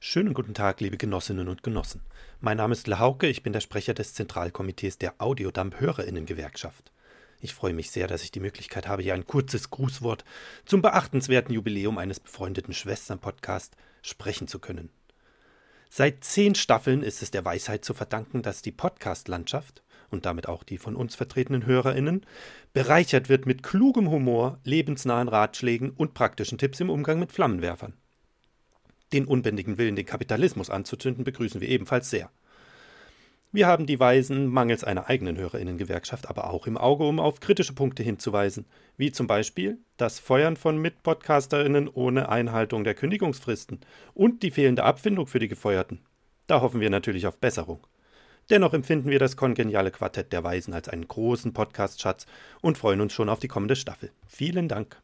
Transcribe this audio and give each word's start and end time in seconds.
Schönen 0.00 0.32
guten 0.32 0.54
Tag, 0.54 0.80
liebe 0.80 0.96
Genossinnen 0.96 1.48
und 1.48 1.64
Genossen. 1.64 2.02
Mein 2.40 2.58
Name 2.58 2.72
ist 2.72 2.86
Lahauke, 2.86 3.26
ich 3.26 3.42
bin 3.42 3.52
der 3.52 3.58
Sprecher 3.58 3.94
des 3.94 4.14
Zentralkomitees 4.14 4.96
der 4.98 5.14
Audiodump 5.18 5.80
Hörerinnengewerkschaft. 5.80 6.92
Ich 7.40 7.52
freue 7.52 7.72
mich 7.72 7.90
sehr, 7.90 8.06
dass 8.06 8.22
ich 8.22 8.30
die 8.30 8.38
Möglichkeit 8.38 8.86
habe, 8.86 9.02
hier 9.02 9.14
ein 9.14 9.26
kurzes 9.26 9.70
Grußwort 9.70 10.24
zum 10.64 10.82
beachtenswerten 10.82 11.52
Jubiläum 11.52 11.98
eines 11.98 12.20
befreundeten 12.20 12.74
Schwestern-Podcasts 12.74 13.76
sprechen 14.02 14.46
zu 14.46 14.60
können. 14.60 14.90
Seit 15.90 16.22
zehn 16.22 16.54
Staffeln 16.54 17.02
ist 17.02 17.20
es 17.20 17.32
der 17.32 17.44
Weisheit 17.44 17.84
zu 17.84 17.92
verdanken, 17.92 18.42
dass 18.42 18.62
die 18.62 18.70
Podcast-Landschaft 18.70 19.82
und 20.10 20.26
damit 20.26 20.46
auch 20.46 20.62
die 20.62 20.78
von 20.78 20.94
uns 20.94 21.16
vertretenen 21.16 21.66
HörerInnen 21.66 22.24
bereichert 22.72 23.28
wird 23.28 23.46
mit 23.46 23.64
klugem 23.64 24.10
Humor, 24.10 24.60
lebensnahen 24.62 25.26
Ratschlägen 25.26 25.90
und 25.90 26.14
praktischen 26.14 26.56
Tipps 26.56 26.78
im 26.78 26.88
Umgang 26.88 27.18
mit 27.18 27.32
Flammenwerfern. 27.32 27.94
Den 29.12 29.24
unbändigen 29.24 29.78
Willen, 29.78 29.96
den 29.96 30.06
Kapitalismus 30.06 30.70
anzuzünden, 30.70 31.24
begrüßen 31.24 31.60
wir 31.60 31.68
ebenfalls 31.68 32.10
sehr. 32.10 32.30
Wir 33.50 33.66
haben 33.66 33.86
die 33.86 33.98
Weisen 33.98 34.46
mangels 34.46 34.84
einer 34.84 35.08
eigenen 35.08 35.38
Hörerinnengewerkschaft 35.38 36.28
aber 36.28 36.50
auch 36.50 36.66
im 36.66 36.76
Auge, 36.76 37.04
um 37.04 37.18
auf 37.18 37.40
kritische 37.40 37.72
Punkte 37.72 38.02
hinzuweisen, 38.02 38.66
wie 38.98 39.10
zum 39.10 39.26
Beispiel 39.26 39.78
das 39.96 40.18
Feuern 40.18 40.56
von 40.56 40.76
Mitpodcasterinnen 40.76 41.88
ohne 41.88 42.28
Einhaltung 42.28 42.84
der 42.84 42.94
Kündigungsfristen 42.94 43.80
und 44.12 44.42
die 44.42 44.50
fehlende 44.50 44.84
Abfindung 44.84 45.26
für 45.26 45.38
die 45.38 45.48
Gefeuerten. 45.48 46.00
Da 46.46 46.60
hoffen 46.60 46.80
wir 46.80 46.90
natürlich 46.90 47.26
auf 47.26 47.38
Besserung. 47.38 47.86
Dennoch 48.50 48.74
empfinden 48.74 49.10
wir 49.10 49.18
das 49.18 49.36
kongeniale 49.36 49.90
Quartett 49.90 50.32
der 50.32 50.44
Weisen 50.44 50.74
als 50.74 50.88
einen 50.90 51.08
großen 51.08 51.54
Podcast-Schatz 51.54 52.26
und 52.60 52.76
freuen 52.76 53.00
uns 53.00 53.14
schon 53.14 53.30
auf 53.30 53.40
die 53.40 53.48
kommende 53.48 53.76
Staffel. 53.76 54.10
Vielen 54.26 54.68
Dank. 54.68 55.00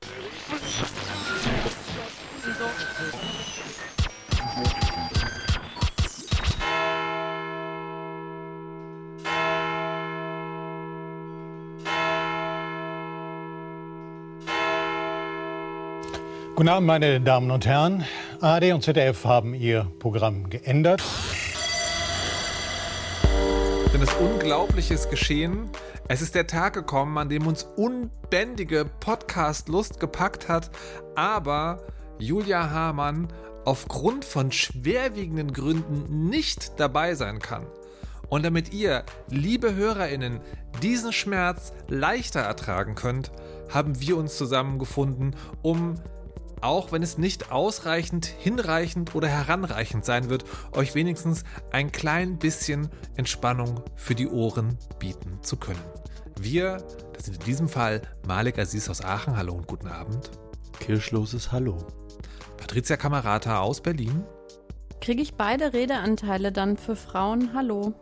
Guten 16.57 16.69
Abend, 16.69 16.87
meine 16.87 17.21
Damen 17.21 17.51
und 17.51 17.67
Herren. 17.67 18.05
ARD 18.41 18.75
und 18.75 18.85
ZDF 18.85 19.25
haben 19.25 19.55
ihr 19.55 19.91
Programm 19.99 20.49
geändert. 20.51 21.03
Denn 23.93 24.01
das 24.01 24.15
Unglaubliche 24.15 24.95
ist 24.95 25.11
geschehen. 25.11 25.69
Es 26.07 26.23
ist 26.23 26.37
der 26.37 26.47
Tag 26.47 26.75
gekommen, 26.75 27.19
an 27.19 27.29
dem 27.29 27.49
uns 27.49 27.65
unbändige 27.65 28.85
Podcast-Lust 29.01 29.99
gepackt 29.99 30.49
hat, 30.49 30.71
aber 31.17 31.89
Julia 32.21 32.71
Hamann 32.71 33.27
aufgrund 33.65 34.25
von 34.25 34.53
schwerwiegenden 34.53 35.53
Gründen 35.53 36.29
nicht 36.29 36.79
dabei 36.79 37.17
sein 37.17 37.41
kann. 37.41 37.67
Und 38.29 38.45
damit 38.45 38.73
ihr, 38.73 39.03
liebe 39.29 39.75
HörerInnen, 39.75 40.41
diesen 40.81 41.13
Schmerz 41.13 41.73
leichter 41.89 42.43
ertragen 42.43 42.95
könnt, 42.95 43.33
haben 43.71 44.01
wir 44.01 44.17
uns 44.17 44.37
zusammengefunden, 44.37 45.35
um 45.61 45.97
auch 46.65 46.93
wenn 46.93 47.03
es 47.03 47.19
nicht 47.19 47.53
ausreichend, 47.53 48.25
hinreichend 48.25 49.15
oder 49.15 49.29
heranreichend 49.29 50.05
sein 50.05 50.31
wird, 50.31 50.45
euch 50.73 50.95
wenigstens 50.95 51.45
ein 51.71 51.93
klein 51.93 52.39
bisschen 52.39 52.89
Entspannung 53.17 53.83
für 53.97 54.15
die 54.15 54.29
Ohren 54.29 54.79
bieten 54.99 55.43
zu 55.43 55.57
können. 55.57 55.83
Wir, 56.41 56.79
das 57.13 57.27
sind 57.27 57.37
in 57.37 57.45
diesem 57.45 57.69
Fall 57.69 58.01
Malik 58.27 58.59
Aziz 58.59 58.89
aus 58.89 59.03
Aachen, 59.03 59.37
hallo 59.37 59.53
und 59.53 59.67
guten 59.67 59.89
Abend. 59.89 60.31
Kirschloses 60.81 61.53
Hallo. 61.53 61.87
Patricia 62.57 62.97
Kamerata 62.97 63.61
aus 63.61 63.81
Berlin. 63.83 64.25
Kriege 65.01 65.23
ich 65.23 65.35
beide 65.35 65.75
Redeanteile 65.75 66.51
dann 66.51 66.79
für 66.79 66.97
Frauen? 66.97 67.51
Hallo. 67.55 67.93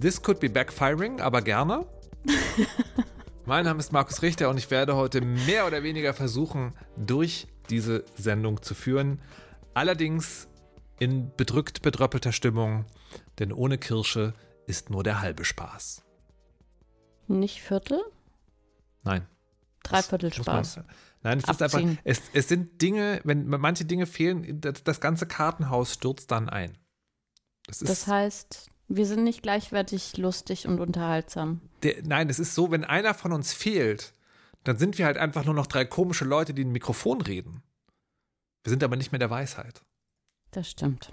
This 0.00 0.22
could 0.22 0.40
be 0.40 0.48
backfiring, 0.48 1.20
aber 1.20 1.42
gerne. 1.42 1.86
Mein 3.48 3.64
Name 3.64 3.80
ist 3.80 3.92
Markus 3.92 4.20
Richter 4.20 4.50
und 4.50 4.58
ich 4.58 4.70
werde 4.70 4.94
heute 4.94 5.22
mehr 5.22 5.66
oder 5.66 5.82
weniger 5.82 6.12
versuchen, 6.12 6.74
durch 6.98 7.46
diese 7.70 8.04
Sendung 8.14 8.60
zu 8.60 8.74
führen. 8.74 9.22
Allerdings 9.72 10.48
in 10.98 11.34
bedrückt 11.34 11.80
bedröppelter 11.80 12.32
Stimmung, 12.32 12.84
denn 13.38 13.50
ohne 13.50 13.78
Kirsche 13.78 14.34
ist 14.66 14.90
nur 14.90 15.02
der 15.02 15.22
halbe 15.22 15.46
Spaß. 15.46 16.04
Nicht 17.26 17.62
Viertel? 17.62 18.02
Nein. 19.02 19.26
Dreiviertel 19.82 20.30
Spaß. 20.30 20.76
Man, 20.76 20.86
nein, 21.22 21.38
es 21.38 21.44
Abziehen. 21.46 21.66
ist 21.66 21.74
einfach, 21.74 22.02
es, 22.04 22.22
es 22.34 22.48
sind 22.48 22.82
Dinge, 22.82 23.22
wenn 23.24 23.46
manche 23.46 23.86
Dinge 23.86 24.04
fehlen, 24.04 24.60
das, 24.60 24.84
das 24.84 25.00
ganze 25.00 25.24
Kartenhaus 25.24 25.94
stürzt 25.94 26.30
dann 26.32 26.50
ein. 26.50 26.76
Das, 27.66 27.78
das 27.78 28.06
heißt, 28.06 28.68
wir 28.88 29.06
sind 29.06 29.24
nicht 29.24 29.42
gleichwertig 29.42 30.16
lustig 30.16 30.66
und 30.66 30.80
unterhaltsam. 30.80 31.60
Der, 31.82 32.02
nein, 32.04 32.28
es 32.30 32.38
ist 32.38 32.54
so, 32.54 32.70
wenn 32.70 32.84
einer 32.84 33.14
von 33.14 33.32
uns 33.32 33.52
fehlt, 33.52 34.12
dann 34.64 34.78
sind 34.78 34.98
wir 34.98 35.06
halt 35.06 35.18
einfach 35.18 35.44
nur 35.44 35.54
noch 35.54 35.66
drei 35.66 35.84
komische 35.84 36.24
Leute, 36.24 36.54
die 36.54 36.62
in 36.62 36.68
ein 36.68 36.72
Mikrofon 36.72 37.20
reden. 37.20 37.62
Wir 38.64 38.70
sind 38.70 38.82
aber 38.82 38.96
nicht 38.96 39.12
mehr 39.12 39.18
der 39.18 39.30
Weisheit. 39.30 39.82
Das 40.50 40.70
stimmt. 40.70 41.12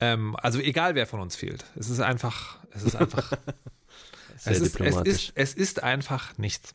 Ähm, 0.00 0.36
also 0.36 0.60
egal, 0.60 0.94
wer 0.94 1.06
von 1.06 1.20
uns 1.20 1.36
fehlt. 1.36 1.64
Es 1.74 1.88
ist 1.88 2.00
einfach, 2.00 2.58
es 2.70 2.82
ist 2.82 2.96
einfach, 2.96 3.32
es, 4.44 4.60
ist, 4.60 4.80
es, 4.80 4.96
ist, 4.96 5.32
es 5.34 5.54
ist 5.54 5.82
einfach 5.82 6.36
nichts. 6.38 6.74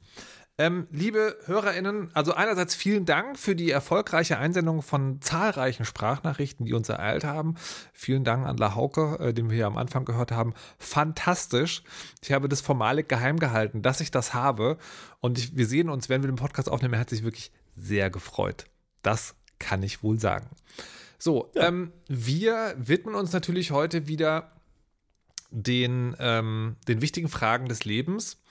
Ähm, 0.60 0.88
liebe 0.92 1.38
HörerInnen, 1.46 2.12
also 2.14 2.34
einerseits 2.34 2.76
vielen 2.76 3.06
Dank 3.06 3.40
für 3.40 3.56
die 3.56 3.72
erfolgreiche 3.72 4.40
Einsendung 4.40 4.82
von 4.82 5.22
zahlreichen 5.22 5.86
Sprachnachrichten, 5.86 6.66
die 6.66 6.74
uns 6.74 6.90
ereilt 6.90 7.24
haben. 7.24 7.56
Vielen 7.94 8.26
Dank 8.26 8.46
an 8.46 8.58
La 8.58 8.76
Hauke, 8.76 9.18
äh, 9.22 9.34
den 9.34 9.50
wir 9.50 9.56
hier 9.56 9.68
am 9.68 9.78
Anfang 9.78 10.04
gehört 10.04 10.34
haben. 10.34 10.54
Fantastisch. 10.78 11.82
Ich 12.22 12.34
habe 12.34 12.50
das 12.50 12.60
formalig 12.60 13.08
geheim 13.08 13.40
gehalten, 13.40 13.82
dass 13.82 14.02
ich 14.02 14.12
das 14.12 14.34
habe. 14.34 14.78
Und 15.22 15.38
ich, 15.38 15.56
wir 15.56 15.66
sehen 15.66 15.90
uns, 15.90 16.10
wenn 16.10 16.24
wir 16.24 16.30
den 16.30 16.36
Podcast 16.36 16.68
aufnehmen. 16.68 16.96
Er 16.96 17.00
hat 17.00 17.10
sich 17.10 17.24
wirklich 17.24 17.54
sehr 17.78 18.10
gefreut. 18.10 18.66
Das 19.02 19.36
kann 19.60 19.82
ich 19.82 20.04
wohl 20.04 20.20
sagen. 20.20 20.50
So, 21.18 21.50
ja. 21.56 21.70
ähm, 21.70 21.94
wir 22.10 22.76
widmen 22.78 23.16
uns 23.16 23.32
natürlich 23.32 23.72
heute 23.72 24.08
wieder 24.08 24.52
den, 25.52 26.18
ähm, 26.20 26.76
den 26.90 27.00
wichtigen 27.00 27.30
Fragen 27.30 27.70
des 27.70 27.86
Lebens. 27.86 28.42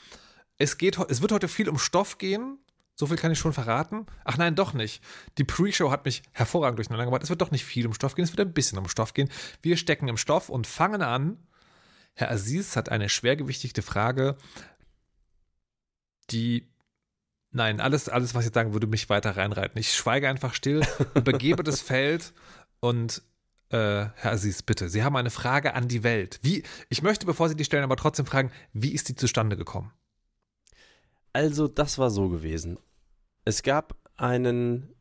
Es, 0.59 0.77
geht, 0.77 0.99
es 1.09 1.23
wird 1.23 1.33
heute 1.33 1.49
viel 1.49 1.69
um 1.69 1.79
Stoff 1.79 2.19
gehen. 2.19 2.59
So 2.95 3.07
viel 3.07 3.17
kann 3.17 3.31
ich 3.31 3.39
schon 3.39 3.53
verraten. 3.53 4.07
Ach 4.25 4.37
nein, 4.37 4.57
doch 4.57 4.73
nicht. 4.73 5.03
Die 5.39 5.45
Pre-Show 5.45 5.93
hat 5.93 6.05
mich 6.05 6.25
hervorragend 6.33 6.79
durcheinander 6.79 7.05
gebracht. 7.05 7.23
Es 7.23 7.31
wird 7.31 7.41
doch 7.41 7.53
nicht 7.53 7.65
viel 7.65 7.87
um 7.87 7.95
Stoff 7.95 8.17
gehen, 8.17 8.25
es 8.25 8.37
wird 8.37 8.47
ein 8.47 8.53
bisschen 8.53 8.77
um 8.77 8.89
Stoff 8.89 9.15
gehen. 9.15 9.31
Wir 9.63 9.77
stecken 9.77 10.09
im 10.09 10.17
Stoff 10.17 10.49
und 10.49 10.67
fangen 10.67 11.03
an. 11.03 11.39
Herr 12.15 12.33
Aziz 12.33 12.75
hat 12.75 12.89
eine 12.89 13.09
schwergewichtige 13.09 13.83
Frage, 13.83 14.37
die 16.31 16.69
Nein, 17.51 17.81
alles, 17.81 18.11
alles, 18.11 18.35
was 18.35 18.47
ich 18.47 18.53
sagen 18.53 18.75
würde, 18.75 18.87
mich 18.87 19.09
weiter 19.09 19.37
reinreiten. 19.37 19.79
Ich 19.81 19.95
schweige 19.95 20.29
einfach 20.29 20.53
still, 20.53 20.83
übergebe 21.15 21.63
das 21.63 21.81
Feld 21.81 22.35
und 22.81 23.23
äh, 23.71 23.77
Herr 24.15 24.33
Aziz, 24.33 24.63
bitte, 24.63 24.89
Sie 24.89 25.03
haben 25.03 25.17
eine 25.17 25.31
Frage 25.31 25.75
an 25.75 25.89
die 25.89 26.03
Welt. 26.03 26.41
Wie, 26.43 26.63
ich 26.89 27.03
möchte, 27.03 27.25
bevor 27.25 27.49
Sie 27.49 27.57
die 27.57 27.65
stellen, 27.65 27.85
aber 27.85 27.97
trotzdem 27.97 28.27
fragen, 28.27 28.51
wie 28.73 28.93
ist 28.93 29.09
die 29.09 29.15
zustande 29.15 29.57
gekommen? 29.57 29.93
Also, 31.33 31.69
das 31.69 31.99
war 31.99 32.11
so 32.11 32.28
gewesen. 32.28 32.78
Es 33.44 33.62
gab 33.62 33.97
einen 34.16 34.94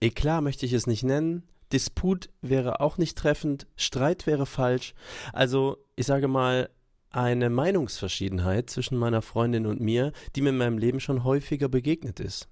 Eklat, 0.00 0.42
möchte 0.42 0.66
ich 0.66 0.72
es 0.72 0.86
nicht 0.86 1.02
nennen. 1.02 1.42
Disput 1.72 2.30
wäre 2.42 2.80
auch 2.80 2.96
nicht 2.96 3.18
treffend, 3.18 3.66
Streit 3.76 4.26
wäre 4.26 4.46
falsch. 4.46 4.94
Also, 5.32 5.78
ich 5.96 6.06
sage 6.06 6.28
mal, 6.28 6.70
eine 7.10 7.50
Meinungsverschiedenheit 7.50 8.70
zwischen 8.70 8.98
meiner 8.98 9.22
Freundin 9.22 9.66
und 9.66 9.80
mir, 9.80 10.12
die 10.34 10.42
mir 10.42 10.50
in 10.50 10.58
meinem 10.58 10.78
Leben 10.78 11.00
schon 11.00 11.24
häufiger 11.24 11.68
begegnet 11.68 12.20
ist. 12.20 12.48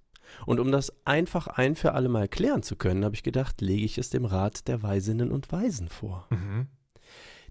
Und 0.46 0.58
um 0.58 0.72
das 0.72 0.92
einfach 1.04 1.46
ein 1.46 1.76
für 1.76 1.92
alle 1.92 2.08
Mal 2.08 2.28
klären 2.28 2.62
zu 2.62 2.76
können, 2.76 3.04
habe 3.04 3.14
ich 3.14 3.22
gedacht, 3.22 3.60
lege 3.60 3.84
ich 3.84 3.98
es 3.98 4.10
dem 4.10 4.24
Rat 4.24 4.66
der 4.68 4.82
Weisinnen 4.82 5.30
und 5.30 5.52
Weisen 5.52 5.88
vor. 5.88 6.26
Mhm. 6.30 6.68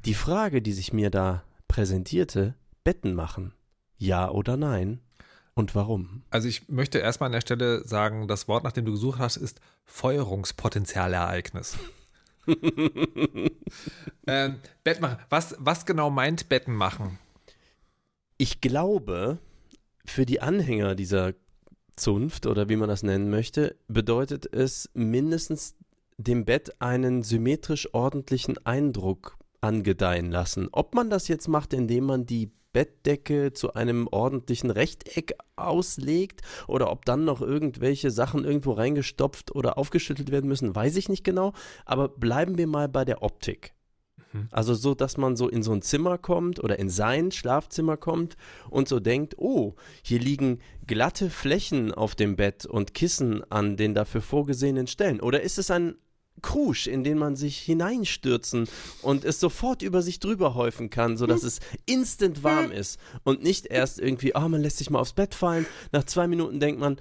Die 0.05 0.15
Frage, 0.15 0.61
die 0.61 0.73
sich 0.73 0.91
mir 0.91 1.09
da 1.09 1.43
präsentierte, 1.67 2.55
Betten 2.83 3.13
machen. 3.13 3.53
Ja 4.03 4.29
oder 4.29 4.57
nein? 4.57 4.99
Und 5.53 5.75
warum? 5.75 6.23
Also 6.29 6.49
ich 6.49 6.67
möchte 6.67 6.99
erstmal 6.99 7.27
an 7.27 7.31
der 7.31 7.39
Stelle 7.39 7.87
sagen, 7.87 8.27
das 8.27 8.49
Wort, 8.49 8.65
nach 8.65 8.73
dem 8.73 8.83
du 8.83 8.91
gesucht 8.91 9.19
hast, 9.19 9.37
ist 9.37 9.61
Feuerungspotenzialereignis. 9.85 11.77
ähm, 14.27 14.59
Bett 14.83 14.99
machen. 14.99 15.19
Was, 15.29 15.55
was 15.57 15.85
genau 15.85 16.09
meint 16.09 16.49
Betten 16.49 16.75
machen? 16.75 17.17
Ich 18.37 18.59
glaube, 18.59 19.37
für 20.05 20.25
die 20.25 20.41
Anhänger 20.41 20.95
dieser 20.95 21.33
Zunft 21.95 22.45
oder 22.45 22.67
wie 22.67 22.75
man 22.75 22.89
das 22.89 23.03
nennen 23.03 23.29
möchte, 23.29 23.77
bedeutet 23.87 24.53
es 24.53 24.89
mindestens 24.93 25.75
dem 26.17 26.43
Bett 26.43 26.81
einen 26.81 27.23
symmetrisch 27.23 27.93
ordentlichen 27.93 28.57
Eindruck 28.65 29.37
angedeihen 29.61 30.29
lassen. 30.29 30.67
Ob 30.73 30.93
man 30.93 31.09
das 31.09 31.29
jetzt 31.29 31.47
macht, 31.47 31.71
indem 31.71 32.03
man 32.03 32.25
die 32.25 32.51
Bettdecke 32.73 33.53
zu 33.53 33.73
einem 33.73 34.07
ordentlichen 34.11 34.71
Rechteck 34.71 35.35
auslegt 35.55 36.41
oder 36.67 36.91
ob 36.91 37.05
dann 37.05 37.23
noch 37.23 37.41
irgendwelche 37.41 38.11
Sachen 38.11 38.43
irgendwo 38.43 38.71
reingestopft 38.71 39.55
oder 39.55 39.77
aufgeschüttelt 39.77 40.31
werden 40.31 40.47
müssen, 40.47 40.75
weiß 40.75 40.97
ich 40.97 41.07
nicht 41.07 41.23
genau. 41.23 41.53
Aber 41.85 42.09
bleiben 42.09 42.57
wir 42.57 42.67
mal 42.67 42.89
bei 42.89 43.05
der 43.05 43.21
Optik. 43.21 43.73
Mhm. 44.33 44.47
Also 44.51 44.73
so, 44.73 44.93
dass 44.95 45.17
man 45.17 45.35
so 45.35 45.47
in 45.47 45.63
so 45.63 45.71
ein 45.71 45.81
Zimmer 45.81 46.17
kommt 46.17 46.63
oder 46.63 46.79
in 46.79 46.89
sein 46.89 47.31
Schlafzimmer 47.31 47.97
kommt 47.97 48.35
und 48.69 48.87
so 48.87 48.99
denkt, 48.99 49.35
oh, 49.37 49.75
hier 50.01 50.19
liegen 50.19 50.59
glatte 50.85 51.29
Flächen 51.29 51.93
auf 51.93 52.15
dem 52.15 52.35
Bett 52.35 52.65
und 52.65 52.93
Kissen 52.93 53.43
an 53.51 53.77
den 53.77 53.93
dafür 53.93 54.21
vorgesehenen 54.21 54.87
Stellen. 54.87 55.21
Oder 55.21 55.41
ist 55.41 55.57
es 55.57 55.71
ein 55.71 55.95
Krusch, 56.41 56.87
in 56.87 57.03
den 57.03 57.17
man 57.17 57.35
sich 57.35 57.57
hineinstürzen 57.59 58.67
und 59.01 59.25
es 59.25 59.39
sofort 59.39 59.81
über 59.81 60.01
sich 60.01 60.19
drüber 60.19 60.55
häufen 60.55 60.89
kann, 60.89 61.17
sodass 61.17 61.43
es 61.43 61.59
instant 61.85 62.43
warm 62.43 62.71
ist 62.71 62.99
und 63.23 63.43
nicht 63.43 63.67
erst 63.67 63.99
irgendwie, 63.99 64.33
oh, 64.35 64.47
man 64.47 64.61
lässt 64.61 64.77
sich 64.77 64.89
mal 64.89 64.99
aufs 64.99 65.13
Bett 65.13 65.35
fallen, 65.35 65.65
nach 65.91 66.03
zwei 66.03 66.27
Minuten 66.27 66.59
denkt 66.59 66.79
man, 66.79 66.97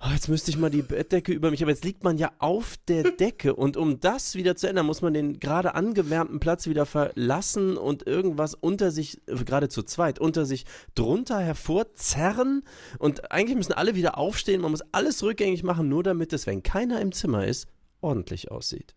oh, 0.00 0.10
jetzt 0.12 0.28
müsste 0.28 0.50
ich 0.50 0.58
mal 0.58 0.70
die 0.70 0.82
Bettdecke 0.82 1.32
über 1.32 1.50
mich, 1.50 1.62
aber 1.62 1.72
jetzt 1.72 1.84
liegt 1.84 2.04
man 2.04 2.18
ja 2.18 2.30
auf 2.38 2.76
der 2.88 3.02
Decke 3.10 3.54
und 3.54 3.76
um 3.76 4.00
das 4.00 4.34
wieder 4.34 4.56
zu 4.56 4.68
ändern, 4.68 4.86
muss 4.86 5.02
man 5.02 5.14
den 5.14 5.40
gerade 5.40 5.74
angewärmten 5.74 6.40
Platz 6.40 6.66
wieder 6.66 6.86
verlassen 6.86 7.76
und 7.76 8.06
irgendwas 8.06 8.54
unter 8.54 8.90
sich, 8.90 9.20
gerade 9.26 9.68
zu 9.68 9.82
zweit, 9.82 10.18
unter 10.18 10.46
sich 10.46 10.66
drunter 10.94 11.40
hervorzerren. 11.40 12.62
Und 12.98 13.32
eigentlich 13.32 13.56
müssen 13.56 13.72
alle 13.72 13.94
wieder 13.94 14.18
aufstehen, 14.18 14.60
man 14.60 14.70
muss 14.70 14.82
alles 14.92 15.22
rückgängig 15.22 15.62
machen, 15.62 15.88
nur 15.88 16.02
damit 16.02 16.32
es, 16.32 16.46
wenn 16.46 16.62
keiner 16.62 17.00
im 17.00 17.12
Zimmer 17.12 17.46
ist, 17.46 17.66
ordentlich 18.00 18.50
aussieht. 18.50 18.94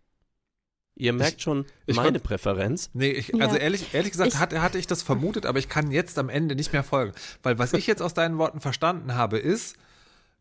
Ihr 0.94 1.12
merkt 1.12 1.38
ich, 1.38 1.42
schon 1.42 1.64
ich 1.86 1.96
meine 1.96 2.18
fand, 2.18 2.24
Präferenz. 2.24 2.90
Nee, 2.92 3.10
ich, 3.10 3.34
also 3.40 3.56
ja. 3.56 3.62
ehrlich, 3.62 3.94
ehrlich 3.94 4.12
gesagt 4.12 4.34
ich, 4.34 4.38
hatte, 4.38 4.60
hatte 4.60 4.78
ich 4.78 4.86
das 4.86 5.02
vermutet, 5.02 5.46
aber 5.46 5.58
ich 5.58 5.68
kann 5.68 5.90
jetzt 5.90 6.18
am 6.18 6.28
Ende 6.28 6.54
nicht 6.54 6.72
mehr 6.72 6.84
folgen. 6.84 7.12
Weil 7.42 7.58
was 7.58 7.72
ich 7.72 7.86
jetzt 7.86 8.02
aus 8.02 8.14
deinen 8.14 8.36
Worten 8.36 8.60
verstanden 8.60 9.14
habe, 9.14 9.38
ist, 9.38 9.76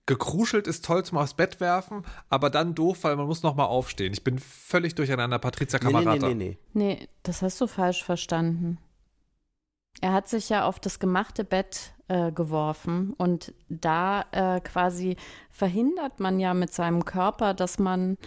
gekruschelt 0.05 0.67
ist 0.67 0.83
toll 0.83 1.05
zum 1.05 1.19
aufs 1.19 1.35
Bett 1.35 1.61
werfen, 1.61 2.03
aber 2.29 2.49
dann 2.49 2.75
doof, 2.75 3.03
weil 3.03 3.15
man 3.15 3.27
muss 3.27 3.43
nochmal 3.43 3.67
aufstehen. 3.67 4.11
Ich 4.11 4.23
bin 4.23 4.39
völlig 4.39 4.93
durcheinander, 4.95 5.39
Patricia 5.39 5.79
Kamerata. 5.79 6.27
Nee, 6.27 6.33
nee, 6.33 6.35
nee, 6.35 6.57
nee. 6.73 6.95
Nee, 6.97 7.07
das 7.23 7.41
hast 7.41 7.61
du 7.61 7.67
falsch 7.67 8.03
verstanden. 8.03 8.77
Er 10.01 10.13
hat 10.13 10.27
sich 10.27 10.49
ja 10.49 10.65
auf 10.65 10.79
das 10.79 10.99
gemachte 10.99 11.43
Bett 11.43 11.93
äh, 12.07 12.31
geworfen 12.31 13.13
und 13.17 13.53
da 13.69 14.25
äh, 14.31 14.59
quasi 14.59 15.15
verhindert 15.51 16.19
man 16.19 16.39
ja 16.39 16.53
mit 16.53 16.73
seinem 16.73 17.05
Körper, 17.05 17.53
dass 17.53 17.79
man 17.79 18.17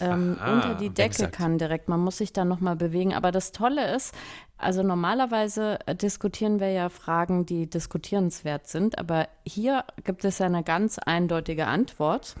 ähm, 0.00 0.36
Aha, 0.40 0.52
unter 0.52 0.74
die 0.74 0.90
Decke 0.90 1.08
exakt. 1.08 1.36
kann 1.36 1.58
direkt. 1.58 1.88
Man 1.88 2.00
muss 2.00 2.18
sich 2.18 2.32
dann 2.32 2.48
nochmal 2.48 2.76
bewegen. 2.76 3.14
Aber 3.14 3.30
das 3.30 3.52
Tolle 3.52 3.94
ist, 3.94 4.14
also 4.58 4.82
normalerweise 4.82 5.78
äh, 5.86 5.94
diskutieren 5.94 6.60
wir 6.60 6.70
ja 6.70 6.88
Fragen, 6.88 7.46
die 7.46 7.68
diskutierenswert 7.68 8.66
sind, 8.66 8.98
aber 8.98 9.28
hier 9.44 9.84
gibt 10.04 10.24
es 10.24 10.38
ja 10.38 10.46
eine 10.46 10.62
ganz 10.62 10.98
eindeutige 10.98 11.66
Antwort. 11.66 12.34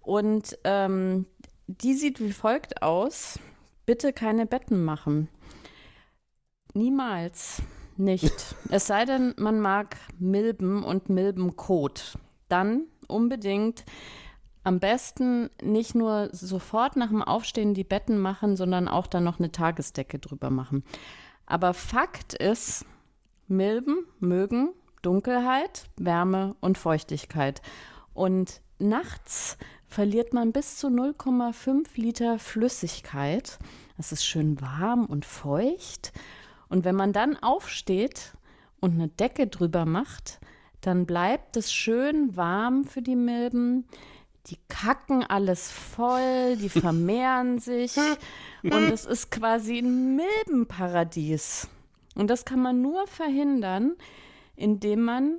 Und 0.00 0.58
ähm, 0.64 1.26
die 1.66 1.94
sieht 1.94 2.20
wie 2.20 2.32
folgt 2.32 2.82
aus. 2.82 3.38
Bitte 3.86 4.12
keine 4.12 4.46
Betten 4.46 4.84
machen. 4.84 5.28
Niemals 6.74 7.62
nicht. 7.98 8.54
es 8.70 8.86
sei 8.86 9.04
denn, 9.04 9.34
man 9.36 9.60
mag 9.60 9.96
Milben 10.18 10.82
und 10.84 11.08
Milbenkot. 11.08 12.18
Dann 12.48 12.84
unbedingt 13.06 13.84
am 14.64 14.80
besten 14.80 15.50
nicht 15.62 15.94
nur 15.94 16.28
sofort 16.32 16.96
nach 16.96 17.08
dem 17.08 17.22
Aufstehen 17.22 17.74
die 17.74 17.84
Betten 17.84 18.18
machen, 18.18 18.56
sondern 18.56 18.88
auch 18.88 19.06
dann 19.06 19.24
noch 19.24 19.38
eine 19.38 19.50
Tagesdecke 19.50 20.18
drüber 20.18 20.50
machen. 20.50 20.84
Aber 21.46 21.72
Fakt 21.72 22.34
ist, 22.34 22.84
Milben 23.46 24.06
mögen 24.20 24.74
Dunkelheit, 25.00 25.88
Wärme 25.96 26.54
und 26.60 26.76
Feuchtigkeit. 26.76 27.62
Und 28.12 28.60
nachts 28.78 29.56
verliert 29.86 30.34
man 30.34 30.52
bis 30.52 30.76
zu 30.76 30.88
0,5 30.88 31.86
Liter 31.94 32.38
Flüssigkeit. 32.38 33.58
Es 33.96 34.12
ist 34.12 34.24
schön 34.24 34.60
warm 34.60 35.06
und 35.06 35.24
feucht. 35.24 36.12
Und 36.68 36.84
wenn 36.84 36.94
man 36.94 37.12
dann 37.12 37.36
aufsteht 37.36 38.36
und 38.80 38.94
eine 38.94 39.08
Decke 39.08 39.46
drüber 39.46 39.86
macht, 39.86 40.40
dann 40.80 41.06
bleibt 41.06 41.56
es 41.56 41.72
schön 41.72 42.36
warm 42.36 42.84
für 42.84 43.02
die 43.02 43.16
Milben. 43.16 43.86
Die 44.46 44.58
kacken 44.68 45.24
alles 45.24 45.70
voll, 45.70 46.56
die 46.56 46.68
vermehren 46.80 47.58
sich 47.58 47.96
und 48.62 48.90
es 48.90 49.04
ist 49.04 49.30
quasi 49.30 49.78
ein 49.78 50.16
Milbenparadies. 50.16 51.68
Und 52.14 52.28
das 52.28 52.44
kann 52.44 52.60
man 52.60 52.80
nur 52.82 53.06
verhindern, 53.06 53.96
indem 54.56 55.02
man 55.02 55.38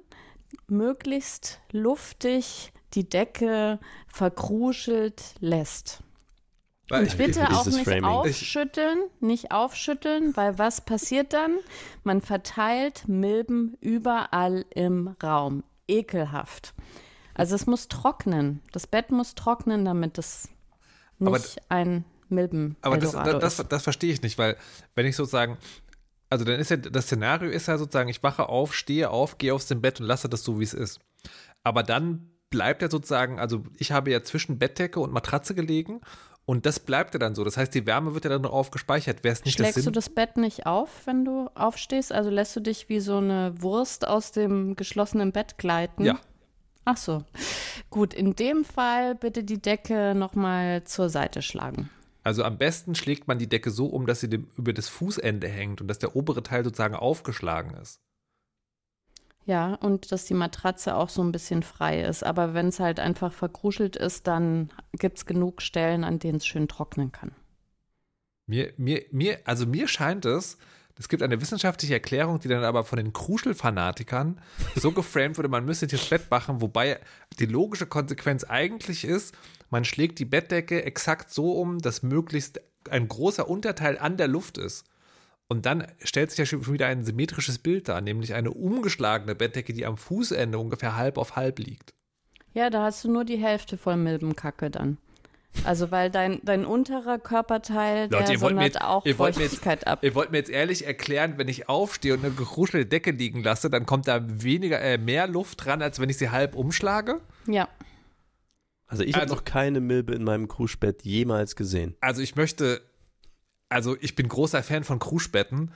möglichst 0.68 1.60
luftig 1.72 2.72
die 2.94 3.08
Decke 3.08 3.80
verkruschelt 4.08 5.36
lässt. 5.40 6.02
Weil 6.90 7.04
und 7.04 7.18
bitte 7.18 7.50
auch 7.50 7.66
nicht 7.66 7.84
Framing. 7.84 8.04
aufschütteln, 8.04 9.00
nicht 9.20 9.52
aufschütteln, 9.52 10.36
weil 10.36 10.58
was 10.58 10.82
passiert 10.82 11.34
dann? 11.34 11.58
Man 12.04 12.22
verteilt 12.22 13.08
Milben 13.08 13.78
überall 13.80 14.66
im 14.72 15.16
Raum. 15.22 15.64
Ekelhaft. 15.88 16.74
Also 17.34 17.56
es 17.56 17.66
muss 17.66 17.88
trocknen. 17.88 18.62
Das 18.72 18.86
Bett 18.86 19.12
muss 19.12 19.36
trocknen, 19.36 19.86
damit 19.86 20.18
es 20.18 20.50
nicht 21.20 21.28
aber, 21.28 21.40
ein 21.70 22.06
Milben 22.28 22.76
Aber 22.82 22.98
das, 22.98 23.14
das, 23.14 23.58
das, 23.58 23.68
das 23.68 23.84
verstehe 23.84 24.12
ich 24.12 24.22
nicht, 24.22 24.38
weil 24.38 24.56
wenn 24.96 25.06
ich 25.06 25.16
sozusagen 25.16 25.58
also 26.30 26.46
dann 26.46 26.60
ist 26.60 26.70
ja, 26.70 26.78
das 26.78 27.06
Szenario 27.06 27.50
ist 27.50 27.68
ja 27.68 27.78
sozusagen, 27.78 28.10
ich 28.10 28.22
wache 28.22 28.50
auf, 28.50 28.76
stehe 28.76 29.10
auf, 29.10 29.38
gehe 29.38 29.54
aus 29.54 29.66
dem 29.66 29.82
Bett 29.82 30.00
und 30.00 30.06
lasse 30.06 30.30
das 30.30 30.44
so, 30.44 30.60
wie 30.60 30.64
es 30.64 30.74
ist. 30.74 31.00
Aber 31.64 31.84
dann 31.84 32.30
bleibt 32.50 32.82
ja 32.82 32.90
sozusagen, 32.90 33.40
also 33.40 33.64
ich 33.78 33.92
habe 33.92 34.12
ja 34.12 34.24
zwischen 34.24 34.60
Bettdecke 34.60 35.00
und 35.00 35.12
Matratze 35.12 35.56
gelegen 35.56 36.02
und 36.50 36.66
das 36.66 36.80
bleibt 36.80 37.14
ja 37.14 37.20
dann 37.20 37.36
so. 37.36 37.44
Das 37.44 37.58
heißt, 37.58 37.76
die 37.76 37.86
Wärme 37.86 38.16
wird 38.16 38.24
ja 38.24 38.32
dann 38.32 38.42
darauf 38.42 38.72
gespeichert. 38.72 39.24
Wäre 39.24 39.34
es 39.34 39.46
nicht 39.46 39.54
Schlägst 39.54 39.78
das 39.78 39.86
du 39.86 39.92
das 39.92 40.10
Bett 40.10 40.36
nicht 40.36 40.66
auf, 40.66 41.06
wenn 41.06 41.24
du 41.24 41.48
aufstehst? 41.54 42.12
Also 42.12 42.32
lässt 42.32 42.56
du 42.56 42.60
dich 42.60 42.90
wie 42.90 43.00
so 43.02 43.18
eine 43.18 43.54
Wurst 43.62 44.08
aus 44.08 44.32
dem 44.32 44.76
geschlossenen 44.76 45.32
Bett 45.32 45.60
gleiten? 45.60 46.04
Ja. 46.04 46.20
Ach 46.86 46.98
so. 46.98 47.24
Gut, 47.92 48.16
in 48.16 48.36
dem 48.36 48.66
Fall 48.66 49.14
bitte 49.14 49.44
die 49.44 49.62
Decke 49.62 50.16
nochmal 50.16 50.84
zur 50.86 51.10
Seite 51.10 51.44
schlagen. 51.44 51.92
Also 52.24 52.44
am 52.44 52.58
besten 52.58 52.96
schlägt 52.96 53.28
man 53.28 53.38
die 53.38 53.48
Decke 53.48 53.70
so 53.70 53.86
um, 53.86 54.08
dass 54.08 54.22
sie 54.22 54.28
dem, 54.28 54.48
über 54.58 54.74
das 54.74 54.90
Fußende 54.90 55.48
hängt 55.48 55.82
und 55.82 55.88
dass 55.88 56.00
der 56.00 56.16
obere 56.16 56.42
Teil 56.42 56.64
sozusagen 56.64 56.96
aufgeschlagen 56.96 57.76
ist. 57.80 58.02
Ja, 59.46 59.76
und 59.76 60.12
dass 60.12 60.26
die 60.26 60.34
Matratze 60.36 60.96
auch 60.96 61.10
so 61.10 61.24
ein 61.24 61.32
bisschen 61.32 61.64
frei 61.64 62.02
ist. 62.02 62.24
Aber 62.24 62.54
wenn 62.54 62.68
es 62.68 62.80
halt 62.80 63.00
einfach 63.00 63.34
verkruschelt 63.34 63.96
ist, 63.96 64.28
dann 64.28 64.70
gibt 64.94 65.18
es 65.18 65.26
genug 65.26 65.62
Stellen, 65.62 66.04
an 66.04 66.20
denen 66.20 66.38
es 66.38 66.46
schön 66.46 66.68
trocknen 66.68 67.12
kann. 67.12 67.32
Mir, 68.46 68.74
mir, 68.78 69.06
mir, 69.12 69.40
also 69.46 69.66
mir 69.66 69.88
scheint 69.88 70.26
es, 70.26 70.58
es 71.00 71.08
gibt 71.08 71.24
eine 71.24 71.40
wissenschaftliche 71.40 71.94
Erklärung, 71.94 72.40
die 72.40 72.50
dann 72.50 72.66
aber 72.66 72.84
von 72.84 72.98
den 72.98 73.14
Kruschelfanatikern 73.14 74.42
so 74.76 74.92
geframed 74.94 75.38
wurde, 75.38 75.48
man 75.48 75.64
müsste 75.64 75.88
das 75.88 76.06
Bett 76.06 76.30
machen, 76.30 76.62
wobei 76.62 77.00
die 77.40 77.46
logische 77.46 77.86
Konsequenz 77.86 78.44
eigentlich 78.44 79.06
ist, 79.06 79.34
man 79.70 79.86
schlägt 79.86 80.20
die 80.20 80.26
Bettdecke 80.26 80.84
exakt 80.84 81.32
so 81.32 81.54
um, 81.54 81.80
dass 81.80 82.04
möglichst 82.04 82.60
ein 82.90 83.08
großer 83.08 83.48
Unterteil 83.48 83.98
an 83.98 84.18
der 84.18 84.28
Luft 84.28 84.58
ist. 84.58 84.86
Und 85.52 85.66
dann 85.66 85.88
stellt 86.04 86.30
sich 86.30 86.38
ja 86.38 86.46
schon 86.46 86.72
wieder 86.72 86.86
ein 86.86 87.04
symmetrisches 87.04 87.58
Bild 87.58 87.90
dar, 87.90 88.02
nämlich 88.02 88.36
eine 88.36 88.52
umgeschlagene 88.52 89.34
Bettdecke, 89.34 89.74
die 89.74 89.86
am 89.86 89.98
Fußende 89.98 90.60
ungefähr 90.60 90.96
halb 90.96 91.18
auf 91.18 91.36
halb 91.36 91.58
liegt. 91.58 91.94
Ja, 92.54 92.70
da 92.70 92.84
hast 92.84 93.04
du 93.04 93.12
nur 93.12 93.26
die 93.26 93.38
Hälfte 93.38 93.78
voll 93.78 93.98
Milbenkacke 93.98 94.70
dann. 94.70 94.98
Also 95.64 95.90
weil 95.90 96.12
dein, 96.12 96.40
dein 96.44 96.66
unterer 96.66 97.18
Körperteil, 97.18 98.10
Leute, 98.12 98.26
der 98.26 98.40
sondert 98.40 98.66
jetzt, 98.66 98.82
auch 98.82 99.04
Feuchtigkeit 99.04 99.80
jetzt, 99.80 99.88
ab. 99.88 100.04
Ihr 100.04 100.14
wollt 100.14 100.32
mir 100.32 100.38
jetzt 100.38 100.52
ehrlich 100.52 100.86
erklären, 100.86 101.34
wenn 101.38 101.48
ich 101.48 101.68
aufstehe 101.68 102.14
und 102.14 102.24
eine 102.24 102.34
gekruschelte 102.34 102.86
Decke 102.86 103.12
liegen 103.12 103.44
lasse, 103.44 103.72
dann 103.72 103.88
kommt 103.88 104.08
da 104.08 104.22
weniger, 104.24 104.80
äh, 104.80 105.00
mehr 105.00 105.28
Luft 105.28 105.66
dran, 105.66 105.82
als 105.82 106.00
wenn 106.00 106.10
ich 106.10 106.18
sie 106.18 106.30
halb 106.30 106.56
umschlage? 106.56 107.20
Ja. 107.48 107.68
Also 108.86 109.04
ich 109.04 109.16
also, 109.16 109.22
habe 109.22 109.36
noch 109.36 109.44
keine 109.44 109.82
Milbe 109.82 110.14
in 110.14 110.24
meinem 110.24 110.48
Kruschbett 110.48 111.04
jemals 111.04 111.56
gesehen. 111.56 111.96
Also 112.00 112.22
ich 112.22 112.36
möchte 112.36 112.82
also 113.70 113.96
ich 114.02 114.16
bin 114.16 114.28
großer 114.28 114.64
Fan 114.64 114.84
von 114.84 115.00
Kruschbetten, 115.00 115.72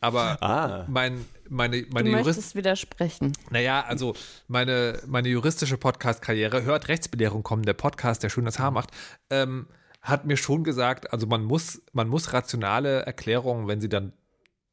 aber 0.00 0.42
ah. 0.42 0.86
mein, 0.88 1.26
meine, 1.48 1.86
meine 1.92 2.10
du 2.10 2.16
möchtest 2.16 2.54
widersprechen. 2.54 3.32
Naja, 3.50 3.82
also 3.82 4.14
meine, 4.48 5.00
meine 5.06 5.28
juristische 5.28 5.76
Podcast-Karriere, 5.76 6.62
hört 6.62 6.88
Rechtsbelehrung 6.88 7.42
kommen, 7.42 7.64
der 7.64 7.74
Podcast, 7.74 8.22
der 8.22 8.30
schön 8.30 8.46
das 8.46 8.58
Haar 8.58 8.70
macht, 8.70 8.90
ähm, 9.28 9.66
hat 10.00 10.24
mir 10.24 10.38
schon 10.38 10.64
gesagt, 10.64 11.12
also 11.12 11.26
man 11.26 11.44
muss, 11.44 11.82
man 11.92 12.08
muss 12.08 12.32
rationale 12.32 13.00
Erklärungen, 13.02 13.68
wenn 13.68 13.80
sie 13.80 13.90
dann 13.90 14.14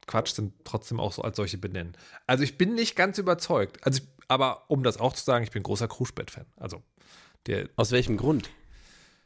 Quatsch 0.06 0.34
sind, 0.34 0.54
trotzdem 0.64 1.02
auch 1.02 1.12
so 1.12 1.22
als 1.22 1.36
solche 1.36 1.58
benennen. 1.58 1.98
Also 2.26 2.44
ich 2.44 2.58
bin 2.58 2.76
nicht 2.76 2.96
ganz 2.96 3.18
überzeugt. 3.18 3.86
Also, 3.86 4.02
ich, 4.02 4.08
aber 4.30 4.64
um 4.70 4.84
das 4.84 4.98
auch 4.98 5.14
zu 5.14 5.24
sagen, 5.24 5.44
ich 5.44 5.52
bin 5.52 5.64
großer 5.64 5.90
Kruschbett-Fan. 5.90 6.46
Also 6.56 6.82
der. 7.46 7.70
Aus 7.76 7.92
welchem 7.92 8.16
Grund? 8.16 8.50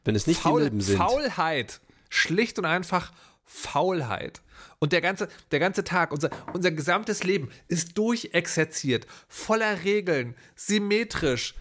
Wenn 0.04 0.16
es 0.16 0.26
nicht 0.26 0.40
Faul, 0.40 0.60
die 0.60 0.64
Milben 0.64 0.80
sind. 0.80 0.96
Faulheit. 0.96 1.80
Schlicht 2.08 2.58
und 2.58 2.64
einfach 2.64 3.12
Faulheit. 3.44 4.42
Und 4.78 4.92
der 4.92 5.00
ganze, 5.00 5.28
der 5.50 5.60
ganze 5.60 5.84
Tag, 5.84 6.12
unser, 6.12 6.30
unser 6.52 6.70
gesamtes 6.70 7.24
Leben 7.24 7.50
ist 7.68 7.96
durchexerziert, 7.98 9.06
voller 9.28 9.84
Regeln, 9.84 10.34
symmetrisch, 10.56 11.54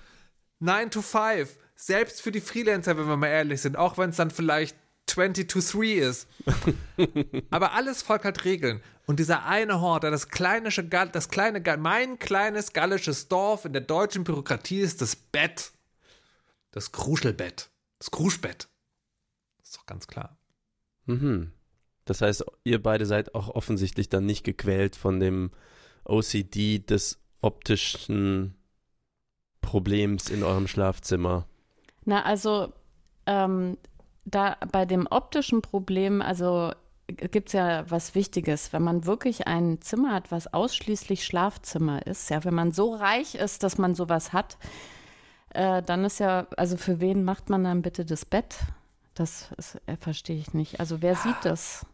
9 0.59 0.91
to 0.91 1.01
5, 1.01 1.57
selbst 1.75 2.21
für 2.21 2.31
die 2.31 2.41
Freelancer, 2.41 2.97
wenn 2.97 3.07
wir 3.07 3.17
mal 3.17 3.27
ehrlich 3.27 3.61
sind, 3.61 3.75
auch 3.75 3.97
wenn 3.97 4.11
es 4.11 4.17
dann 4.17 4.31
vielleicht 4.31 4.75
20 5.07 5.47
to 5.47 5.59
3 5.59 5.85
ist. 5.93 6.27
Aber 7.49 7.73
alles 7.73 8.01
folgt 8.01 8.25
halt 8.25 8.45
Regeln. 8.45 8.81
Und 9.07 9.19
dieser 9.19 9.45
eine 9.45 9.81
Horter, 9.81 10.11
das 10.11 10.29
kleine, 10.29 10.69
das 10.69 11.29
kleine, 11.29 11.77
mein 11.77 12.19
kleines 12.19 12.71
gallisches 12.73 13.27
Dorf 13.27 13.65
in 13.65 13.73
der 13.73 13.81
deutschen 13.81 14.23
Bürokratie 14.23 14.79
ist 14.79 15.01
das 15.01 15.15
Bett. 15.15 15.71
Das 16.71 16.91
Kruschelbett. 16.91 17.69
Das 17.97 18.11
Kruschbett. 18.11 18.69
Das 19.57 19.69
ist 19.69 19.77
doch 19.77 19.85
ganz 19.85 20.07
klar. 20.07 20.37
Mhm. 21.05 21.51
Das 22.05 22.21
heißt, 22.21 22.45
ihr 22.63 22.81
beide 22.81 23.05
seid 23.05 23.35
auch 23.35 23.49
offensichtlich 23.49 24.09
dann 24.09 24.25
nicht 24.25 24.43
gequält 24.43 24.95
von 24.95 25.19
dem 25.19 25.51
OCD 26.05 26.79
des 26.79 27.19
optischen 27.41 28.55
Problems 29.61 30.29
in 30.29 30.43
eurem 30.43 30.67
Schlafzimmer. 30.67 31.47
Na, 32.05 32.23
also 32.23 32.73
ähm, 33.27 33.77
da 34.25 34.57
bei 34.71 34.85
dem 34.85 35.07
optischen 35.09 35.61
Problem, 35.61 36.21
also 36.21 36.71
gibt 37.07 37.49
es 37.49 37.53
ja 37.53 37.89
was 37.89 38.15
Wichtiges. 38.15 38.73
Wenn 38.73 38.83
man 38.83 39.05
wirklich 39.05 39.47
ein 39.47 39.81
Zimmer 39.81 40.13
hat, 40.13 40.31
was 40.31 40.53
ausschließlich 40.53 41.25
Schlafzimmer 41.25 42.05
ist, 42.05 42.29
ja, 42.29 42.43
wenn 42.43 42.53
man 42.53 42.71
so 42.71 42.93
reich 42.93 43.35
ist, 43.35 43.63
dass 43.63 43.77
man 43.77 43.95
sowas 43.95 44.33
hat, 44.33 44.57
äh, 45.53 45.83
dann 45.83 46.05
ist 46.05 46.19
ja, 46.19 46.47
also 46.57 46.77
für 46.77 46.99
wen 46.99 47.23
macht 47.23 47.49
man 47.49 47.63
dann 47.63 47.81
bitte 47.81 48.05
das 48.05 48.25
Bett? 48.25 48.59
Das 49.13 49.51
ist, 49.57 49.81
äh, 49.85 49.97
verstehe 49.97 50.37
ich 50.37 50.53
nicht. 50.53 50.79
Also 50.79 51.01
wer 51.01 51.15
sieht 51.15 51.43
das? 51.43 51.85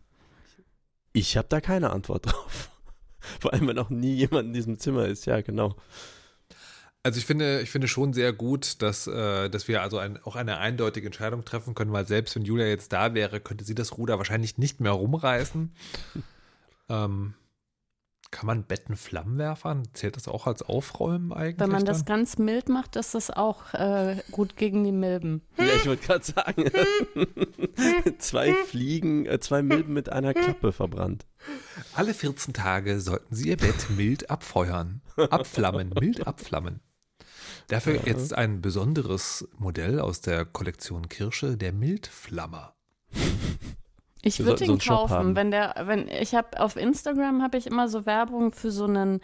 Ich 1.13 1.35
habe 1.35 1.47
da 1.47 1.61
keine 1.61 1.89
Antwort 1.89 2.25
drauf. 2.31 2.69
Vor 3.39 3.53
allem, 3.53 3.67
wenn 3.67 3.79
auch 3.79 3.89
nie 3.89 4.13
jemand 4.13 4.47
in 4.47 4.53
diesem 4.53 4.79
Zimmer 4.79 5.05
ist. 5.07 5.25
Ja, 5.25 5.41
genau. 5.41 5.75
Also 7.03 7.19
ich 7.19 7.25
finde, 7.25 7.61
ich 7.61 7.71
finde 7.71 7.87
schon 7.87 8.13
sehr 8.13 8.33
gut, 8.33 8.81
dass, 8.81 9.07
äh, 9.07 9.49
dass 9.49 9.67
wir 9.67 9.81
also 9.81 9.97
ein, 9.97 10.21
auch 10.23 10.35
eine 10.35 10.57
eindeutige 10.57 11.07
Entscheidung 11.07 11.45
treffen 11.45 11.73
können, 11.73 11.93
weil 11.93 12.05
selbst 12.05 12.35
wenn 12.35 12.43
Julia 12.43 12.65
jetzt 12.65 12.91
da 12.91 13.13
wäre, 13.13 13.39
könnte 13.39 13.63
sie 13.63 13.75
das 13.75 13.97
Ruder 13.97 14.17
wahrscheinlich 14.17 14.57
nicht 14.57 14.81
mehr 14.81 14.91
rumreißen. 14.91 15.73
ähm, 16.89 17.33
kann 18.31 18.45
man 18.45 18.63
Betten 18.63 18.95
Flammenwerfern? 18.95 19.87
Zählt 19.93 20.15
das 20.15 20.27
auch 20.27 20.47
als 20.47 20.61
Aufräumen 20.61 21.31
eigentlich? 21.31 21.59
Wenn 21.59 21.69
man 21.69 21.85
dann? 21.85 21.93
das 21.93 22.05
ganz 22.05 22.37
mild 22.37 22.69
macht, 22.69 22.95
ist 22.95 23.15
das 23.15 23.31
auch 23.31 23.73
äh, 23.73 24.17
gut 24.31 24.57
gegen 24.57 24.83
die 24.83 24.91
Milben. 24.91 25.41
Ja, 25.57 25.65
ich 25.75 25.85
wollte 25.87 26.05
gerade 26.05 26.25
sagen, 26.25 26.71
zwei 28.19 28.53
Fliegen, 28.53 29.25
äh, 29.25 29.39
zwei 29.39 29.61
Milben 29.61 29.93
mit 29.93 30.09
einer 30.09 30.33
Klappe 30.33 30.71
verbrannt. 30.71 31.25
Alle 31.93 32.13
14 32.13 32.53
Tage 32.53 32.99
sollten 32.99 33.33
Sie 33.35 33.49
Ihr 33.49 33.57
Bett 33.57 33.89
mild 33.89 34.29
abfeuern. 34.29 35.01
Abflammen, 35.15 35.93
mild 35.99 36.27
abflammen. 36.27 36.81
Dafür 37.67 37.95
ja. 37.95 38.01
jetzt 38.05 38.33
ein 38.33 38.61
besonderes 38.61 39.47
Modell 39.57 39.99
aus 39.99 40.21
der 40.21 40.45
Kollektion 40.45 41.09
Kirsche, 41.09 41.57
der 41.57 41.73
Mildflammer. 41.73 42.75
Ich 44.27 44.45
würde 44.45 44.65
ihn 44.65 44.79
so 44.79 44.91
kaufen, 44.91 45.35
wenn 45.35 45.51
der, 45.51 45.75
wenn 45.85 46.07
ich 46.07 46.35
habe 46.35 46.59
auf 46.59 46.75
Instagram 46.75 47.41
habe 47.41 47.57
ich 47.57 47.67
immer 47.67 47.87
so 47.87 48.05
Werbung 48.05 48.51
für 48.51 48.71
so 48.71 48.85
einen 48.85 49.21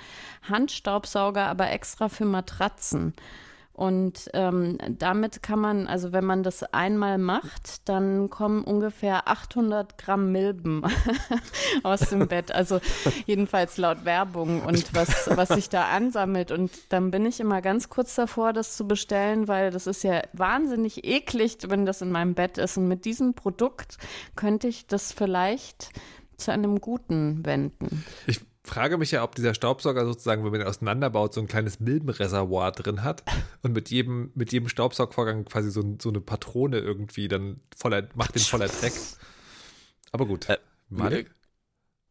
Handstaubsauger, 0.49 1.45
aber 1.45 1.71
extra 1.71 2.09
für 2.09 2.25
Matratzen. 2.25 3.13
Und 3.73 4.29
ähm, 4.33 4.77
damit 4.87 5.41
kann 5.41 5.59
man, 5.59 5.87
also 5.87 6.13
wenn 6.13 6.25
man 6.25 6.43
das 6.43 6.61
einmal 6.61 7.17
macht, 7.17 7.89
dann 7.89 8.29
kommen 8.29 8.63
ungefähr 8.63 9.27
800 9.27 9.97
Gramm 9.97 10.31
Milben 10.31 10.83
aus 11.83 12.01
dem 12.01 12.27
Bett. 12.27 12.51
Also 12.51 12.79
jedenfalls 13.25 13.77
laut 13.77 14.05
Werbung 14.05 14.61
und 14.61 14.93
was, 14.93 15.27
was 15.35 15.49
sich 15.49 15.69
da 15.69 15.85
ansammelt. 15.85 16.51
Und 16.51 16.71
dann 16.89 17.09
bin 17.09 17.25
ich 17.25 17.39
immer 17.39 17.61
ganz 17.63 17.89
kurz 17.89 18.13
davor, 18.13 18.53
das 18.53 18.77
zu 18.77 18.87
bestellen, 18.87 19.47
weil 19.47 19.71
das 19.71 19.87
ist 19.87 20.03
ja 20.03 20.21
wahnsinnig 20.33 21.03
eklig, 21.03 21.57
wenn 21.67 21.87
das 21.87 22.03
in 22.03 22.11
meinem 22.11 22.35
Bett 22.35 22.59
ist. 22.59 22.77
Und 22.77 22.87
mit 22.87 23.05
diesem 23.05 23.33
Produkt 23.33 23.97
könnte 24.35 24.67
ich 24.67 24.85
das 24.85 25.11
vielleicht 25.11 25.89
zu 26.37 26.51
einem 26.51 26.79
Guten 26.79 27.43
wenden. 27.43 28.05
Ich 28.27 28.39
frage 28.63 28.97
mich 28.97 29.11
ja, 29.11 29.23
ob 29.23 29.35
dieser 29.35 29.53
Staubsauger 29.53 30.05
sozusagen, 30.05 30.43
wenn 30.43 30.51
man 30.51 30.61
ihn 30.61 30.67
auseinanderbaut, 30.67 31.33
so 31.33 31.41
ein 31.41 31.47
kleines 31.47 31.79
Milbenreservoir 31.79 32.71
drin 32.71 33.03
hat 33.03 33.23
und 33.61 33.73
mit 33.73 33.89
jedem, 33.89 34.31
mit 34.35 34.51
jedem 34.51 34.69
Staubsaugvorgang 34.69 35.45
quasi 35.45 35.69
so, 35.69 35.97
so 36.01 36.09
eine 36.09 36.21
Patrone 36.21 36.79
irgendwie 36.79 37.27
dann 37.27 37.59
voller, 37.75 38.07
macht 38.15 38.35
den 38.35 38.41
voller 38.41 38.67
Dreck. 38.67 38.93
Aber 40.11 40.25
gut. 40.25 40.47
Äh, 40.49 40.57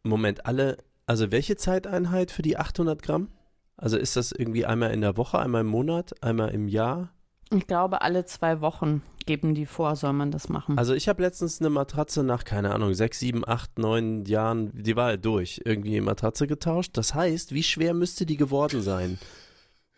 Moment, 0.02 0.46
alle, 0.46 0.78
also 1.06 1.30
welche 1.30 1.56
Zeiteinheit 1.56 2.30
für 2.30 2.42
die 2.42 2.58
800 2.58 3.00
Gramm? 3.02 3.28
Also 3.76 3.96
ist 3.96 4.16
das 4.16 4.32
irgendwie 4.32 4.66
einmal 4.66 4.92
in 4.92 5.00
der 5.00 5.16
Woche, 5.16 5.38
einmal 5.38 5.62
im 5.62 5.68
Monat, 5.68 6.22
einmal 6.22 6.50
im 6.50 6.68
Jahr? 6.68 7.12
Ich 7.54 7.66
glaube, 7.66 8.00
alle 8.02 8.24
zwei 8.24 8.60
Wochen 8.60 9.02
geben 9.26 9.54
die 9.54 9.66
vor, 9.66 9.94
soll 9.96 10.12
man 10.12 10.30
das 10.30 10.48
machen. 10.48 10.78
Also 10.78 10.94
ich 10.94 11.08
habe 11.08 11.22
letztens 11.22 11.60
eine 11.60 11.70
Matratze 11.70 12.22
nach, 12.22 12.44
keine 12.44 12.72
Ahnung, 12.72 12.94
sechs, 12.94 13.20
sieben, 13.20 13.46
acht, 13.46 13.78
neun 13.78 14.24
Jahren, 14.24 14.70
die 14.74 14.96
war 14.96 15.06
halt 15.06 15.24
durch, 15.24 15.60
irgendwie 15.64 16.00
Matratze 16.00 16.46
getauscht. 16.46 16.96
Das 16.96 17.14
heißt, 17.14 17.52
wie 17.52 17.62
schwer 17.62 17.94
müsste 17.94 18.26
die 18.26 18.36
geworden 18.36 18.82
sein? 18.82 19.18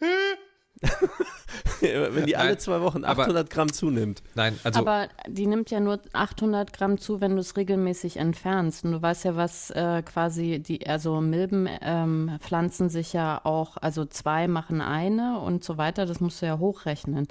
Wenn 1.81 2.26
die 2.26 2.37
alle 2.37 2.57
zwei 2.57 2.81
Wochen 2.81 3.05
800 3.05 3.29
aber, 3.29 3.45
Gramm 3.45 3.73
zunimmt. 3.73 4.23
Nein, 4.35 4.59
also. 4.64 4.81
Aber 4.81 5.09
die 5.29 5.47
nimmt 5.47 5.71
ja 5.71 5.81
nur 5.81 6.00
800 6.12 6.73
Gramm 6.73 6.99
zu, 6.99 7.21
wenn 7.21 7.35
du 7.35 7.41
es 7.41 7.57
regelmäßig 7.57 8.17
entfernst. 8.17 8.85
Und 8.85 8.93
du 8.93 9.03
weißt 9.03 9.25
ja, 9.25 9.37
was 9.37 9.71
äh, 9.71 10.03
quasi 10.03 10.61
die, 10.61 10.87
also 10.87 11.21
Milben 11.21 11.69
ähm, 11.83 12.38
pflanzen 12.41 12.88
sich 12.88 13.12
ja 13.12 13.41
auch, 13.45 13.76
also 13.76 14.05
zwei 14.05 14.49
machen 14.49 14.81
eine 14.81 15.41
und 15.41 15.64
so 15.64 15.76
weiter. 15.76 16.07
Das 16.07 16.21
musst 16.21 16.41
du 16.43 16.47
ja 16.47 16.59
hochrechnen. 16.59 17.29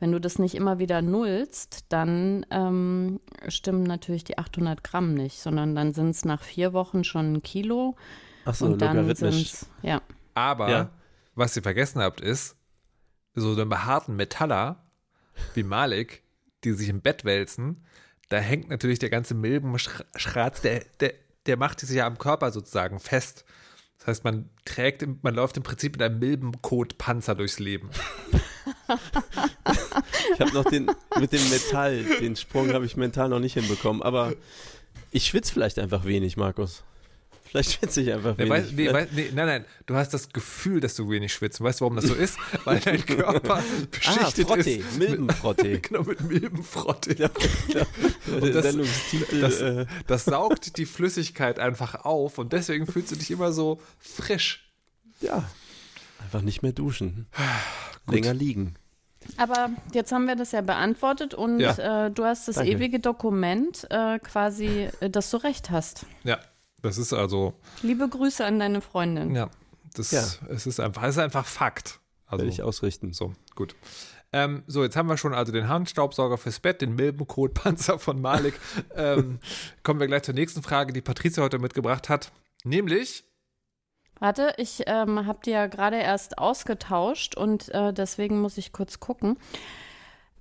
Wenn 0.00 0.12
du 0.12 0.20
das 0.20 0.38
nicht 0.38 0.54
immer 0.54 0.78
wieder 0.78 1.00
nullst, 1.02 1.86
dann 1.88 2.44
ähm, 2.50 3.20
stimmen 3.48 3.84
natürlich 3.84 4.24
die 4.24 4.38
800 4.38 4.84
Gramm 4.84 5.14
nicht, 5.14 5.40
sondern 5.40 5.74
dann 5.74 5.94
sind 5.94 6.10
es 6.10 6.24
nach 6.24 6.42
vier 6.42 6.72
Wochen 6.72 7.04
schon 7.04 7.34
ein 7.34 7.42
Kilo. 7.42 7.96
Ach 8.44 8.54
so, 8.54 8.66
und 8.66 8.82
dann 8.82 8.96
logarithmisch. 8.96 9.52
Ja. 9.82 10.02
Aber 10.34 10.68
ja. 10.68 10.90
was 11.34 11.56
ihr 11.56 11.62
vergessen 11.62 12.02
habt, 12.02 12.20
ist, 12.20 12.56
so 13.34 13.52
einen 13.52 13.68
behaarten 13.68 14.16
Metaller 14.16 14.84
wie 15.54 15.62
Malik, 15.62 16.22
die 16.62 16.72
sich 16.72 16.88
im 16.88 17.00
Bett 17.00 17.24
wälzen, 17.24 17.84
da 18.28 18.38
hängt 18.38 18.70
natürlich 18.70 18.98
der 18.98 19.10
ganze 19.10 19.34
Milbenschratz, 19.34 20.60
der, 20.60 20.84
der, 21.00 21.14
der 21.46 21.56
macht 21.56 21.80
sich 21.80 21.90
ja 21.90 22.06
am 22.06 22.18
Körper 22.18 22.50
sozusagen 22.52 22.98
fest. 22.98 23.44
Das 23.98 24.06
heißt, 24.08 24.24
man 24.24 24.50
trägt, 24.64 25.06
man 25.22 25.34
läuft 25.34 25.56
im 25.56 25.62
Prinzip 25.62 25.92
mit 25.92 26.02
einem 26.02 26.18
Milbenkotpanzer 26.18 27.34
durchs 27.34 27.58
Leben. 27.58 27.90
ich 30.34 30.40
habe 30.40 30.52
noch 30.52 30.64
den 30.64 30.90
mit 31.18 31.32
dem 31.32 31.48
Metall, 31.50 32.04
den 32.20 32.36
Sprung 32.36 32.72
habe 32.72 32.86
ich 32.86 32.96
mental 32.96 33.28
noch 33.28 33.40
nicht 33.40 33.54
hinbekommen, 33.54 34.02
aber 34.02 34.34
ich 35.10 35.26
schwitze 35.26 35.52
vielleicht 35.52 35.78
einfach 35.78 36.04
wenig, 36.04 36.36
Markus. 36.36 36.82
Vielleicht 37.54 37.78
schwitze 37.78 38.00
ich 38.00 38.12
einfach 38.12 38.36
wenig. 38.36 38.50
Weiß, 38.50 38.72
nee, 38.72 38.92
weiß, 38.92 39.08
nee, 39.12 39.30
nein, 39.32 39.46
nein, 39.46 39.64
du 39.86 39.94
hast 39.94 40.12
das 40.12 40.28
Gefühl, 40.30 40.80
dass 40.80 40.96
du 40.96 41.08
wenig 41.08 41.32
schwitzt. 41.32 41.60
Weißt 41.60 41.80
du, 41.80 41.84
warum 41.84 41.94
das 41.94 42.06
so 42.06 42.14
ist? 42.14 42.36
Weil 42.64 42.80
dein 42.80 43.06
Körper 43.06 43.62
beschichtet 43.92 44.46
ah, 44.46 44.54
Frottee, 44.54 44.74
ist. 44.78 44.98
Milbenfrottee. 44.98 45.78
genau, 45.82 46.02
mit 46.02 46.20
Milbenfrottee. 46.20 47.14
Ja, 47.16 47.30
ja. 47.68 47.86
Und 48.40 48.52
das, 48.56 48.76
das, 49.40 49.60
äh. 49.60 49.86
das 50.08 50.24
saugt 50.24 50.78
die 50.78 50.84
Flüssigkeit 50.84 51.60
einfach 51.60 52.04
auf 52.04 52.38
und 52.38 52.52
deswegen 52.52 52.88
fühlst 52.88 53.12
du 53.12 53.16
dich 53.16 53.30
immer 53.30 53.52
so 53.52 53.80
frisch. 54.00 54.68
Ja, 55.20 55.48
einfach 56.24 56.42
nicht 56.42 56.62
mehr 56.62 56.72
duschen. 56.72 57.28
Länger 58.10 58.34
liegen. 58.34 58.74
Aber 59.36 59.70
jetzt 59.92 60.10
haben 60.10 60.26
wir 60.26 60.34
das 60.34 60.50
ja 60.50 60.60
beantwortet 60.60 61.34
und 61.34 61.60
ja. 61.60 62.06
äh, 62.06 62.10
du 62.10 62.24
hast 62.24 62.48
das 62.48 62.56
Danke. 62.56 62.72
ewige 62.72 62.98
Dokument 62.98 63.86
äh, 63.90 64.18
quasi, 64.18 64.88
äh, 64.98 65.08
dass 65.08 65.30
du 65.30 65.36
recht 65.36 65.70
hast. 65.70 66.04
Ja, 66.24 66.40
das 66.84 66.98
ist 66.98 67.14
also. 67.14 67.54
Liebe 67.82 68.06
Grüße 68.06 68.44
an 68.44 68.58
deine 68.58 68.82
Freundin. 68.82 69.34
Ja, 69.34 69.48
das 69.94 70.10
ja. 70.10 70.22
Es 70.50 70.66
ist 70.66 70.80
einfach, 70.80 71.02
es 71.04 71.16
ist 71.16 71.18
einfach 71.18 71.46
Fakt. 71.46 72.00
Also, 72.26 72.44
Will 72.44 72.52
ich 72.52 72.62
ausrichten. 72.62 73.14
So, 73.14 73.32
gut. 73.54 73.74
Ähm, 74.32 74.64
so, 74.66 74.82
jetzt 74.82 74.94
haben 74.96 75.08
wir 75.08 75.16
schon 75.16 75.32
also 75.32 75.50
den 75.50 75.68
Handstaubsauger 75.68 76.36
fürs 76.36 76.60
Bett, 76.60 76.82
den 76.82 76.94
Milbenkotpanzer 76.94 77.98
von 77.98 78.20
Malik. 78.20 78.60
ähm, 78.96 79.38
kommen 79.82 79.98
wir 79.98 80.06
gleich 80.06 80.24
zur 80.24 80.34
nächsten 80.34 80.62
Frage, 80.62 80.92
die 80.92 81.00
Patricia 81.00 81.42
heute 81.42 81.58
mitgebracht 81.58 82.10
hat. 82.10 82.32
Nämlich. 82.64 83.24
Warte, 84.18 84.54
ich 84.58 84.82
ähm, 84.86 85.26
habe 85.26 85.38
die 85.44 85.50
ja 85.50 85.66
gerade 85.68 85.96
erst 85.96 86.36
ausgetauscht 86.36 87.34
und 87.34 87.70
äh, 87.70 87.94
deswegen 87.94 88.40
muss 88.40 88.58
ich 88.58 88.72
kurz 88.72 89.00
gucken. 89.00 89.38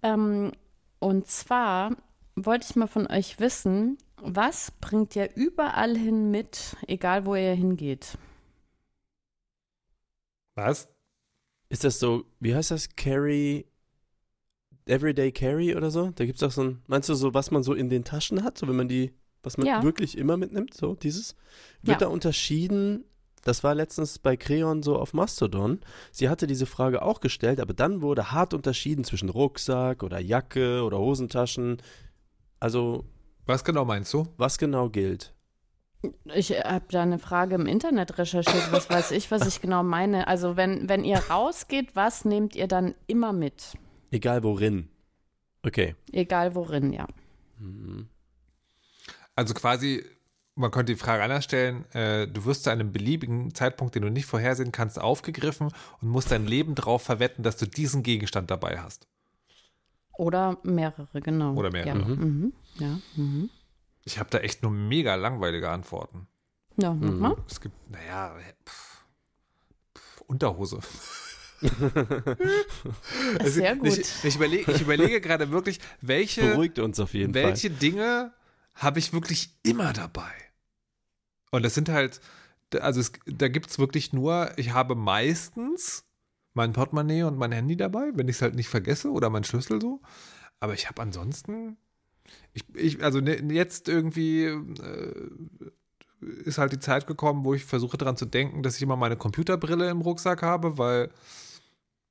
Ähm, 0.02 0.52
und 1.00 1.28
zwar 1.28 1.92
wollte 2.36 2.68
ich 2.70 2.76
mal 2.76 2.88
von 2.88 3.08
euch 3.08 3.40
wissen, 3.40 3.98
was 4.18 4.72
bringt 4.80 5.16
ihr 5.16 5.36
überall 5.36 5.98
hin 5.98 6.32
mit, 6.32 6.76
egal 6.88 7.26
wo 7.26 7.36
ihr 7.36 7.54
hingeht? 7.54 8.18
Was? 10.56 10.88
Ist 11.70 11.84
das 11.84 12.00
so, 12.00 12.26
wie 12.40 12.54
heißt 12.56 12.72
das? 12.72 12.96
Carry, 12.96 13.66
Everyday 14.86 15.32
Carry 15.32 15.76
oder 15.76 15.90
so? 15.92 16.12
Da 16.12 16.26
gibt 16.26 16.38
es 16.38 16.44
auch 16.44 16.52
so 16.52 16.64
ein, 16.64 16.84
meinst 16.88 17.10
du 17.10 17.16
so, 17.16 17.34
was 17.34 17.52
man 17.52 17.64
so 17.64 17.74
in 17.74 17.90
den 17.90 18.04
Taschen 18.04 18.44
hat, 18.44 18.58
so 18.58 18.68
wenn 18.68 18.76
man 18.76 18.88
die 18.88 19.14
was 19.44 19.58
man 19.58 19.68
Ja. 19.68 19.84
wirklich 19.84 20.18
immer 20.18 20.38
mitnimmt, 20.38 20.74
so 20.74 20.96
dieses. 20.96 21.36
Wird 21.82 22.00
Ja. 22.02 22.08
da 22.08 22.14
unterschieden, 22.14 23.04
das 23.44 23.62
war 23.64 23.76
letztens 23.76 24.18
bei 24.18 24.38
Creon 24.38 24.82
so 24.84 24.98
auf 24.98 25.14
Mastodon, 25.14 25.82
sie 26.12 26.30
hatte 26.30 26.48
diese 26.48 26.66
Frage 26.66 27.02
auch 27.02 27.20
gestellt, 27.20 27.60
aber 27.60 27.74
dann 27.74 28.02
wurde 28.02 28.32
hart 28.32 28.54
unterschieden 28.54 29.04
zwischen 29.04 29.28
Rucksack 29.30 30.02
oder 30.02 30.20
Jacke 30.20 30.84
oder 30.84 30.98
Hosentaschen. 30.98 31.82
Also, 32.64 33.04
Was 33.46 33.66
genau 33.66 33.84
meinst 33.84 34.14
du? 34.14 34.26
was 34.38 34.58
genau 34.58 34.90
gilt? 34.90 35.34
Ich 36.34 36.52
habe 36.52 36.86
da 36.90 37.02
eine 37.02 37.20
Frage 37.20 37.56
im 37.56 37.66
Internet 37.66 38.18
recherchiert, 38.18 38.72
was 38.72 38.90
weiß 38.90 39.12
ich, 39.12 39.32
was 39.32 39.46
ich 39.46 39.60
genau 39.60 39.84
meine. 39.84 40.28
Also 40.30 40.56
wenn, 40.56 40.88
wenn 40.88 41.04
ihr 41.04 41.18
rausgeht, 41.18 41.94
was 41.94 42.24
nehmt 42.24 42.56
ihr 42.56 42.68
dann 42.68 42.96
immer 43.06 43.34
mit? 43.34 43.74
Egal 44.12 44.44
worin. 44.44 44.88
Okay. 45.66 45.96
Egal 46.14 46.56
worin, 46.56 46.94
ja. 46.94 47.06
Mhm. 47.60 48.08
Also 49.36 49.54
quasi, 49.54 50.06
man 50.56 50.72
könnte 50.72 50.94
die 50.94 51.00
Frage 51.00 51.22
anders 51.22 51.44
stellen, 51.44 51.84
äh, 51.92 52.30
du 52.30 52.46
wirst 52.46 52.64
zu 52.64 52.70
einem 52.70 52.94
beliebigen 52.94 53.54
Zeitpunkt, 53.54 53.96
den 53.96 54.04
du 54.04 54.10
nicht 54.10 54.26
vorhersehen 54.26 54.72
kannst, 54.72 55.02
aufgegriffen 55.02 55.70
und 56.00 56.08
musst 56.08 56.32
dein 56.32 56.48
Leben 56.48 56.76
darauf 56.76 57.02
verwetten, 57.02 57.44
dass 57.44 57.58
du 57.58 57.66
diesen 57.66 58.04
Gegenstand 58.04 58.52
dabei 58.52 58.80
hast. 58.80 59.06
Oder 60.18 60.58
mehrere, 60.64 61.22
genau. 61.22 61.54
Oder 61.56 61.72
mehrere. 61.72 62.00
Ja, 62.00 62.06
mhm. 62.06 62.54
ja. 62.80 63.00
Mhm. 63.16 63.50
Ich 64.06 64.20
habe 64.20 64.30
da 64.30 64.40
echt 64.40 64.62
nur 64.64 64.72
mega 64.72 65.16
langweilige 65.16 65.70
Antworten. 65.70 66.28
ja 66.78 66.94
mach 66.94 67.12
Mhm. 67.12 67.20
mal. 67.20 67.36
Es 67.50 67.60
gibt, 67.62 67.76
naja, 67.90 68.36
pff, 68.66 69.06
pff, 69.98 70.22
Unterhose. 70.28 70.80
Sehr 73.44 73.76
gut. 73.76 73.88
Ich, 73.88 74.24
ich, 74.26 74.36
überlege, 74.36 74.72
ich 74.72 74.82
überlege 74.82 75.22
gerade 75.22 75.52
wirklich, 75.52 75.80
welche, 76.02 76.42
Beruhigt 76.42 76.80
uns 76.80 77.00
auf 77.00 77.14
jeden 77.14 77.34
welche 77.34 77.70
Dinge 77.70 78.34
habe 78.76 79.00
ich 79.00 79.14
wirklich 79.14 79.50
immer 79.64 79.94
dabei? 79.94 80.32
Und 81.52 81.64
das 81.64 81.74
sind 81.76 81.90
halt, 81.90 82.20
also 82.80 83.00
es, 83.00 83.12
da 83.26 83.48
gibt 83.48 83.70
es 83.70 83.80
wirklich 83.80 84.12
nur, 84.14 84.52
ich 84.58 84.74
habe 84.74 84.96
meistens 84.96 86.04
mein 86.54 86.74
Portemonnaie 86.74 87.24
und 87.24 87.38
mein 87.38 87.52
Handy 87.52 87.76
dabei, 87.76 88.12
wenn 88.14 88.28
ich 88.28 88.38
es 88.38 88.42
halt 88.42 88.56
nicht 88.56 88.70
vergesse 88.70 89.12
oder 89.12 89.30
mein 89.30 89.44
Schlüssel 89.44 89.82
so. 89.82 90.02
Aber 90.60 90.74
ich 90.74 90.88
habe 90.88 91.02
ansonsten, 91.02 91.78
ich, 92.54 92.64
ich, 92.76 93.04
also 93.04 93.20
ne, 93.20 93.42
jetzt 93.54 93.90
irgendwie 93.90 94.46
äh, 94.46 95.30
ist 96.46 96.58
halt 96.58 96.72
die 96.72 96.80
Zeit 96.80 97.08
gekommen, 97.08 97.44
wo 97.44 97.54
ich 97.54 97.66
versuche 97.66 97.98
daran 97.98 98.18
zu 98.18 98.26
denken, 98.26 98.64
dass 98.64 98.78
ich 98.78 98.82
immer 98.82 98.96
meine 98.96 99.18
Computerbrille 99.18 99.90
im 99.90 100.02
Rucksack 100.02 100.42
habe, 100.42 100.78
weil 100.78 101.10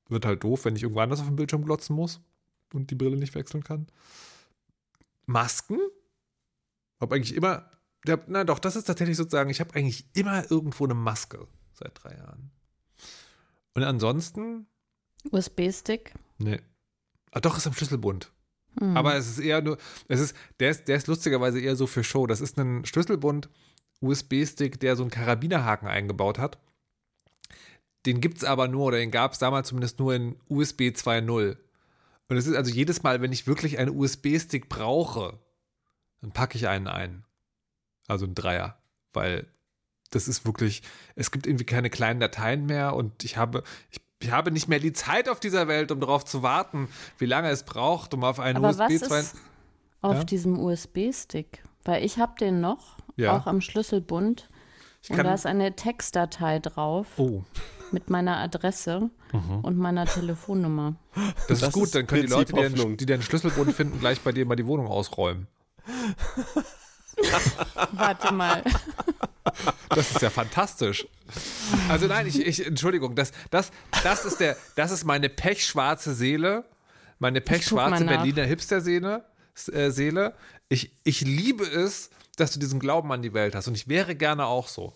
wird 0.08 0.26
halt 0.26 0.44
doof, 0.44 0.64
wenn 0.64 0.76
ich 0.76 0.82
irgendwo 0.82 1.00
anders 1.00 1.20
auf 1.20 1.26
dem 1.26 1.36
Bildschirm 1.36 1.64
glotzen 1.64 1.96
muss 1.96 2.20
und 2.74 2.90
die 2.90 2.94
Brille 2.94 3.16
nicht 3.16 3.34
wechseln 3.34 3.64
kann. 3.64 3.86
Masken? 5.26 5.78
Hab 7.00 7.12
eigentlich 7.12 7.34
immer, 7.34 7.70
na 8.26 8.44
doch, 8.44 8.58
das 8.58 8.76
ist 8.76 8.84
tatsächlich 8.84 9.16
sozusagen, 9.16 9.50
ich 9.50 9.60
habe 9.60 9.74
eigentlich 9.74 10.06
immer 10.14 10.50
irgendwo 10.50 10.84
eine 10.84 10.94
Maske 10.94 11.46
seit 11.72 12.02
drei 12.02 12.16
Jahren. 12.16 12.50
Und 13.74 13.84
ansonsten, 13.84 14.66
USB-Stick. 15.30 16.14
nee. 16.38 16.60
Ah, 17.30 17.40
doch, 17.40 17.56
ist 17.56 17.66
am 17.66 17.72
Schlüsselbund. 17.72 18.30
Hm. 18.78 18.96
Aber 18.96 19.16
es 19.16 19.26
ist 19.26 19.38
eher 19.38 19.62
nur, 19.62 19.78
es 20.08 20.20
ist, 20.20 20.36
der 20.60 20.70
ist, 20.70 20.86
der 20.86 20.96
ist 20.96 21.06
lustigerweise 21.06 21.60
eher 21.60 21.76
so 21.76 21.86
für 21.86 22.04
Show. 22.04 22.26
Das 22.26 22.40
ist 22.42 22.58
ein 22.58 22.84
Schlüsselbund 22.84 23.48
USB-Stick, 24.00 24.80
der 24.80 24.96
so 24.96 25.02
einen 25.02 25.10
Karabinerhaken 25.10 25.88
eingebaut 25.88 26.38
hat. 26.38 26.58
Den 28.04 28.20
gibt 28.20 28.38
es 28.38 28.44
aber 28.44 28.68
nur, 28.68 28.86
oder 28.86 28.98
den 28.98 29.10
gab 29.10 29.32
es 29.32 29.38
damals 29.38 29.68
zumindest 29.68 29.98
nur 29.98 30.14
in 30.14 30.36
USB 30.48 30.82
2.0. 30.82 31.56
Und 32.28 32.36
es 32.36 32.46
ist 32.46 32.56
also 32.56 32.72
jedes 32.72 33.02
Mal, 33.02 33.20
wenn 33.20 33.32
ich 33.32 33.46
wirklich 33.46 33.78
einen 33.78 33.96
USB-Stick 33.96 34.68
brauche, 34.68 35.38
dann 36.20 36.32
packe 36.32 36.56
ich 36.56 36.68
einen 36.68 36.88
ein. 36.88 37.24
Also 38.08 38.24
einen 38.24 38.34
Dreier. 38.34 38.78
Weil 39.12 39.46
das 40.12 40.28
ist 40.28 40.46
wirklich, 40.46 40.82
es 41.16 41.30
gibt 41.32 41.46
irgendwie 41.46 41.64
keine 41.66 41.90
kleinen 41.90 42.20
Dateien 42.20 42.66
mehr 42.66 42.94
und 42.94 43.24
ich 43.24 43.36
habe, 43.36 43.64
ich, 43.90 44.00
ich 44.20 44.30
habe 44.30 44.52
nicht 44.52 44.68
mehr 44.68 44.78
die 44.78 44.92
Zeit 44.92 45.28
auf 45.28 45.40
dieser 45.40 45.66
Welt, 45.68 45.90
um 45.90 45.98
darauf 46.00 46.24
zu 46.24 46.42
warten, 46.42 46.88
wie 47.18 47.26
lange 47.26 47.50
es 47.50 47.64
braucht, 47.64 48.14
um 48.14 48.22
auf 48.22 48.38
einen 48.38 48.58
Aber 48.58 48.68
USB 48.70 48.78
was 48.80 49.00
2. 49.08 49.18
ist 49.18 49.34
auf 50.00 50.16
Ja? 50.18 50.24
diesem 50.24 50.58
USB-Stick? 50.60 51.64
Weil 51.84 52.04
ich 52.04 52.18
habe 52.18 52.34
den 52.38 52.60
noch, 52.60 52.96
Ja. 53.16 53.36
auch 53.36 53.46
am 53.46 53.60
Schlüsselbund. 53.60 54.48
Ich 55.02 55.10
Und 55.10 55.18
da 55.24 55.34
ist 55.34 55.46
eine 55.46 55.74
Textdatei 55.74 56.60
drauf 56.60 57.08
Oh, 57.16 57.42
mit 57.90 58.08
meiner 58.08 58.36
Adresse 58.36 59.10
und 59.62 59.76
meiner 59.76 60.06
Telefonnummer. 60.06 60.94
das, 61.48 61.58
Das 61.58 61.62
ist 61.62 61.72
gut, 61.72 61.84
ist 61.84 61.94
dann 61.96 62.06
können 62.06 62.22
die 62.22 62.28
Leute, 62.28 62.52
Prinzip 62.52 62.56
die 62.56 62.62
den, 62.62 62.72
Hoffnung. 62.80 62.96
die 62.98 63.06
den 63.06 63.22
Schlüsselbund 63.22 63.72
finden, 63.72 63.98
gleich 63.98 64.20
bei 64.20 64.30
dir 64.30 64.46
mal 64.46 64.54
die 64.54 64.66
Wohnung 64.66 64.86
ausräumen. 64.86 65.48
Warte 67.92 68.32
mal. 68.32 68.62
Das 69.88 70.10
ist 70.10 70.22
ja 70.22 70.30
fantastisch. 70.30 71.06
Also 71.88 72.06
nein, 72.06 72.26
ich, 72.26 72.44
ich 72.44 72.66
Entschuldigung, 72.66 73.14
das, 73.14 73.32
das, 73.50 73.70
das 74.02 74.24
ist 74.24 74.40
der, 74.40 74.56
das 74.76 74.90
ist 74.90 75.04
meine 75.04 75.28
pechschwarze 75.28 76.14
Seele, 76.14 76.64
meine 77.18 77.40
pechschwarze. 77.40 78.04
Berliner 78.04 78.44
Hipster-Seele. 78.44 79.24
äh, 79.72 79.90
Seele. 79.90 80.34
Ich, 80.68 80.96
ich 81.04 81.20
liebe 81.22 81.64
es, 81.64 82.10
dass 82.36 82.52
du 82.52 82.58
diesen 82.58 82.80
Glauben 82.80 83.12
an 83.12 83.22
die 83.22 83.34
Welt 83.34 83.54
hast 83.54 83.68
und 83.68 83.74
ich 83.74 83.88
wäre 83.88 84.14
gerne 84.14 84.46
auch 84.46 84.68
so. 84.68 84.94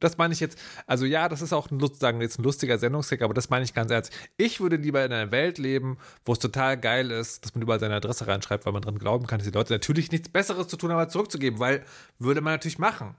Das 0.00 0.16
meine 0.16 0.32
ich 0.32 0.40
jetzt, 0.40 0.58
also 0.86 1.04
ja, 1.04 1.28
das 1.28 1.42
ist 1.42 1.52
auch 1.52 1.70
ein, 1.70 1.80
sagen 1.94 2.20
wir 2.20 2.24
jetzt 2.24 2.38
ein 2.38 2.44
lustiger 2.44 2.78
Sendungskick, 2.78 3.22
aber 3.22 3.34
das 3.34 3.50
meine 3.50 3.64
ich 3.64 3.74
ganz 3.74 3.90
ernst. 3.90 4.12
Ich 4.36 4.60
würde 4.60 4.76
lieber 4.76 5.04
in 5.04 5.12
einer 5.12 5.30
Welt 5.30 5.58
leben, 5.58 5.98
wo 6.24 6.32
es 6.32 6.38
total 6.38 6.78
geil 6.78 7.10
ist, 7.10 7.44
dass 7.44 7.54
man 7.54 7.62
überall 7.62 7.80
seine 7.80 7.96
Adresse 7.96 8.26
reinschreibt, 8.26 8.64
weil 8.64 8.72
man 8.72 8.82
dran 8.82 8.98
glauben 8.98 9.26
kann, 9.26 9.38
dass 9.38 9.48
die 9.48 9.54
Leute 9.54 9.72
natürlich 9.72 10.12
nichts 10.12 10.28
Besseres 10.28 10.68
zu 10.68 10.76
tun 10.76 10.92
haben, 10.92 10.98
als 10.98 11.12
zurückzugeben, 11.12 11.58
weil 11.58 11.84
würde 12.18 12.40
man 12.40 12.54
natürlich 12.54 12.78
machen. 12.78 13.16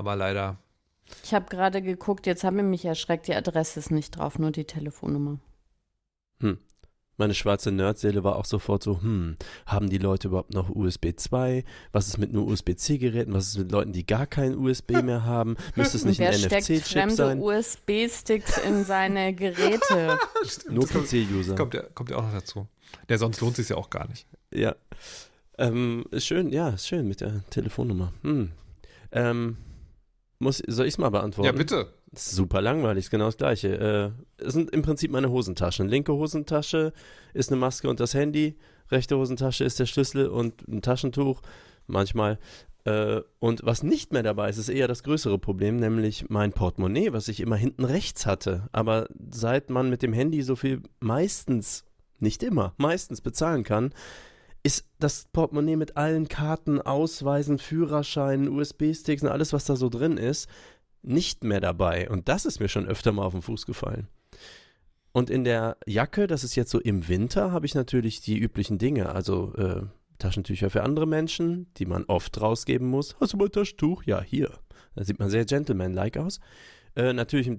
Aber 0.00 0.16
leider 0.16 0.56
Ich 1.24 1.34
habe 1.34 1.50
gerade 1.50 1.82
geguckt, 1.82 2.26
jetzt 2.26 2.42
haben 2.42 2.56
wir 2.56 2.64
mich 2.64 2.86
erschreckt, 2.86 3.28
die 3.28 3.34
Adresse 3.34 3.78
ist 3.78 3.90
nicht 3.90 4.12
drauf, 4.16 4.38
nur 4.38 4.50
die 4.50 4.64
Telefonnummer. 4.64 5.38
Meine 7.20 7.34
schwarze 7.34 7.70
Nerdseele 7.70 8.24
war 8.24 8.36
auch 8.36 8.46
sofort 8.46 8.82
so, 8.82 9.02
hm, 9.02 9.36
haben 9.66 9.90
die 9.90 9.98
Leute 9.98 10.28
überhaupt 10.28 10.54
noch 10.54 10.70
USB 10.70 11.08
2? 11.14 11.64
Was 11.92 12.08
ist 12.08 12.16
mit 12.16 12.32
nur 12.32 12.46
USB-C-Geräten? 12.46 13.34
Was 13.34 13.48
ist 13.48 13.58
mit 13.58 13.70
Leuten, 13.70 13.92
die 13.92 14.06
gar 14.06 14.26
kein 14.26 14.56
USB 14.56 15.02
mehr 15.02 15.22
haben? 15.22 15.58
Müsste 15.76 15.98
es 15.98 16.04
Und 16.04 16.08
nicht 16.08 16.18
wer 16.18 16.30
ein 16.30 16.38
steckt 16.38 16.70
NFC-Chip 16.70 16.82
fremde 16.82 17.14
sein? 17.16 17.38
USB-Sticks 17.38 18.56
in 18.66 18.86
seine 18.86 19.34
Geräte? 19.34 20.18
Nur 20.70 20.86
PC-User. 20.86 21.56
Kommt 21.56 21.74
ja, 21.74 21.82
kommt 21.94 22.08
ja 22.08 22.16
auch 22.16 22.22
noch 22.22 22.32
dazu. 22.32 22.66
Der 23.10 23.18
sonst 23.18 23.38
lohnt 23.42 23.56
sich 23.56 23.68
ja 23.68 23.76
auch 23.76 23.90
gar 23.90 24.08
nicht. 24.08 24.26
Ja. 24.50 24.74
Ähm, 25.58 26.06
ist 26.12 26.24
schön, 26.24 26.48
ja, 26.48 26.70
ist 26.70 26.88
schön 26.88 27.06
mit 27.06 27.20
der 27.20 27.44
Telefonnummer. 27.50 28.14
Hm. 28.22 28.50
Ähm, 29.12 29.58
muss, 30.40 30.62
soll 30.66 30.86
ich 30.86 30.94
es 30.94 30.98
mal 30.98 31.10
beantworten? 31.10 31.46
Ja, 31.46 31.52
bitte. 31.52 31.88
Super 32.12 32.60
langweilig, 32.60 33.04
ist 33.04 33.10
genau 33.10 33.26
das 33.26 33.36
gleiche. 33.36 34.14
Äh, 34.38 34.44
es 34.44 34.54
sind 34.54 34.70
im 34.70 34.82
Prinzip 34.82 35.12
meine 35.12 35.30
Hosentaschen. 35.30 35.86
Linke 35.86 36.12
Hosentasche 36.12 36.92
ist 37.34 37.52
eine 37.52 37.60
Maske 37.60 37.88
und 37.88 38.00
das 38.00 38.14
Handy. 38.14 38.56
Rechte 38.90 39.16
Hosentasche 39.16 39.64
ist 39.64 39.78
der 39.78 39.86
Schlüssel 39.86 40.26
und 40.26 40.66
ein 40.66 40.82
Taschentuch. 40.82 41.42
Manchmal. 41.86 42.38
Äh, 42.84 43.20
und 43.38 43.60
was 43.64 43.82
nicht 43.82 44.12
mehr 44.12 44.22
dabei 44.22 44.48
ist, 44.48 44.56
ist 44.56 44.70
eher 44.70 44.88
das 44.88 45.02
größere 45.02 45.38
Problem, 45.38 45.76
nämlich 45.76 46.30
mein 46.30 46.52
Portemonnaie, 46.52 47.12
was 47.12 47.28
ich 47.28 47.40
immer 47.40 47.56
hinten 47.56 47.84
rechts 47.84 48.26
hatte. 48.26 48.68
Aber 48.72 49.08
seit 49.30 49.70
man 49.70 49.90
mit 49.90 50.02
dem 50.02 50.12
Handy 50.12 50.42
so 50.42 50.56
viel 50.56 50.82
meistens, 50.98 51.84
nicht 52.18 52.42
immer, 52.42 52.74
meistens 52.78 53.20
bezahlen 53.20 53.62
kann, 53.62 53.92
ist 54.62 54.86
das 54.98 55.26
Portemonnaie 55.32 55.76
mit 55.76 55.96
allen 55.96 56.28
Karten, 56.28 56.80
Ausweisen, 56.80 57.58
Führerscheinen, 57.58 58.48
USB-Sticks 58.48 59.22
und 59.22 59.28
alles, 59.28 59.52
was 59.52 59.64
da 59.64 59.76
so 59.76 59.88
drin 59.88 60.16
ist, 60.16 60.48
nicht 61.02 61.44
mehr 61.44 61.60
dabei. 61.60 62.10
Und 62.10 62.28
das 62.28 62.44
ist 62.44 62.60
mir 62.60 62.68
schon 62.68 62.86
öfter 62.86 63.12
mal 63.12 63.24
auf 63.24 63.32
den 63.32 63.42
Fuß 63.42 63.64
gefallen. 63.64 64.08
Und 65.12 65.30
in 65.30 65.44
der 65.44 65.76
Jacke, 65.86 66.26
das 66.26 66.44
ist 66.44 66.54
jetzt 66.54 66.70
so 66.70 66.78
im 66.78 67.08
Winter, 67.08 67.52
habe 67.52 67.66
ich 67.66 67.74
natürlich 67.74 68.20
die 68.20 68.38
üblichen 68.38 68.78
Dinge. 68.78 69.12
Also 69.12 69.54
äh, 69.54 69.82
Taschentücher 70.18 70.70
für 70.70 70.82
andere 70.82 71.06
Menschen, 71.06 71.72
die 71.78 71.86
man 71.86 72.04
oft 72.04 72.40
rausgeben 72.40 72.86
muss. 72.86 73.16
Hast 73.18 73.32
du 73.32 73.38
mal 73.38 73.46
ein 73.46 73.52
Taschentuch? 73.52 74.04
Ja, 74.04 74.22
hier. 74.22 74.50
Da 74.94 75.04
sieht 75.04 75.18
man 75.18 75.30
sehr 75.30 75.44
gentleman-like 75.44 76.18
aus. 76.18 76.40
Äh, 76.94 77.12
natürlich 77.12 77.50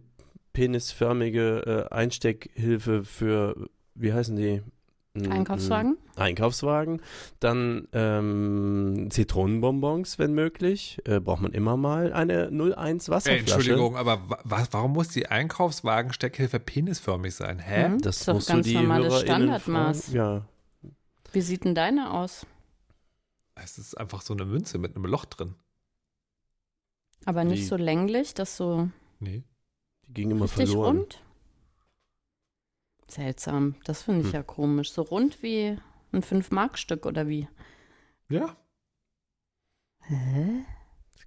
penisförmige 0.53 1.87
äh, 1.89 1.93
Einsteckhilfe 1.93 3.03
für, 3.03 3.69
wie 3.95 4.13
heißen 4.13 4.35
die? 4.35 4.61
Mm, 5.13 5.29
Einkaufswagen? 5.31 5.97
Einkaufswagen. 6.15 7.01
Dann 7.39 7.87
ähm, 7.91 9.07
Zitronenbonbons, 9.09 10.19
wenn 10.19 10.33
möglich. 10.33 10.99
Äh, 11.05 11.19
braucht 11.19 11.41
man 11.41 11.51
immer 11.51 11.75
mal 11.77 12.13
eine 12.13 12.47
01 12.49 13.07
Ey, 13.07 13.13
Wasserflasche. 13.13 13.39
Entschuldigung, 13.39 13.97
aber 13.97 14.29
wa 14.29 14.67
warum 14.71 14.93
muss 14.93 15.09
die 15.09 15.27
Einkaufswagensteckhilfe 15.27 16.59
penisförmig 16.59 17.35
sein? 17.35 17.59
Hä? 17.59 17.89
Mhm. 17.89 18.01
Das 18.01 18.17
Ist 18.21 18.27
doch 18.27 18.35
musst 18.35 18.49
du 18.49 18.53
ganz 18.53 18.67
die 18.67 18.75
normales 18.75 19.19
Standardmaß. 19.21 20.05
fragen. 20.05 20.15
Ja. 20.17 20.45
Wie 21.33 21.41
sieht 21.41 21.65
denn 21.65 21.75
deine 21.75 22.11
aus? 22.13 22.45
Es 23.55 23.77
ist 23.77 23.95
einfach 23.95 24.21
so 24.21 24.33
eine 24.33 24.45
Münze 24.45 24.77
mit 24.77 24.95
einem 24.95 25.05
Loch 25.05 25.25
drin. 25.25 25.55
Aber 27.25 27.43
nicht 27.43 27.61
Wie? 27.61 27.65
so 27.65 27.75
länglich, 27.75 28.33
das 28.33 28.57
so 28.57 28.89
Nee. 29.19 29.43
Die 30.07 30.13
ging 30.13 30.31
immer 30.31 30.45
richtig 30.45 30.69
verloren. 30.69 30.97
rund? 30.99 31.21
Seltsam. 33.11 33.75
Das 33.83 34.03
finde 34.03 34.21
ich 34.21 34.27
Hm. 34.27 34.33
ja 34.33 34.43
komisch. 34.43 34.91
So 34.91 35.01
rund 35.01 35.41
wie 35.43 35.77
ein 36.13 36.23
5-Mark-Stück 36.23 37.05
oder 37.05 37.27
wie? 37.27 37.47
Ja. 38.29 38.55
Hä? 40.07 40.63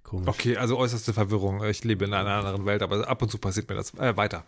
Komisch. 0.03 0.27
Okay, 0.27 0.57
also 0.57 0.77
äußerste 0.77 1.13
Verwirrung. 1.13 1.63
Ich 1.63 1.83
lebe 1.83 2.05
in 2.05 2.13
einer 2.13 2.29
anderen 2.35 2.65
Welt, 2.65 2.81
aber 2.83 3.07
ab 3.07 3.21
und 3.21 3.29
zu 3.31 3.37
passiert 3.37 3.69
mir 3.69 3.75
das. 3.75 3.93
Äh, 3.95 4.15
weiter. 4.17 4.43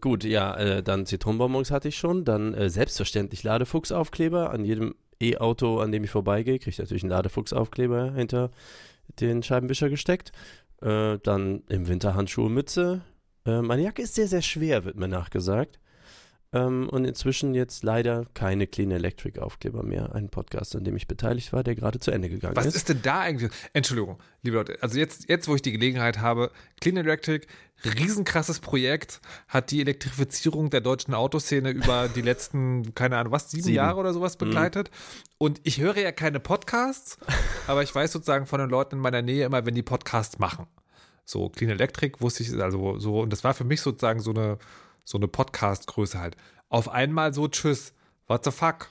Gut, 0.00 0.24
ja, 0.24 0.56
äh, 0.56 0.82
dann 0.82 1.06
Zitronenbonbons 1.06 1.70
hatte 1.70 1.88
ich 1.88 1.96
schon. 1.98 2.24
Dann 2.24 2.54
äh, 2.54 2.70
selbstverständlich 2.70 3.42
Ladefuchsaufkleber. 3.44 4.50
An 4.50 4.64
jedem 4.64 4.94
E-Auto, 5.20 5.78
an 5.80 5.92
dem 5.92 6.02
ich 6.04 6.10
vorbeigehe, 6.10 6.58
kriege 6.58 6.70
ich 6.70 6.78
natürlich 6.78 7.04
einen 7.04 7.10
Ladefuchsaufkleber 7.10 8.12
hinter 8.14 8.50
den 9.20 9.42
Scheibenwischer 9.44 9.88
gesteckt. 9.88 10.32
Äh, 10.82 11.18
dann 11.22 11.62
im 11.68 11.86
Winter 11.88 12.14
Handschuhe, 12.14 12.50
Mütze. 12.50 13.02
Äh, 13.46 13.62
meine 13.62 13.82
Jacke 13.82 14.02
ist 14.02 14.16
sehr, 14.16 14.28
sehr 14.28 14.42
schwer, 14.42 14.84
wird 14.84 14.96
mir 14.96 15.08
nachgesagt. 15.08 15.78
Ähm, 16.52 16.88
und 16.88 17.04
inzwischen 17.04 17.54
jetzt 17.54 17.82
leider 17.82 18.24
keine 18.34 18.66
Clean 18.66 18.90
Electric 18.90 19.40
Aufkleber 19.40 19.82
mehr. 19.82 20.14
Ein 20.14 20.28
Podcast, 20.28 20.76
an 20.76 20.84
dem 20.84 20.96
ich 20.96 21.08
beteiligt 21.08 21.52
war, 21.52 21.64
der 21.64 21.74
gerade 21.74 21.98
zu 21.98 22.12
Ende 22.12 22.28
gegangen 22.28 22.54
Was 22.56 22.66
ist. 22.66 22.74
Was 22.74 22.76
ist 22.76 22.88
denn 22.88 23.02
da 23.02 23.20
eigentlich? 23.20 23.50
Entschuldigung, 23.72 24.18
liebe 24.42 24.56
Leute. 24.56 24.78
Also 24.80 24.98
jetzt, 24.98 25.28
jetzt, 25.28 25.48
wo 25.48 25.56
ich 25.56 25.62
die 25.62 25.72
Gelegenheit 25.72 26.18
habe, 26.18 26.52
Clean 26.80 26.96
Electric, 26.96 27.46
riesenkrasses 27.84 28.60
Projekt, 28.60 29.20
hat 29.48 29.72
die 29.72 29.80
Elektrifizierung 29.80 30.70
der 30.70 30.80
deutschen 30.80 31.14
Autoszene 31.14 31.70
über 31.70 32.08
die 32.14 32.22
letzten, 32.22 32.94
keine 32.94 33.18
Ahnung, 33.18 33.32
was, 33.32 33.50
sieben, 33.50 33.64
sieben. 33.64 33.76
Jahre 33.76 33.98
oder 33.98 34.12
sowas 34.12 34.34
mhm. 34.34 34.46
begleitet. 34.46 34.90
Mhm. 34.90 35.34
Und 35.38 35.60
ich 35.64 35.80
höre 35.80 35.98
ja 35.98 36.12
keine 36.12 36.38
Podcasts, 36.38 37.18
aber 37.66 37.82
ich 37.82 37.92
weiß 37.92 38.12
sozusagen 38.12 38.46
von 38.46 38.60
den 38.60 38.70
Leuten 38.70 38.96
in 38.96 39.00
meiner 39.00 39.22
Nähe 39.22 39.46
immer, 39.46 39.66
wenn 39.66 39.74
die 39.74 39.82
Podcasts 39.82 40.38
machen. 40.38 40.66
So, 41.24 41.48
Clean 41.48 41.70
Electric 41.72 42.20
wusste 42.20 42.44
ich, 42.44 42.54
also 42.54 42.98
so, 43.00 43.20
und 43.20 43.32
das 43.32 43.42
war 43.42 43.52
für 43.52 43.64
mich 43.64 43.80
sozusagen 43.80 44.20
so 44.20 44.30
eine, 44.30 44.58
so 45.06 45.18
eine 45.18 45.28
Podcast-Größe 45.28 46.18
halt. 46.18 46.36
Auf 46.68 46.88
einmal 46.88 47.32
so, 47.32 47.46
tschüss, 47.46 47.94
what 48.26 48.44
the 48.44 48.50
fuck? 48.50 48.90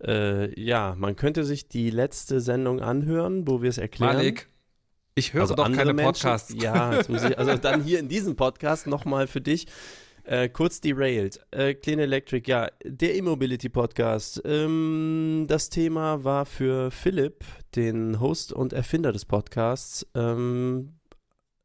Äh, 0.00 0.58
ja, 0.58 0.94
man 0.96 1.16
könnte 1.16 1.44
sich 1.44 1.68
die 1.68 1.90
letzte 1.90 2.40
Sendung 2.40 2.80
anhören, 2.80 3.46
wo 3.48 3.60
wir 3.60 3.68
es 3.68 3.78
erklären. 3.78 4.16
Malik, 4.16 4.48
ich 5.16 5.34
höre 5.34 5.42
also 5.42 5.54
doch 5.56 5.70
keine 5.72 5.92
Menschen, 5.92 6.12
Podcasts. 6.12 6.54
Ja, 6.56 7.00
ich, 7.00 7.38
also 7.38 7.56
dann 7.56 7.82
hier 7.82 7.98
in 7.98 8.08
diesem 8.08 8.36
Podcast 8.36 8.86
nochmal 8.86 9.26
für 9.26 9.40
dich. 9.40 9.66
Äh, 10.22 10.48
kurz 10.48 10.80
derailed. 10.80 11.40
Äh, 11.50 11.74
Clean 11.74 11.98
Electric, 11.98 12.48
ja, 12.48 12.70
der 12.84 13.14
E-Mobility 13.16 13.68
Podcast. 13.68 14.40
Ähm, 14.44 15.46
das 15.48 15.68
Thema 15.68 16.22
war 16.24 16.46
für 16.46 16.90
Philipp, 16.90 17.44
den 17.74 18.20
Host 18.20 18.52
und 18.52 18.72
Erfinder 18.72 19.12
des 19.12 19.24
Podcasts, 19.24 20.06
ähm, 20.14 20.94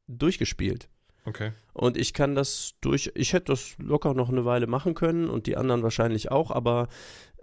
durchgespielt. 0.08 0.89
Okay. 1.25 1.51
Und 1.73 1.97
ich 1.97 2.13
kann 2.13 2.36
das 2.36 2.75
durch, 2.82 3.12
ich 3.15 3.34
hätte 3.34 3.51
das 3.51 3.75
locker 3.77 4.13
noch 4.13 4.29
eine 4.29 4.45
Weile 4.45 4.67
machen 4.67 4.95
können 4.95 5.29
und 5.29 5.47
die 5.47 5.58
anderen 5.58 5.84
wahrscheinlich 5.84 6.32
auch, 6.32 6.51
aber 6.51 6.88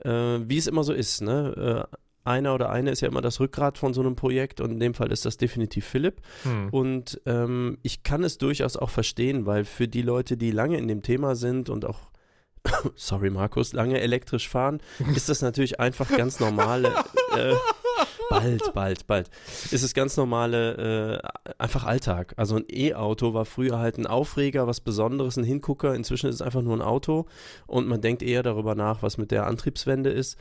äh, 0.03 0.11
wie 0.11 0.59
es 0.59 0.67
immer 0.67 0.85
so 0.85 0.93
ist, 0.93 1.23
ne? 1.23 1.89
Äh, 1.93 1.97
einer 2.27 2.55
oder 2.55 2.71
eine 2.71 2.91
ist 2.91 3.01
ja 3.01 3.09
immer 3.09 3.21
das 3.21 3.39
Rückgrat 3.39 3.79
von 3.79 3.95
so 3.95 4.01
einem 4.01 4.17
Projekt 4.17 4.61
und 4.61 4.73
in 4.73 4.81
dem 4.81 4.95
Fall 4.95 5.13
ist 5.13 5.25
das 5.25 5.37
definitiv 5.37 5.87
Philipp. 5.87 6.21
Hm. 6.43 6.71
Und 6.71 7.21
ähm, 7.25 7.79
ich 7.83 8.03
kann 8.03 8.25
es 8.25 8.37
durchaus 8.37 8.77
auch 8.77 8.91
verstehen, 8.91 9.47
weil 9.47 9.65
für 9.65 9.87
die 9.87 10.03
Leute, 10.03 10.37
die 10.37 10.51
lange 10.51 10.77
in 10.77 10.89
dem 10.89 11.03
Thema 11.03 11.37
sind 11.37 11.71
und 11.71 11.85
auch 11.85 12.11
sorry 12.97 13.31
Markus, 13.31 13.73
lange 13.73 14.01
elektrisch 14.01 14.49
fahren, 14.49 14.81
ist 15.15 15.29
das 15.29 15.41
natürlich 15.41 15.79
einfach 15.81 16.11
ganz 16.17 16.41
normale. 16.41 16.93
Äh, 17.37 17.55
bald, 18.31 18.73
bald, 18.75 19.07
bald. 19.07 19.31
Ist 19.71 19.83
es 19.83 19.95
ganz 19.95 20.17
normale, 20.17 21.23
äh, 21.45 21.53
einfach 21.59 21.85
Alltag. 21.85 22.35
Also 22.37 22.57
ein 22.57 22.65
E-Auto 22.69 23.35
war 23.35 23.45
früher 23.45 23.79
halt 23.79 23.99
ein 23.99 24.07
Aufreger, 24.07 24.67
was 24.67 24.81
Besonderes, 24.81 25.37
ein 25.37 25.45
Hingucker. 25.45 25.95
Inzwischen 25.95 26.29
ist 26.29 26.37
es 26.37 26.43
einfach 26.43 26.63
nur 26.63 26.77
ein 26.77 26.83
Auto 26.83 27.27
und 27.67 27.89
man 27.89 28.01
denkt 28.01 28.23
eher 28.23 28.43
darüber 28.43 28.75
nach, 28.75 29.03
was 29.03 29.19
mit 29.19 29.31
der 29.31 29.47
Antriebswende 29.47 30.11
ist. 30.11 30.37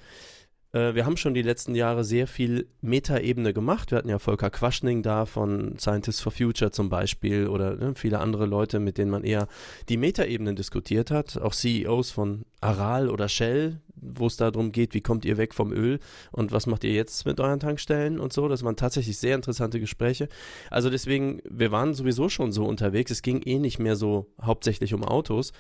Äh, 0.75 0.93
wir 0.93 1.05
haben 1.05 1.17
schon 1.17 1.33
die 1.33 1.41
letzten 1.41 1.73
Jahre 1.73 2.03
sehr 2.03 2.27
viel 2.27 2.67
Metaebene 2.81 3.53
gemacht. 3.53 3.91
Wir 3.91 3.97
hatten 3.97 4.09
ja 4.09 4.19
Volker 4.19 4.49
Quaschning 4.49 5.01
da 5.01 5.25
von 5.25 5.79
Scientists 5.79 6.21
for 6.21 6.31
Future 6.31 6.71
zum 6.71 6.89
Beispiel 6.89 7.47
oder 7.47 7.75
ne, 7.75 7.93
viele 7.95 8.19
andere 8.19 8.45
Leute, 8.45 8.79
mit 8.79 8.97
denen 8.97 9.09
man 9.09 9.23
eher 9.23 9.47
die 9.89 9.97
Metaebenen 9.97 10.55
diskutiert 10.55 11.09
hat. 11.09 11.37
Auch 11.37 11.53
CEOs 11.53 12.11
von 12.11 12.43
Aral 12.65 13.09
oder 13.09 13.29
Shell, 13.29 13.79
wo 13.95 14.27
es 14.27 14.37
darum 14.37 14.71
geht, 14.71 14.93
wie 14.93 15.01
kommt 15.01 15.25
ihr 15.25 15.37
weg 15.37 15.53
vom 15.53 15.71
Öl 15.71 15.99
und 16.31 16.51
was 16.51 16.67
macht 16.67 16.83
ihr 16.83 16.91
jetzt 16.91 17.25
mit 17.25 17.39
euren 17.39 17.59
Tankstellen 17.59 18.19
und 18.19 18.33
so. 18.33 18.47
Das 18.47 18.63
waren 18.63 18.75
tatsächlich 18.75 19.17
sehr 19.17 19.35
interessante 19.35 19.79
Gespräche. 19.79 20.27
Also 20.69 20.89
deswegen, 20.89 21.41
wir 21.49 21.71
waren 21.71 21.93
sowieso 21.93 22.29
schon 22.29 22.51
so 22.51 22.65
unterwegs. 22.65 23.11
Es 23.11 23.21
ging 23.21 23.41
eh 23.43 23.59
nicht 23.59 23.79
mehr 23.79 23.95
so 23.95 24.27
hauptsächlich 24.41 24.93
um 24.93 25.03
Autos. 25.03 25.53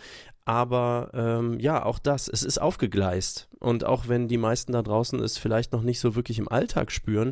Aber 0.45 1.09
ähm, 1.13 1.59
ja, 1.59 1.83
auch 1.83 1.97
das, 1.97 2.27
es 2.27 2.43
ist 2.43 2.59
aufgegleist. 2.59 3.49
Und 3.59 3.83
auch 3.83 4.07
wenn 4.07 4.27
die 4.27 4.37
meisten 4.37 4.73
da 4.73 4.83
draußen 4.83 5.19
es 5.19 5.37
vielleicht 5.37 5.71
noch 5.71 5.81
nicht 5.81 5.99
so 5.99 6.15
wirklich 6.15 6.37
im 6.37 6.47
Alltag 6.47 6.91
spüren, 6.91 7.31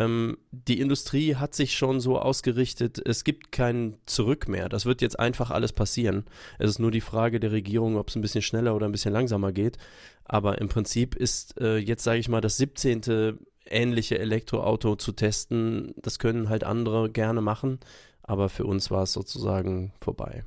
ähm, 0.00 0.38
die 0.50 0.80
Industrie 0.80 1.36
hat 1.36 1.54
sich 1.54 1.76
schon 1.76 2.00
so 2.00 2.18
ausgerichtet, 2.18 3.00
es 3.06 3.24
gibt 3.24 3.52
kein 3.52 3.96
Zurück 4.06 4.48
mehr. 4.48 4.68
Das 4.68 4.86
wird 4.86 5.02
jetzt 5.02 5.18
einfach 5.18 5.50
alles 5.50 5.72
passieren. 5.72 6.24
Es 6.58 6.70
ist 6.70 6.78
nur 6.78 6.90
die 6.90 7.02
Frage 7.02 7.38
der 7.38 7.52
Regierung, 7.52 7.96
ob 7.96 8.08
es 8.08 8.16
ein 8.16 8.22
bisschen 8.22 8.42
schneller 8.42 8.74
oder 8.74 8.86
ein 8.86 8.92
bisschen 8.92 9.12
langsamer 9.12 9.52
geht. 9.52 9.76
Aber 10.24 10.58
im 10.58 10.68
Prinzip 10.68 11.14
ist 11.14 11.60
äh, 11.60 11.76
jetzt, 11.76 12.04
sage 12.04 12.18
ich 12.18 12.28
mal, 12.28 12.40
das 12.40 12.56
17. 12.56 13.38
ähnliche 13.66 14.18
Elektroauto 14.18 14.96
zu 14.96 15.12
testen. 15.12 15.94
Das 15.96 16.18
können 16.18 16.48
halt 16.48 16.64
andere 16.64 17.10
gerne 17.10 17.42
machen. 17.42 17.78
Aber 18.22 18.48
für 18.48 18.64
uns 18.64 18.90
war 18.90 19.02
es 19.02 19.12
sozusagen 19.12 19.92
vorbei 20.00 20.44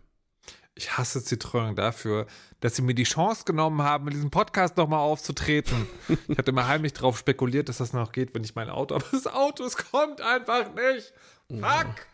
ich 0.76 0.98
hasse 0.98 1.20
Citroën 1.20 1.76
dafür, 1.76 2.26
dass 2.60 2.76
sie 2.76 2.82
mir 2.82 2.96
die 2.96 3.04
Chance 3.04 3.44
genommen 3.46 3.82
haben, 3.82 4.08
in 4.08 4.14
diesem 4.14 4.32
Podcast 4.32 4.78
nochmal 4.78 5.00
aufzutreten. 5.00 5.88
ich 6.28 6.38
hatte 6.38 6.52
immer 6.52 6.68
heimlich 6.68 6.94
darauf 6.94 7.18
spekuliert, 7.18 7.70
dass 7.70 7.78
das 7.78 7.94
noch 7.94 8.12
geht, 8.12 8.34
wenn 8.34 8.44
ich 8.44 8.56
mein 8.56 8.70
Auto, 8.70 8.96
aber 8.96 9.06
das 9.12 9.28
Auto, 9.28 9.64
es 9.64 9.78
kommt 9.78 10.22
einfach 10.22 10.74
nicht. 10.74 11.14
Fuck! 11.50 12.08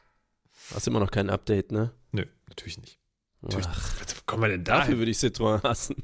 Hast 0.73 0.87
immer 0.87 0.99
noch 0.99 1.11
kein 1.11 1.29
Update, 1.29 1.71
ne? 1.71 1.91
Nö, 2.11 2.25
natürlich 2.47 2.77
nicht. 2.77 2.98
Ach, 3.41 3.95
was 4.01 4.25
kommen 4.25 4.43
wir 4.43 4.49
denn 4.49 4.65
da? 4.65 4.79
Dafür 4.79 4.97
würde 4.97 5.11
ich 5.11 5.17
Citroën 5.17 5.63
hassen. 5.63 5.95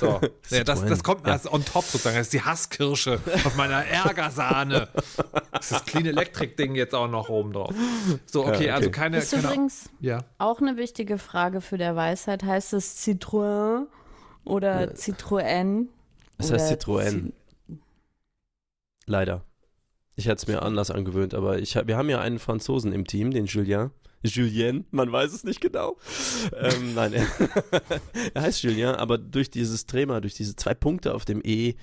So. 0.00 0.20
ja, 0.48 0.64
das, 0.64 0.84
das 0.86 1.02
kommt 1.02 1.26
ja. 1.26 1.38
on 1.50 1.62
top 1.62 1.84
sozusagen. 1.84 2.16
Das 2.16 2.28
ist 2.28 2.32
die 2.32 2.40
Hasskirsche 2.40 3.20
auf 3.44 3.56
meiner 3.56 3.84
Ärgersahne. 3.84 4.88
Das 5.50 5.72
ist 5.72 5.72
das 5.72 5.84
Clean 5.86 6.06
Electric 6.06 6.54
Ding 6.54 6.76
jetzt 6.76 6.94
auch 6.94 7.08
noch 7.08 7.28
oben 7.28 7.52
drauf. 7.52 7.74
So, 8.26 8.46
okay, 8.46 8.50
ja, 8.50 8.56
okay. 8.56 8.70
also 8.70 8.90
keine. 8.90 9.16
Das 9.16 9.24
ist 9.24 9.30
keine, 9.32 9.44
übrigens 9.48 9.90
ja. 9.98 10.24
auch 10.38 10.60
eine 10.60 10.76
wichtige 10.76 11.18
Frage 11.18 11.60
für 11.60 11.78
der 11.78 11.96
Weisheit. 11.96 12.44
Heißt 12.44 12.74
es 12.74 13.04
Citroën 13.04 13.86
oder 14.44 14.82
ja. 14.82 14.92
Citroën? 14.92 15.86
Es 16.38 16.52
heißt 16.52 16.70
Citroën. 16.72 17.32
Leider. 19.06 19.44
Ich 20.14 20.26
hätte 20.26 20.36
es 20.36 20.46
mir 20.46 20.62
anders 20.62 20.92
angewöhnt, 20.92 21.34
aber 21.34 21.58
ich, 21.58 21.74
wir 21.74 21.96
haben 21.96 22.08
ja 22.08 22.20
einen 22.20 22.38
Franzosen 22.38 22.92
im 22.92 23.04
Team, 23.04 23.32
den 23.32 23.46
Julien. 23.46 23.90
Julien, 24.22 24.86
man 24.90 25.10
weiß 25.10 25.32
es 25.32 25.44
nicht 25.44 25.60
genau. 25.60 25.96
ähm, 26.56 26.94
nein, 26.94 27.12
er, 27.12 27.26
er, 28.34 28.42
heißt 28.42 28.62
Julien, 28.62 28.94
aber 28.94 29.18
durch 29.18 29.50
dieses 29.50 29.86
Trema, 29.86 30.20
durch 30.20 30.34
diese 30.34 30.56
zwei 30.56 30.74
Punkte 30.74 31.14
auf 31.14 31.24
dem 31.24 31.40
E 31.44 31.74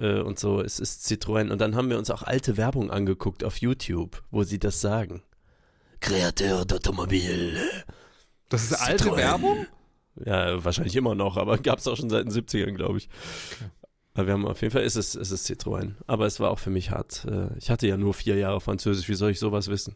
äh, 0.00 0.20
und 0.20 0.38
so, 0.38 0.60
es 0.60 0.80
ist 0.80 1.06
Citroën. 1.06 1.50
Und 1.50 1.60
dann 1.60 1.76
haben 1.76 1.90
wir 1.90 1.98
uns 1.98 2.10
auch 2.10 2.22
alte 2.22 2.56
Werbung 2.56 2.90
angeguckt 2.90 3.44
auf 3.44 3.58
YouTube, 3.58 4.22
wo 4.30 4.42
sie 4.42 4.58
das 4.58 4.80
sagen. 4.80 5.22
Kreateur 6.00 6.62
d'Automobile. 6.62 7.58
Das 8.48 8.64
ist 8.64 8.74
Citroën. 8.74 8.86
alte 8.86 9.16
Werbung? 9.16 9.66
Ja, 10.24 10.64
wahrscheinlich 10.64 10.96
immer 10.96 11.14
noch, 11.14 11.36
aber 11.36 11.58
gab 11.58 11.78
es 11.78 11.86
auch 11.86 11.96
schon 11.96 12.08
seit 12.08 12.24
den 12.24 12.32
70ern, 12.32 12.72
glaube 12.72 12.98
ich. 12.98 13.08
Okay. 13.52 13.70
Aber 14.16 14.26
wir 14.28 14.32
haben 14.32 14.46
auf 14.46 14.62
jeden 14.62 14.72
Fall, 14.72 14.82
ist 14.82 14.96
es, 14.96 15.14
ist 15.14 15.30
es 15.30 15.46
Citroën. 15.46 15.92
Aber 16.06 16.24
es 16.24 16.40
war 16.40 16.50
auch 16.50 16.58
für 16.58 16.70
mich 16.70 16.90
hart. 16.90 17.26
Äh, 17.26 17.48
ich 17.58 17.70
hatte 17.70 17.86
ja 17.86 17.98
nur 17.98 18.14
vier 18.14 18.36
Jahre 18.36 18.62
Französisch, 18.62 19.10
wie 19.10 19.14
soll 19.14 19.30
ich 19.30 19.38
sowas 19.38 19.68
wissen? 19.68 19.94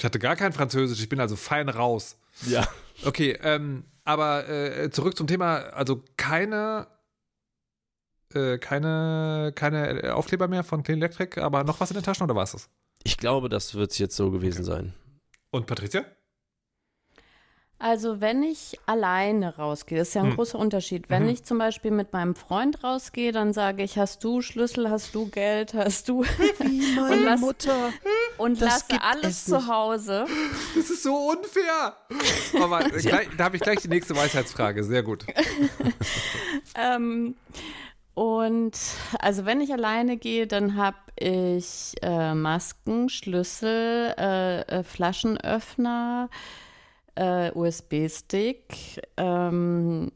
Ich 0.00 0.04
hatte 0.06 0.18
gar 0.18 0.34
kein 0.34 0.54
Französisch, 0.54 0.98
ich 1.02 1.10
bin 1.10 1.20
also 1.20 1.36
fein 1.36 1.68
raus. 1.68 2.16
Ja. 2.46 2.66
Okay, 3.04 3.38
ähm, 3.42 3.84
aber 4.02 4.48
äh, 4.48 4.90
zurück 4.90 5.14
zum 5.14 5.26
Thema, 5.26 5.56
also 5.74 6.02
keine, 6.16 6.86
äh, 8.32 8.56
keine, 8.56 9.52
keine 9.54 10.14
Aufkleber 10.14 10.48
mehr 10.48 10.64
von 10.64 10.82
Clean 10.82 10.98
Electric, 10.98 11.38
aber 11.38 11.64
noch 11.64 11.80
was 11.80 11.90
in 11.90 11.98
den 11.98 12.02
Taschen 12.02 12.24
oder 12.24 12.34
war 12.34 12.44
es 12.44 12.52
das? 12.52 12.70
Ich 13.02 13.18
glaube, 13.18 13.50
das 13.50 13.74
wird 13.74 13.90
es 13.90 13.98
jetzt 13.98 14.16
so 14.16 14.30
gewesen 14.30 14.62
okay. 14.62 14.70
sein. 14.70 14.94
Und 15.50 15.66
Patricia? 15.66 16.06
Also 17.82 18.20
wenn 18.20 18.42
ich 18.42 18.78
alleine 18.84 19.56
rausgehe, 19.56 19.96
das 19.96 20.08
ist 20.08 20.14
ja 20.14 20.20
ein 20.20 20.28
hm. 20.28 20.36
großer 20.36 20.58
Unterschied. 20.58 21.08
Wenn 21.08 21.22
mhm. 21.22 21.30
ich 21.30 21.44
zum 21.44 21.56
Beispiel 21.56 21.90
mit 21.90 22.12
meinem 22.12 22.34
Freund 22.34 22.84
rausgehe, 22.84 23.32
dann 23.32 23.54
sage 23.54 23.82
ich, 23.82 23.96
hast 23.96 24.22
du 24.22 24.42
Schlüssel, 24.42 24.90
hast 24.90 25.14
du 25.14 25.30
Geld, 25.30 25.72
hast 25.72 26.10
du 26.10 26.22
Wie 26.58 26.94
meine 26.94 27.14
und 27.14 27.24
lass, 27.24 27.40
Mutter 27.40 27.92
und 28.36 28.60
das 28.60 28.86
lasse 28.90 29.02
alles 29.02 29.44
zu 29.46 29.66
Hause. 29.66 30.26
Das 30.76 30.90
ist 30.90 31.02
so 31.02 31.14
unfair. 31.14 31.96
Aber 32.62 32.80
gleich, 32.98 33.28
da 33.36 33.44
habe 33.44 33.56
ich 33.56 33.62
gleich 33.62 33.80
die 33.80 33.88
nächste 33.88 34.14
Weisheitsfrage. 34.14 34.84
Sehr 34.84 35.02
gut. 35.02 35.24
ähm, 36.74 37.34
und 38.14 38.78
also 39.18 39.46
wenn 39.46 39.62
ich 39.62 39.72
alleine 39.72 40.18
gehe, 40.18 40.46
dann 40.46 40.76
habe 40.76 40.98
ich 41.16 41.94
äh, 42.02 42.34
Masken, 42.34 43.08
Schlüssel, 43.08 44.14
äh, 44.18 44.60
äh, 44.60 44.82
Flaschenöffner 44.82 46.28
äh, 47.14 47.50
USB-Stick, 47.52 49.00
ähm, 49.16 50.12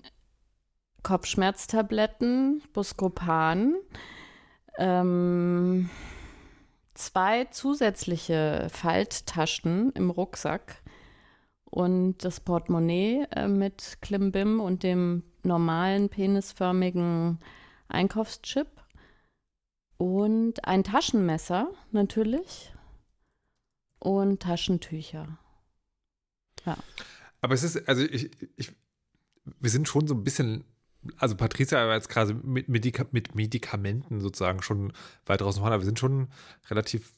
Kopfschmerztabletten, 1.02 2.62
Buscopan, 2.72 3.74
ähm, 4.78 5.90
zwei 6.94 7.44
zusätzliche 7.46 8.68
Falttaschen 8.70 9.92
im 9.92 10.10
Rucksack 10.10 10.82
und 11.64 12.24
das 12.24 12.40
Portemonnaie 12.40 13.26
äh, 13.34 13.48
mit 13.48 13.98
Klimbim 14.00 14.60
und 14.60 14.82
dem 14.82 15.24
normalen 15.42 16.08
penisförmigen 16.08 17.40
Einkaufschip 17.88 18.68
und 19.98 20.64
ein 20.64 20.84
Taschenmesser 20.84 21.68
natürlich 21.90 22.72
und 23.98 24.42
Taschentücher. 24.42 25.38
Ja. 26.66 26.76
Aber 27.40 27.54
es 27.54 27.62
ist, 27.62 27.88
also 27.88 28.02
ich, 28.02 28.30
ich, 28.56 28.72
wir 29.60 29.70
sind 29.70 29.88
schon 29.88 30.06
so 30.06 30.14
ein 30.14 30.24
bisschen, 30.24 30.64
also 31.18 31.36
Patricia 31.36 31.86
war 31.86 31.94
jetzt 31.94 32.08
gerade 32.08 32.34
mit, 32.34 32.68
Medika 32.68 33.06
mit 33.10 33.34
Medikamenten 33.34 34.20
sozusagen 34.20 34.62
schon 34.62 34.92
weit 35.26 35.40
draußen 35.40 35.62
aber 35.62 35.78
wir 35.78 35.84
sind 35.84 35.98
schon 35.98 36.28
relativ 36.70 37.12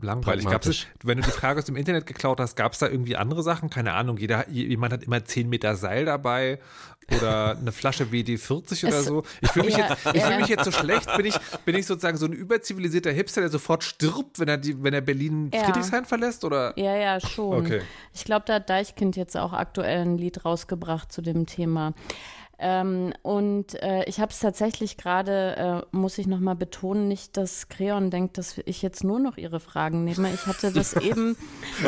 langweilig. 0.00 0.46
Gab's, 0.46 0.86
wenn 1.02 1.18
du 1.18 1.24
die 1.24 1.30
Frage 1.30 1.58
aus 1.58 1.64
dem 1.66 1.76
Internet 1.76 2.06
geklaut 2.06 2.40
hast, 2.40 2.56
gab 2.56 2.72
es 2.72 2.78
da 2.78 2.88
irgendwie 2.88 3.16
andere 3.16 3.42
Sachen? 3.42 3.70
Keine 3.70 3.94
Ahnung, 3.94 4.18
jeder, 4.18 4.48
jemand 4.48 4.92
hat 4.92 5.04
immer 5.04 5.24
10 5.24 5.48
Meter 5.48 5.76
Seil 5.76 6.04
dabei 6.04 6.58
oder 7.14 7.56
eine 7.56 7.72
Flasche 7.72 8.06
WD-40 8.06 8.86
oder 8.88 9.02
so. 9.02 9.22
Ich 9.40 9.50
fühle 9.50 9.66
mich, 9.66 9.76
ja, 9.76 9.88
jetzt, 9.88 10.16
ich 10.16 10.22
fühl 10.22 10.36
mich 10.38 10.48
jetzt 10.48 10.64
so 10.64 10.72
schlecht, 10.72 11.16
bin 11.16 11.26
ich, 11.26 11.36
bin 11.64 11.76
ich 11.76 11.86
sozusagen 11.86 12.16
so 12.16 12.26
ein 12.26 12.32
überzivilisierter 12.32 13.12
Hipster, 13.12 13.42
der 13.42 13.50
sofort 13.50 13.84
stirbt, 13.84 14.40
wenn 14.40 14.48
er, 14.48 14.58
die, 14.58 14.82
wenn 14.82 14.92
er 14.92 15.00
Berlin 15.00 15.50
ja. 15.54 15.64
Friedrichshain 15.64 16.04
verlässt? 16.04 16.44
Oder? 16.44 16.76
Ja, 16.78 16.96
ja, 16.96 17.20
schon. 17.20 17.64
Okay. 17.64 17.82
Ich 18.12 18.24
glaube, 18.24 18.44
da 18.46 18.54
hat 18.54 18.68
Deichkind 18.68 19.16
jetzt 19.16 19.36
auch 19.36 19.52
aktuell 19.52 20.02
ein 20.02 20.18
Lied 20.18 20.44
rausgebracht 20.44 21.12
zu 21.12 21.22
dem 21.22 21.46
Thema. 21.46 21.94
Ähm, 22.58 23.12
und 23.22 23.80
äh, 23.82 24.04
ich 24.04 24.18
habe 24.18 24.32
es 24.32 24.40
tatsächlich 24.40 24.96
gerade, 24.96 25.84
äh, 25.92 25.96
muss 25.96 26.16
ich 26.16 26.26
nochmal 26.26 26.56
betonen, 26.56 27.06
nicht, 27.06 27.36
dass 27.36 27.68
Creon 27.68 28.10
denkt, 28.10 28.38
dass 28.38 28.56
ich 28.64 28.80
jetzt 28.80 29.04
nur 29.04 29.18
noch 29.18 29.36
ihre 29.36 29.60
Fragen 29.60 30.04
nehme. 30.04 30.32
Ich 30.32 30.46
hatte 30.46 30.72
das 30.72 30.94
eben 30.96 31.36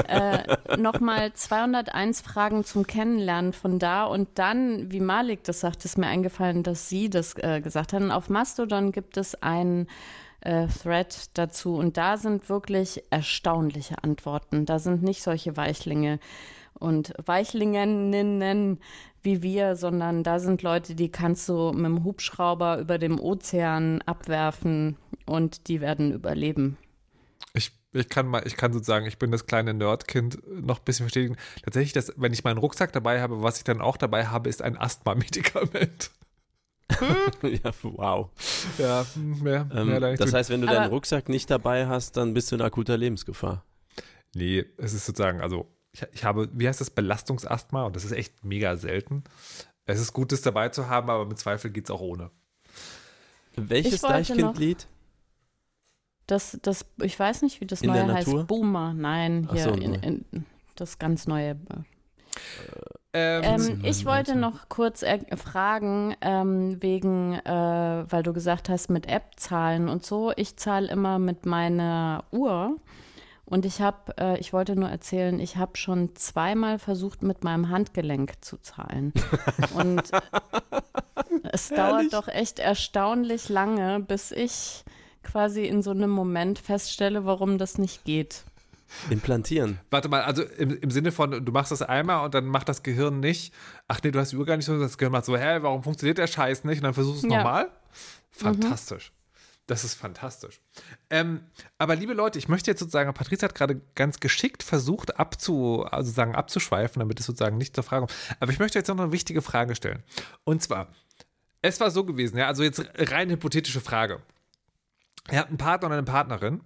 äh, 0.09 0.77
nochmal 0.77 1.33
201 1.33 2.21
Fragen 2.21 2.65
zum 2.65 2.87
Kennenlernen 2.87 3.55
von 3.55 3.79
da 3.79 4.05
und 4.05 4.29
dann, 4.35 4.93
wie 4.93 5.01
Malik 5.01 5.43
das 5.45 5.61
sagt, 5.61 5.87
ist 5.87 5.97
mir 5.97 6.09
eingefallen, 6.09 6.63
dass 6.63 6.89
sie 6.91 7.09
das 7.09 7.35
äh, 7.39 7.63
gesagt 7.63 7.95
haben. 7.95 8.11
Auf 8.11 8.29
Mastodon 8.29 8.93
gibt 8.93 9.17
es 9.17 9.43
einen 9.43 9.87
äh, 10.43 10.67
Thread 10.67 11.31
dazu 11.35 11.77
und 11.77 11.97
da 11.97 12.19
sind 12.19 12.51
wirklich 12.51 13.03
erstaunliche 13.09 14.03
Antworten. 14.03 14.67
Da 14.67 14.79
sind 14.79 15.03
nicht 15.03 15.23
solche 15.23 15.57
Weichlinge 15.57 16.19
und 16.79 17.13
Weichlingeninnen 17.25 18.81
wie 19.23 19.43
wir, 19.43 19.77
sondern 19.77 20.23
da 20.23 20.39
sind 20.39 20.63
Leute, 20.63 20.95
die 20.95 21.11
kannst 21.11 21.49
du 21.49 21.73
mit 21.73 21.87
dem 21.87 22.05
Hubschrauber 22.05 22.79
über 22.79 22.99
dem 22.99 23.21
Ozean 23.21 24.03
abwerfen 24.03 24.97
und 25.27 25.69
die 25.69 25.81
werden 25.81 26.13
überleben. 26.13 26.77
Ich, 27.55 27.73
ich 27.93 28.09
kann 28.09 28.27
mal, 28.27 28.47
ich 28.47 28.57
kann 28.57 28.73
sozusagen, 28.73 29.07
ich 29.07 29.19
bin 29.19 29.31
das 29.31 29.47
kleine 29.47 29.75
Nerdkind 29.75 30.39
noch 30.49 30.79
ein 30.79 30.85
bisschen 30.85 31.05
verstehen. 31.05 31.37
Tatsächlich, 31.63 31.93
dass, 31.93 32.13
wenn 32.17 32.33
ich 32.33 32.45
meinen 32.45 32.59
Rucksack 32.59 32.93
dabei 32.93 33.21
habe, 33.21 33.43
was 33.43 33.59
ich 33.59 33.65
dann 33.65 33.81
auch 33.81 33.97
dabei 33.97 34.27
habe, 34.27 34.49
ist 34.49 34.63
ein 34.63 34.77
Asthma-Medikament. 34.77 36.11
ja, 37.43 37.73
wow. 37.83 38.31
Ja, 38.79 39.05
mehr, 39.15 39.69
ähm, 39.75 39.89
mehr 39.89 40.17
Das 40.17 40.33
heißt, 40.33 40.51
wenn 40.51 40.63
du 40.63 40.67
deinen 40.67 40.91
Rucksack 40.91 41.29
nicht 41.29 41.51
dabei 41.51 41.87
hast, 41.87 42.17
dann 42.17 42.35
bist 42.35 42.51
du 42.51 42.57
in 42.57 42.63
akuter 42.63 42.97
Lebensgefahr. 42.97 43.65
Nee, 44.35 44.65
es 44.77 44.95
ist 44.95 45.07
sozusagen, 45.07 45.41
also 45.41 45.67
ich, 45.99 46.07
ich 46.15 46.25
habe, 46.25 46.49
wie 46.53 46.69
heißt 46.69 46.81
das, 46.81 46.91
Belastungsasthma 46.91 47.85
und 47.85 47.97
das 47.97 48.05
ist 48.05 48.13
echt 48.13 48.45
mega 48.45 48.77
selten. 48.77 49.25
Es 49.85 50.01
ist 50.01 50.13
gut, 50.13 50.33
das 50.33 50.43
dabei 50.43 50.69
zu 50.69 50.89
haben, 50.89 51.09
aber 51.11 51.27
mit 51.27 51.39
Zweifel 51.39 51.71
geht 51.71 51.85
es 51.85 51.91
auch 51.91 52.01
ohne. 52.01 52.31
Welches 53.57 54.03
Deichkind-Lied? 54.03 54.87
Das, 56.27 56.59
das, 56.61 56.85
ich 57.03 57.19
weiß 57.19 57.43
nicht, 57.43 57.61
wie 57.61 57.67
das 57.67 57.81
in 57.81 57.89
neue 57.89 58.13
heißt. 58.13 58.47
Boomer. 58.47 58.93
Nein, 58.93 59.49
hier 59.51 59.65
so, 59.65 59.71
in, 59.71 59.95
in, 59.95 60.25
das 60.77 60.99
ganz 60.99 61.27
neue. 61.27 61.57
Ähm, 63.15 63.43
ähm, 63.43 63.81
ich 63.83 64.05
wollte 64.05 64.37
noch 64.37 64.69
kurz 64.69 65.03
fragen, 65.37 66.15
ähm, 66.21 66.83
wegen, 66.83 67.33
äh, 67.33 68.05
weil 68.09 68.23
du 68.23 68.35
gesagt 68.35 68.69
hast, 68.69 68.91
mit 68.91 69.07
App 69.07 69.33
zahlen 69.37 69.89
und 69.89 70.05
so. 70.05 70.33
Ich 70.37 70.57
zahle 70.57 70.89
immer 70.89 71.19
mit 71.19 71.47
meiner 71.47 72.25
Uhr. 72.31 72.77
Und 73.49 73.65
ich 73.65 73.81
habe, 73.81 74.17
äh, 74.19 74.39
ich 74.39 74.53
wollte 74.53 74.77
nur 74.77 74.91
erzählen, 74.91 75.41
ich 75.41 75.57
habe 75.57 75.77
schon 75.79 76.15
zweimal 76.17 76.79
versucht, 76.79 77.23
mit 77.23 77.45
meinem 77.45 77.71
Handgelenk 77.71 78.35
zu 78.43 78.59
zahlen. 78.59 79.15
Und 79.75 80.03
es 81.51 81.71
dauert 81.71 82.13
doch 82.13 82.29
echt 82.29 82.59
erstaunlich 82.59 83.49
lange, 83.49 84.01
bis 84.01 84.33
ich 84.33 84.85
quasi 85.23 85.65
in 85.65 85.83
so 85.83 85.93
einem 85.93 86.11
Moment 86.11 86.59
feststelle, 86.59 87.25
warum 87.25 87.57
das 87.57 87.79
nicht 87.79 88.05
geht. 88.05 88.45
Implantieren. 89.09 89.79
Warte 89.91 90.09
mal, 90.09 90.23
also 90.23 90.43
im, 90.43 90.79
im 90.81 90.91
Sinne 90.91 91.11
von, 91.11 91.45
du 91.45 91.53
machst 91.53 91.73
das 91.73 91.81
einmal 91.81 92.27
und 92.27 92.35
dann 92.35 92.45
macht 92.45 92.69
das 92.69 92.83
Gehirn 92.83 93.21
nicht, 93.21 93.55
ach 93.87 94.01
nee, 94.03 94.11
du 94.11 94.19
hast 94.19 94.33
die 94.33 94.37
Uhr 94.37 94.47
gar 94.47 94.57
nicht 94.57 94.67
so, 94.67 94.79
das 94.79 94.99
Gehirn 94.99 95.13
macht 95.13 95.25
so, 95.25 95.37
hä, 95.37 95.59
warum 95.63 95.83
funktioniert 95.83 96.19
der 96.19 96.27
Scheiß 96.27 96.65
nicht? 96.65 96.79
Und 96.79 96.85
dann 96.85 96.95
versuchst 96.95 97.23
du 97.23 97.27
es 97.29 97.33
ja. 97.33 97.39
nochmal. 97.39 97.71
Fantastisch. 98.31 99.11
Mhm. 99.11 99.18
Das 99.69 99.85
ist 99.85 99.95
fantastisch. 99.95 100.63
Ähm, 101.11 101.43
aber 101.77 101.95
liebe 101.95 102.15
Leute, 102.15 102.39
ich 102.39 102.49
möchte 102.49 102.71
jetzt 102.71 102.81
sozusagen, 102.81 103.13
Patrice 103.13 103.45
hat 103.45 103.55
gerade 103.55 103.79
ganz 103.95 104.19
geschickt 104.19 104.63
versucht, 104.63 105.19
abzu, 105.19 105.85
also 105.91 106.11
sagen, 106.11 106.35
abzuschweifen, 106.35 107.01
damit 107.01 107.21
es 107.21 107.27
sozusagen 107.27 107.59
nicht 107.59 107.75
zur 107.75 107.85
Frage 107.85 108.07
kommt. 108.07 108.19
Aber 108.41 108.51
ich 108.51 108.59
möchte 108.59 108.79
jetzt 108.79 108.89
noch 108.89 108.99
eine 108.99 109.13
wichtige 109.13 109.43
Frage 109.43 109.75
stellen. 109.75 110.03
Und 110.45 110.63
zwar, 110.63 110.89
es 111.61 111.81
war 111.81 111.91
so 111.91 112.05
gewesen, 112.05 112.39
ja, 112.39 112.47
also 112.47 112.63
jetzt 112.63 112.83
rein 112.97 113.29
hypothetische 113.29 113.83
Frage. 113.83 114.23
Ihr 115.31 115.39
habt 115.39 115.51
einen 115.51 115.59
Partner 115.59 115.89
oder 115.89 115.99
eine 115.99 116.07
Partnerin 116.07 116.63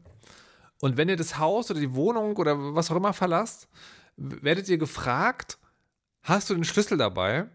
und 0.81 0.97
wenn 0.97 1.09
ihr 1.09 1.17
das 1.17 1.39
Haus 1.39 1.73
oder 1.73 1.81
die 1.81 1.95
Wohnung 1.95 2.37
oder 2.37 2.77
was 2.77 2.93
auch 2.93 2.97
immer 2.97 3.15
verlasst, 3.15 3.69
werdet 4.17 4.69
ihr 4.69 4.79
gefragt, 4.79 5.59
hast 6.23 6.51
du 6.51 6.55
den 6.55 6.63
Schlüssel 6.63 6.99
dabei? 6.99 7.49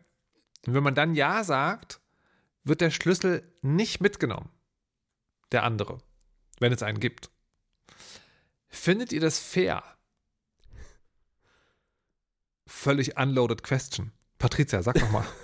Und 0.66 0.74
wenn 0.74 0.84
man 0.84 0.96
dann 0.96 1.14
Ja 1.14 1.46
sagt, 1.46 2.02
wird 2.66 2.82
der 2.82 2.92
Schlüssel 2.92 3.50
nicht 3.62 4.02
mitgenommen 4.02 4.50
der 5.52 5.64
andere, 5.64 6.00
wenn 6.60 6.74
es 6.74 6.84
einen 6.84 7.00
gibt. 7.00 7.30
Findet 8.68 9.12
ihr 9.12 9.22
das 9.22 9.40
fair? 9.40 9.84
Völlig 12.68 13.18
unloaded 13.18 13.64
question. 13.64 14.12
Patricia, 14.38 14.82
sag 14.84 14.96
doch 14.96 15.12
mal. 15.12 15.26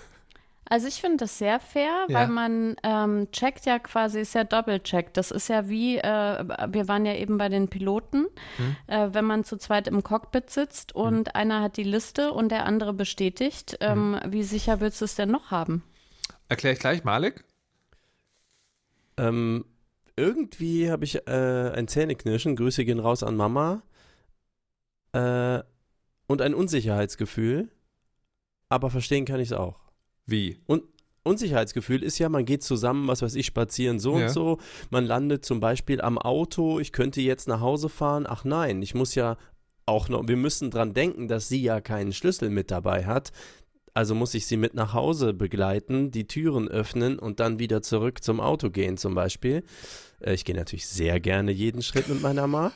Also 0.66 0.88
ich 0.88 1.02
finde 1.02 1.18
das 1.18 1.38
sehr 1.38 1.60
fair, 1.60 2.06
ja. 2.08 2.16
weil 2.16 2.28
man 2.30 2.76
ähm, 2.84 3.30
checkt 3.32 3.66
ja 3.66 3.80
quasi, 3.80 4.22
ist 4.22 4.34
ja 4.34 4.44
Doppelcheck. 4.44 5.13
Das 5.13 5.30
ist 5.30 5.50
ja 5.50 5.68
wie, 5.68 5.98
äh, 5.98 6.46
wir 6.70 6.88
waren 6.88 7.06
ja 7.06 7.13
eben 7.13 7.38
bei 7.38 7.50
den 7.50 7.68
Piloten, 7.68 8.26
hm. 8.56 8.76
äh, 8.88 9.13
wenn 9.13 9.26
man 9.26 9.44
zu 9.44 9.58
zweit 9.58 9.88
im 9.88 10.04
Cockpit 10.04 10.50
sitzt 10.50 10.96
und 10.96 11.28
hm. 11.28 11.36
einer 11.36 11.62
hat 11.62 11.78
die 11.78 11.84
Liste 11.84 12.32
und 12.32 12.50
der 12.50 12.66
andere 12.66 12.94
bestätigt, 12.94 13.78
ähm, 13.82 14.18
hm. 14.20 14.32
wie 14.32 14.44
sicher 14.44 14.80
willst 14.80 15.02
du 15.02 15.06
es 15.06 15.16
denn 15.16 15.30
noch 15.30 15.52
haben? 15.52 15.84
Erkläre 16.48 16.74
ich 16.74 16.80
gleich, 16.80 17.04
Malik. 17.04 17.44
Ähm, 19.18 19.66
irgendwie 20.15 20.91
habe 20.91 21.06
ich 21.06 21.28
äh, 21.28 21.71
ein 21.76 21.88
Zähneknirschen, 21.88 22.56
Grüße 22.56 22.86
gehen 22.86 22.99
raus 22.99 23.23
an 23.23 23.36
Mama, 23.36 23.84
äh, 25.13 25.62
und 26.28 26.41
ein 26.41 26.54
Unsicherheitsgefühl, 26.54 27.69
aber 28.69 28.89
verstehen 28.89 29.26
kann 29.26 29.39
ich 29.39 29.49
es 29.49 29.58
auch. 29.58 29.80
Wie? 30.26 30.60
Und 30.65 30.84
Unsicherheitsgefühl 31.23 32.04
ist 32.04 32.19
ja, 32.19 32.28
man 32.30 32.45
geht 32.45 32.63
zusammen, 32.63 33.08
was 33.08 33.21
weiß 33.21 33.36
ich, 33.36 33.45
spazieren 33.45 33.99
so 33.99 34.17
ja. 34.17 34.26
und 34.26 34.32
so. 34.32 34.60
Man 34.89 35.06
landet 35.06 35.45
zum 35.45 35.60
Beispiel 35.60 36.02
am 36.02 36.17
Auto, 36.17 36.80
ich 36.80 36.91
könnte 36.91 37.21
jetzt 37.21 37.47
nach 37.47 37.62
Hause 37.62 37.89
fahren. 37.89 38.26
Ach 38.28 38.43
nein, 38.43 38.82
ich 38.82 38.93
muss 38.93 39.15
ja 39.15 39.38
auch 39.86 40.10
noch, 40.10 40.28
wir 40.28 40.38
müssen 40.38 40.69
dran 40.69 40.93
denken, 40.93 41.28
dass 41.28 41.47
sie 41.47 41.62
ja 41.62 41.82
keinen 41.82 42.13
Schlüssel 42.13 42.49
mit 42.49 42.71
dabei 42.71 43.06
hat. 43.06 43.32
Also 43.93 44.15
muss 44.15 44.34
ich 44.34 44.47
sie 44.47 44.58
mit 44.58 44.73
nach 44.73 44.93
Hause 44.93 45.34
begleiten, 45.34 46.10
die 46.10 46.25
Türen 46.25 46.67
öffnen 46.67 47.19
und 47.19 47.39
dann 47.39 47.60
wieder 47.60 47.82
zurück 47.82 48.23
zum 48.23 48.39
Auto 48.39 48.69
gehen 48.69 48.97
zum 48.97 49.13
Beispiel. 49.13 49.63
Äh, 50.19 50.34
ich 50.34 50.45
gehe 50.45 50.56
natürlich 50.56 50.88
sehr 50.88 51.19
gerne 51.19 51.51
jeden 51.51 51.82
Schritt 51.82 52.08
mit 52.08 52.21
meiner 52.21 52.47
Ma. 52.47 52.71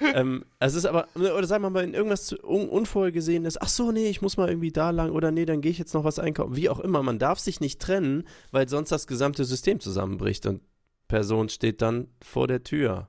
ähm, 0.14 0.44
es 0.58 0.74
ist 0.74 0.86
aber, 0.86 1.06
oder 1.14 1.46
sagen 1.46 1.62
wir 1.62 1.70
mal, 1.70 1.84
in 1.84 1.94
irgendwas 1.94 2.32
un 2.32 2.68
Unvorhergesehenes, 2.68 3.60
ach 3.60 3.68
so, 3.68 3.92
nee, 3.92 4.08
ich 4.08 4.22
muss 4.22 4.36
mal 4.36 4.48
irgendwie 4.48 4.72
da 4.72 4.90
lang 4.90 5.10
oder 5.10 5.30
nee, 5.30 5.44
dann 5.44 5.60
gehe 5.60 5.70
ich 5.70 5.78
jetzt 5.78 5.94
noch 5.94 6.04
was 6.04 6.18
einkaufen. 6.18 6.56
Wie 6.56 6.68
auch 6.68 6.80
immer, 6.80 7.02
man 7.02 7.18
darf 7.18 7.38
sich 7.38 7.60
nicht 7.60 7.80
trennen, 7.80 8.24
weil 8.50 8.68
sonst 8.68 8.90
das 8.90 9.06
gesamte 9.06 9.44
System 9.44 9.80
zusammenbricht 9.80 10.46
und 10.46 10.62
Person 11.08 11.48
steht 11.48 11.82
dann 11.82 12.08
vor 12.22 12.48
der 12.48 12.64
Tür, 12.64 13.08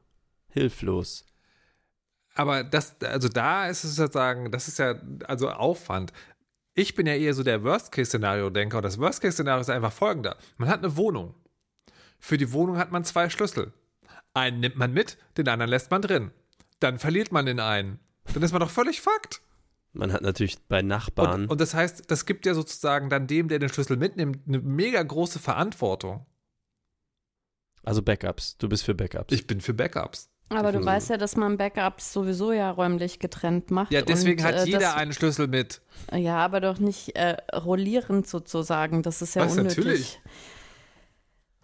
hilflos. 0.50 1.26
Aber 2.36 2.64
das, 2.64 2.98
also 3.02 3.30
da 3.30 3.68
ist 3.68 3.86
es 3.86 3.96
sozusagen, 3.96 4.52
das 4.52 4.68
ist 4.68 4.78
ja, 4.78 4.96
also 5.26 5.50
Aufwand. 5.50 6.12
Ich 6.78 6.94
bin 6.94 7.08
ja 7.08 7.16
eher 7.16 7.34
so 7.34 7.42
der 7.42 7.64
Worst-Case-Szenario-Denker 7.64 8.78
und 8.78 8.84
das 8.84 9.00
Worst-Case-Szenario 9.00 9.62
ist 9.62 9.70
einfach 9.70 9.94
folgender. 9.94 10.38
Man 10.58 10.68
hat 10.68 10.80
eine 10.80 10.98
Wohnung. 10.98 11.34
Für 12.20 12.38
die 12.38 12.52
Wohnung 12.52 12.78
hat 12.78 12.92
man 12.92 13.06
zwei 13.06 13.30
Schlüssel. 13.30 13.72
Einen 14.34 14.60
nimmt 14.60 14.76
man 14.76 14.92
mit, 14.92 15.18
den 15.38 15.48
anderen 15.48 15.70
lässt 15.70 15.90
man 15.90 16.02
drin. 16.02 16.32
Dann 16.82 17.00
verliert 17.00 17.32
man 17.32 17.46
den 17.46 17.62
einen. 17.62 18.00
Dann 18.34 18.44
ist 18.44 18.52
man 18.52 18.60
doch 18.60 18.70
völlig 18.70 19.00
fucked. 19.00 19.42
Man 19.94 20.12
hat 20.12 20.22
natürlich 20.22 20.58
bei 20.68 20.82
Nachbarn. 20.82 21.44
Und, 21.44 21.52
und, 21.52 21.62
das 21.62 21.74
heißt, 21.74 22.12
das 22.12 22.26
gibt 22.26 22.46
ja 22.46 22.54
sozusagen 22.54 23.10
dann 23.10 23.28
dem, 23.28 23.48
der 23.48 23.60
den 23.60 23.70
Schlüssel 23.70 23.96
mitnimmt, 23.96 24.46
eine 24.46 24.60
mega 24.60 25.02
große 25.02 25.40
Verantwortung. 25.40 26.26
Also 27.84 28.02
Backups. 28.02 28.58
Du 28.58 28.68
bist 28.68 28.84
für 28.84 28.96
Backups. 28.96 29.34
Ich 29.34 29.48
bin 29.48 29.62
für 29.62 29.74
Backups. 29.74 30.30
Aber 30.50 30.72
du 30.72 30.86
weißt 30.86 31.10
ja, 31.10 31.18
dass 31.18 31.36
man 31.36 31.58
Backups 31.58 32.14
sowieso 32.14 32.52
ja 32.52 32.70
räumlich 32.70 33.20
getrennt 33.20 33.72
macht. 33.72 33.92
Ja, 33.92 34.02
deswegen 34.02 34.42
und, 34.42 34.48
hat 34.48 34.56
äh, 34.56 34.66
jeder 34.66 34.80
das, 34.80 34.96
einen 34.96 35.12
Schlüssel 35.12 35.48
mit. 35.48 35.82
Ja, 36.14 36.38
aber 36.38 36.62
doch 36.62 36.78
nicht 36.78 37.16
äh, 37.16 37.38
rollierend 37.54 38.28
sozusagen. 38.28 39.02
Das 39.02 39.22
ist 39.22 39.36
ja 39.36 39.46
Was, 39.46 39.58
unnötig. 39.58 39.78
Natürlich. 39.78 40.20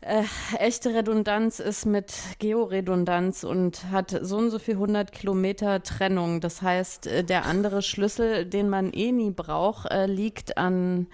Äh, 0.02 0.24
echte 0.58 0.96
Redundanz 0.96 1.60
ist 1.60 1.86
mit 1.86 2.12
Georedundanz 2.40 3.44
und 3.44 3.92
hat 3.92 4.18
so 4.22 4.38
und 4.38 4.50
so 4.50 4.58
viel 4.58 4.74
100 4.74 5.12
Kilometer 5.12 5.84
Trennung. 5.84 6.42
Das 6.42 6.64
heißt, 6.64 7.06
äh, 7.06 7.24
der 7.24 7.46
andere 7.46 7.84
Schlüssel, 7.84 8.46
den 8.48 8.68
man 8.68 8.94
eh 8.94 9.12
nie 9.12 9.30
braucht, 9.30 9.92
äh, 9.92 10.08
liegt 10.08 10.58
an 10.58 11.06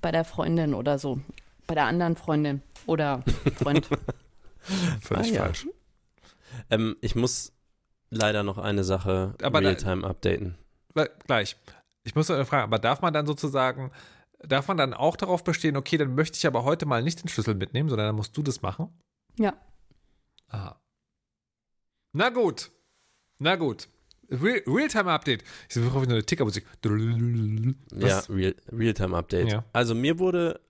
bei 0.00 0.10
der 0.12 0.24
Freundin 0.24 0.72
oder 0.72 0.98
so. 0.98 1.20
Bei 1.66 1.74
der 1.74 1.84
anderen 1.84 2.16
Freundin 2.16 2.62
oder 2.86 3.22
Freund. 3.56 3.86
Völlig 5.00 5.32
ah, 5.32 5.34
ja. 5.34 5.44
falsch. 5.44 5.66
Ähm, 6.72 6.96
ich 7.02 7.14
muss 7.14 7.52
leider 8.10 8.42
noch 8.42 8.58
eine 8.58 8.82
Sache 8.82 9.34
Realtime 9.40 10.06
updaten. 10.06 10.56
Gleich. 11.26 11.56
Ich 12.04 12.14
muss 12.14 12.28
noch 12.28 12.36
eine 12.36 12.46
Frage, 12.46 12.64
aber 12.64 12.78
darf 12.78 13.02
man 13.02 13.12
dann 13.12 13.26
sozusagen, 13.26 13.92
darf 14.40 14.68
man 14.68 14.76
dann 14.76 14.94
auch 14.94 15.16
darauf 15.16 15.44
bestehen, 15.44 15.76
okay, 15.76 15.98
dann 15.98 16.14
möchte 16.14 16.36
ich 16.36 16.46
aber 16.46 16.64
heute 16.64 16.86
mal 16.86 17.02
nicht 17.02 17.22
den 17.22 17.28
Schlüssel 17.28 17.54
mitnehmen, 17.54 17.88
sondern 17.88 18.08
dann 18.08 18.16
musst 18.16 18.36
du 18.36 18.42
das 18.42 18.62
machen? 18.62 18.88
Ja. 19.38 19.54
Aha. 20.48 20.80
Na 22.12 22.30
gut. 22.30 22.70
Na 23.38 23.56
gut. 23.56 23.88
Real, 24.30 24.62
Realtime-Update. 24.66 25.44
Ich 25.68 25.74
suche 25.74 25.96
auf 25.96 26.02
eine 26.02 26.24
Tickermusik. 26.24 26.66
Ja, 26.84 28.20
Real, 28.30 28.54
Realtime-Update. 28.70 29.52
Ja. 29.52 29.64
Also 29.72 29.94
mir 29.94 30.18
wurde 30.18 30.60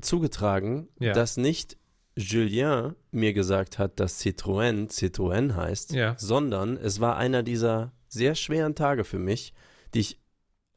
zugetragen, 0.00 0.88
ja. 0.98 1.12
dass 1.12 1.36
nicht 1.36 1.76
Julien 2.22 2.94
mir 3.10 3.32
gesagt 3.32 3.78
hat, 3.78 3.98
dass 4.00 4.20
Citroën 4.20 4.88
Citroën 4.88 5.54
heißt, 5.54 5.92
ja. 5.92 6.14
sondern 6.18 6.76
es 6.76 7.00
war 7.00 7.16
einer 7.16 7.42
dieser 7.42 7.92
sehr 8.08 8.34
schweren 8.34 8.74
Tage 8.74 9.04
für 9.04 9.18
mich, 9.18 9.52
die 9.94 10.00
ich 10.00 10.18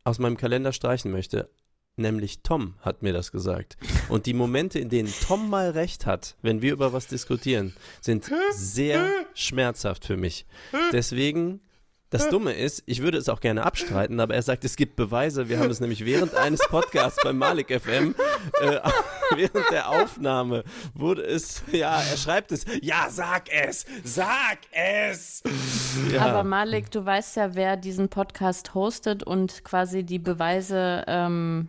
aus 0.03 0.19
meinem 0.19 0.37
Kalender 0.37 0.73
streichen 0.73 1.11
möchte. 1.11 1.49
Nämlich 1.95 2.41
Tom 2.41 2.73
hat 2.79 3.03
mir 3.03 3.13
das 3.13 3.31
gesagt. 3.31 3.77
Und 4.09 4.25
die 4.25 4.33
Momente, 4.33 4.79
in 4.79 4.89
denen 4.89 5.13
Tom 5.27 5.49
mal 5.49 5.69
recht 5.69 6.07
hat, 6.07 6.35
wenn 6.41 6.63
wir 6.63 6.73
über 6.73 6.91
was 6.91 7.07
diskutieren, 7.07 7.73
sind 8.01 8.31
sehr 8.51 9.07
schmerzhaft 9.35 10.05
für 10.05 10.17
mich. 10.17 10.47
Deswegen 10.91 11.61
das 12.13 12.29
Dumme 12.29 12.53
ist, 12.53 12.83
ich 12.85 13.01
würde 13.01 13.17
es 13.17 13.27
auch 13.27 13.39
gerne 13.39 13.65
abstreiten, 13.65 14.19
aber 14.19 14.35
er 14.35 14.41
sagt, 14.43 14.63
es 14.65 14.75
gibt 14.75 14.95
Beweise. 14.95 15.49
Wir 15.49 15.59
haben 15.59 15.71
es 15.71 15.79
nämlich 15.79 16.05
während 16.05 16.35
eines 16.35 16.61
Podcasts 16.67 17.19
bei 17.23 17.33
Malik 17.33 17.67
FM, 17.69 18.13
äh, 18.61 18.79
während 19.35 19.71
der 19.71 19.89
Aufnahme, 19.89 20.63
wurde 20.93 21.23
es, 21.23 21.63
ja, 21.71 21.99
er 21.99 22.17
schreibt 22.17 22.51
es, 22.51 22.65
ja, 22.81 23.07
sag 23.09 23.51
es, 23.51 23.85
sag 24.03 24.59
es. 24.71 25.41
Ja. 26.11 26.27
Aber 26.27 26.43
Malik, 26.43 26.91
du 26.91 27.03
weißt 27.03 27.37
ja, 27.37 27.55
wer 27.55 27.77
diesen 27.77 28.09
Podcast 28.09 28.75
hostet 28.75 29.23
und 29.23 29.63
quasi 29.63 30.03
die 30.03 30.19
Beweise 30.19 31.03
ähm, 31.07 31.67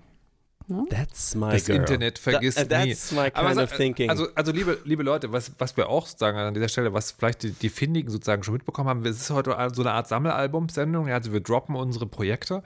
No? 0.67 0.87
That's 0.89 1.35
my 1.35 1.53
das 1.53 1.67
girl. 1.67 1.77
Internet 1.77 2.19
vergisst 2.19 2.57
That, 2.57 2.71
that's 2.71 3.13
nie. 3.13 3.19
my 3.19 3.31
kind 3.31 3.37
Aber, 3.37 3.63
of 3.63 3.73
thinking. 3.73 4.09
Also, 4.09 4.29
also 4.35 4.51
liebe, 4.51 4.79
liebe 4.85 5.03
Leute, 5.03 5.31
was, 5.31 5.53
was 5.59 5.77
wir 5.77 5.89
auch 5.91 6.07
sagen 6.07 6.39
an 6.39 6.55
dieser 6.55 6.69
Stelle, 6.69 6.95
was 6.95 7.13
vielleicht 7.13 7.43
die, 7.43 7.51
die 7.53 7.69
Findigen 7.69 8.11
sozusagen 8.11 8.43
schon 8.43 8.55
mitbekommen 8.55 8.89
haben, 8.89 9.05
es 9.05 9.21
ist 9.21 9.31
heute 9.31 9.51
so 9.75 9.83
eine 9.83 9.93
Art 9.93 10.09
Sammelalbum-Sendung. 10.09 11.11
Also 11.11 11.33
wir 11.33 11.41
droppen 11.41 11.77
unsere 11.77 12.07
Projekte. 12.07 12.63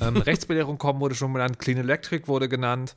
Ähm, 0.00 0.16
Rechtsbelehrung 0.18 0.78
kommen 0.78 1.00
wurde 1.00 1.14
schon 1.14 1.32
genannt, 1.32 1.58
Clean 1.58 1.78
Electric 1.78 2.28
wurde 2.28 2.48
genannt, 2.48 2.94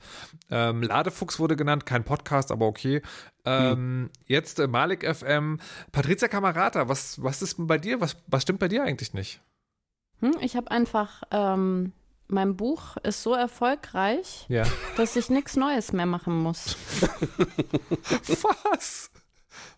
ähm, 0.49 0.81
Ladefuchs 0.81 1.39
wurde 1.39 1.55
genannt, 1.55 1.85
kein 1.85 2.03
Podcast, 2.03 2.51
aber 2.51 2.67
okay. 2.67 3.01
Ähm, 3.45 3.71
hm. 3.73 4.09
Jetzt 4.27 4.59
äh, 4.59 4.67
Malik 4.67 5.03
FM, 5.05 5.59
Patricia 5.91 6.27
Camarata, 6.27 6.87
was, 6.87 7.21
was 7.21 7.41
ist 7.41 7.55
bei 7.59 7.77
dir? 7.77 7.99
Was, 8.01 8.15
was 8.27 8.43
stimmt 8.43 8.59
bei 8.59 8.67
dir 8.67 8.83
eigentlich 8.83 9.13
nicht? 9.13 9.41
Hm, 10.21 10.35
ich 10.39 10.55
habe 10.55 10.71
einfach 10.71 11.23
ähm, 11.31 11.91
mein 12.27 12.55
Buch 12.55 12.97
ist 13.03 13.23
so 13.23 13.33
erfolgreich, 13.33 14.45
ja. 14.49 14.63
dass 14.97 15.15
ich 15.15 15.29
nichts 15.29 15.55
Neues 15.55 15.93
mehr 15.93 16.05
machen 16.05 16.35
muss. 16.35 16.75
Was? 18.27 19.11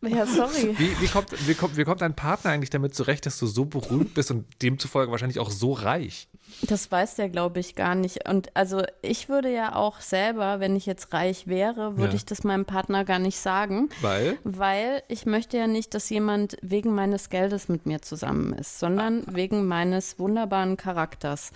Ja, 0.01 0.25
sorry. 0.25 0.75
Wie, 0.77 1.01
wie, 1.01 1.07
kommt, 1.07 1.47
wie, 1.47 1.55
kommt, 1.55 1.77
wie 1.77 1.83
kommt 1.83 2.01
dein 2.01 2.15
Partner 2.15 2.51
eigentlich 2.51 2.69
damit 2.69 2.93
zurecht, 2.93 3.25
dass 3.25 3.39
du 3.39 3.47
so 3.47 3.65
berühmt 3.65 4.13
bist 4.13 4.29
und 4.29 4.45
demzufolge 4.61 5.11
wahrscheinlich 5.11 5.39
auch 5.39 5.49
so 5.49 5.73
reich? 5.73 6.27
Das 6.61 6.91
weiß 6.91 7.15
der, 7.15 7.29
glaube 7.29 7.59
ich, 7.59 7.75
gar 7.75 7.95
nicht. 7.95 8.27
Und 8.29 8.55
also 8.55 8.83
ich 9.01 9.27
würde 9.27 9.51
ja 9.51 9.75
auch 9.75 9.99
selber, 9.99 10.59
wenn 10.59 10.75
ich 10.75 10.85
jetzt 10.85 11.13
reich 11.13 11.47
wäre, 11.47 11.97
würde 11.97 12.11
ja. 12.11 12.15
ich 12.15 12.25
das 12.25 12.43
meinem 12.43 12.65
Partner 12.65 13.05
gar 13.05 13.19
nicht 13.19 13.39
sagen. 13.39 13.89
Weil? 14.01 14.37
Weil 14.43 15.03
ich 15.07 15.25
möchte 15.25 15.57
ja 15.57 15.67
nicht, 15.67 15.93
dass 15.93 16.09
jemand 16.09 16.57
wegen 16.61 16.93
meines 16.93 17.29
Geldes 17.29 17.67
mit 17.67 17.85
mir 17.85 18.01
zusammen 18.01 18.53
ist, 18.53 18.79
sondern 18.79 19.23
ah. 19.27 19.35
wegen 19.35 19.67
meines 19.67 20.19
wunderbaren 20.19 20.77
Charakters. 20.77 21.51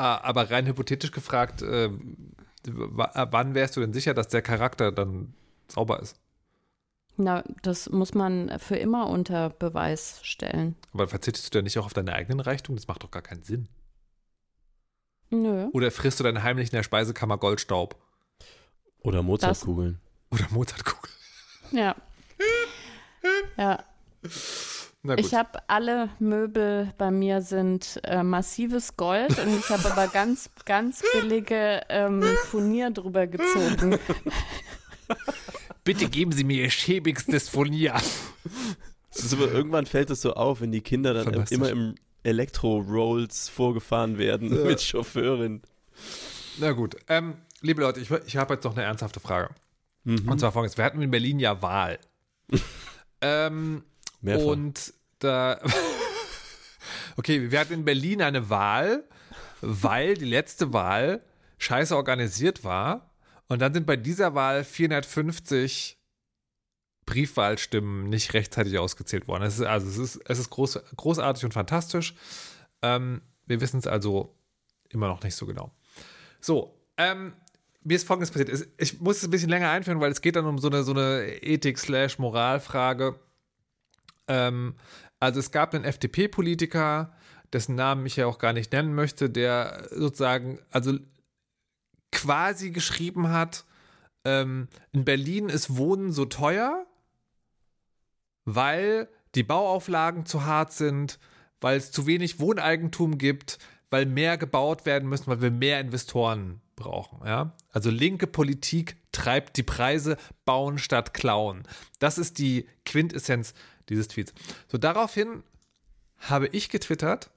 Ah, 0.00 0.18
aber 0.22 0.50
rein 0.50 0.66
hypothetisch 0.66 1.12
gefragt, 1.12 1.60
äh, 1.60 1.90
wann 2.64 3.54
wärst 3.54 3.76
du 3.76 3.82
denn 3.82 3.92
sicher, 3.92 4.14
dass 4.14 4.28
der 4.28 4.40
Charakter 4.40 4.92
dann 4.92 5.34
sauber 5.68 6.00
ist? 6.00 6.18
Na, 7.18 7.44
das 7.60 7.90
muss 7.90 8.14
man 8.14 8.58
für 8.58 8.76
immer 8.76 9.10
unter 9.10 9.50
Beweis 9.50 10.20
stellen. 10.22 10.74
Aber 10.94 11.06
verzichtest 11.06 11.52
du 11.52 11.58
ja 11.58 11.62
nicht 11.62 11.78
auch 11.78 11.84
auf 11.84 11.92
deine 11.92 12.14
eigenen 12.14 12.40
Reichtum? 12.40 12.76
Das 12.76 12.88
macht 12.88 13.02
doch 13.02 13.10
gar 13.10 13.20
keinen 13.20 13.42
Sinn. 13.42 13.68
Nö. 15.28 15.68
Oder 15.74 15.90
frisst 15.90 16.18
du 16.18 16.24
dann 16.24 16.42
heimlich 16.42 16.70
in 16.70 16.76
der 16.76 16.82
Speisekammer 16.82 17.36
Goldstaub? 17.36 17.94
Oder 19.00 19.22
Mozartkugeln. 19.22 20.00
Oder 20.30 20.46
Mozartkugeln. 20.48 21.14
Ja. 21.72 21.94
ja. 23.58 23.84
Ich 25.16 25.34
habe 25.34 25.60
alle 25.66 26.10
Möbel 26.18 26.92
bei 26.98 27.10
mir 27.10 27.40
sind 27.40 28.00
äh, 28.04 28.22
massives 28.22 28.96
Gold 28.96 29.38
und 29.38 29.58
ich 29.58 29.68
habe 29.70 29.90
aber 29.90 30.08
ganz, 30.08 30.50
ganz 30.66 31.02
billige 31.14 31.80
ähm, 31.88 32.22
Furnier 32.44 32.90
drüber 32.90 33.26
gezogen. 33.26 33.98
Bitte 35.84 36.08
geben 36.08 36.32
Sie 36.32 36.44
mir 36.44 36.64
Ihr 36.64 36.70
schäbigstes 36.70 37.48
Furnier. 37.48 37.94
Aber 37.94 39.50
irgendwann 39.50 39.86
fällt 39.86 40.10
es 40.10 40.20
so 40.20 40.34
auf, 40.34 40.60
wenn 40.60 40.70
die 40.70 40.82
Kinder 40.82 41.14
dann 41.14 41.46
immer 41.48 41.70
im 41.70 41.94
Elektro-Rolls 42.22 43.48
vorgefahren 43.48 44.18
werden 44.18 44.54
ja. 44.54 44.64
mit 44.64 44.82
Chauffeurin. 44.82 45.62
Na 46.58 46.72
gut, 46.72 46.96
ähm, 47.08 47.38
liebe 47.62 47.80
Leute, 47.80 48.00
ich, 48.00 48.10
ich 48.10 48.36
habe 48.36 48.54
jetzt 48.54 48.64
noch 48.64 48.76
eine 48.76 48.84
ernsthafte 48.84 49.20
Frage. 49.20 49.54
Mhm. 50.04 50.28
Und 50.28 50.40
zwar 50.40 50.52
folgendes: 50.52 50.76
Wir 50.76 50.84
hatten 50.84 51.00
in 51.00 51.10
Berlin 51.10 51.38
ja 51.38 51.60
Wahl. 51.62 51.98
ähm, 53.22 53.82
Mehrfach. 54.20 54.46
Und 54.46 54.94
da. 55.18 55.60
okay, 57.16 57.50
wir 57.50 57.58
hatten 57.58 57.72
in 57.72 57.84
Berlin 57.84 58.22
eine 58.22 58.50
Wahl, 58.50 59.04
weil 59.60 60.14
die 60.14 60.26
letzte 60.26 60.72
Wahl 60.72 61.22
scheiße 61.58 61.94
organisiert 61.94 62.64
war. 62.64 63.10
Und 63.48 63.60
dann 63.60 63.74
sind 63.74 63.86
bei 63.86 63.96
dieser 63.96 64.34
Wahl 64.34 64.64
450 64.64 65.98
Briefwahlstimmen 67.06 68.08
nicht 68.08 68.34
rechtzeitig 68.34 68.78
ausgezählt 68.78 69.26
worden. 69.26 69.42
Es 69.42 69.58
ist, 69.58 69.66
also 69.66 69.88
es 69.88 69.98
ist, 69.98 70.20
es 70.28 70.38
ist 70.38 70.50
groß, 70.50 70.80
großartig 70.96 71.44
und 71.44 71.52
fantastisch. 71.52 72.14
Ähm, 72.82 73.22
wir 73.46 73.60
wissen 73.60 73.78
es 73.78 73.86
also 73.86 74.36
immer 74.88 75.08
noch 75.08 75.22
nicht 75.22 75.34
so 75.34 75.46
genau. 75.46 75.72
So, 76.40 76.78
ähm, 76.96 77.32
mir 77.82 77.96
ist 77.96 78.06
folgendes 78.06 78.30
passiert. 78.30 78.68
Ich 78.78 79.00
muss 79.00 79.18
es 79.18 79.24
ein 79.24 79.30
bisschen 79.30 79.48
länger 79.48 79.70
einführen, 79.70 80.00
weil 80.00 80.12
es 80.12 80.20
geht 80.20 80.36
dann 80.36 80.46
um 80.46 80.58
so 80.58 80.68
eine, 80.68 80.84
so 80.84 80.92
eine 80.92 81.42
Ethik-Moralfrage. 81.42 83.18
Ähm, 84.30 84.74
also 85.18 85.40
es 85.40 85.50
gab 85.50 85.74
einen 85.74 85.84
FDP-Politiker, 85.84 87.12
dessen 87.52 87.74
Namen 87.74 88.06
ich 88.06 88.16
ja 88.16 88.26
auch 88.26 88.38
gar 88.38 88.52
nicht 88.52 88.72
nennen 88.72 88.94
möchte, 88.94 89.28
der 89.28 89.88
sozusagen, 89.90 90.60
also 90.70 90.98
quasi 92.12 92.70
geschrieben 92.70 93.30
hat, 93.30 93.64
ähm, 94.24 94.68
in 94.92 95.04
Berlin 95.04 95.48
ist 95.48 95.76
Wohnen 95.76 96.12
so 96.12 96.26
teuer, 96.26 96.86
weil 98.44 99.08
die 99.34 99.42
Bauauflagen 99.42 100.26
zu 100.26 100.44
hart 100.44 100.72
sind, 100.72 101.18
weil 101.60 101.76
es 101.76 101.90
zu 101.90 102.06
wenig 102.06 102.38
Wohneigentum 102.38 103.18
gibt, 103.18 103.58
weil 103.90 104.06
mehr 104.06 104.38
gebaut 104.38 104.86
werden 104.86 105.08
müssen, 105.08 105.26
weil 105.26 105.42
wir 105.42 105.50
mehr 105.50 105.80
Investoren 105.80 106.60
brauchen. 106.76 107.26
Ja? 107.26 107.52
Also 107.70 107.90
linke 107.90 108.26
Politik 108.26 108.96
treibt 109.12 109.56
die 109.56 109.62
Preise, 109.62 110.16
bauen 110.44 110.78
statt 110.78 111.14
klauen. 111.14 111.64
Das 111.98 112.16
ist 112.16 112.38
die 112.38 112.68
Quintessenz 112.84 113.54
dieses 113.90 114.08
Tweets. 114.08 114.32
So, 114.68 114.78
daraufhin 114.78 115.42
habe 116.18 116.46
ich 116.48 116.70
getwittert, 116.70 117.30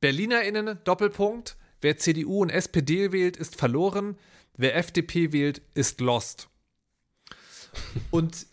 BerlinerInnen, 0.00 0.78
Doppelpunkt, 0.84 1.56
wer 1.80 1.98
CDU 1.98 2.42
und 2.42 2.50
SPD 2.50 3.12
wählt, 3.12 3.36
ist 3.36 3.56
verloren, 3.56 4.16
wer 4.56 4.76
FDP 4.76 5.32
wählt, 5.32 5.62
ist 5.74 6.00
lost. 6.00 6.48
Und 8.10 8.46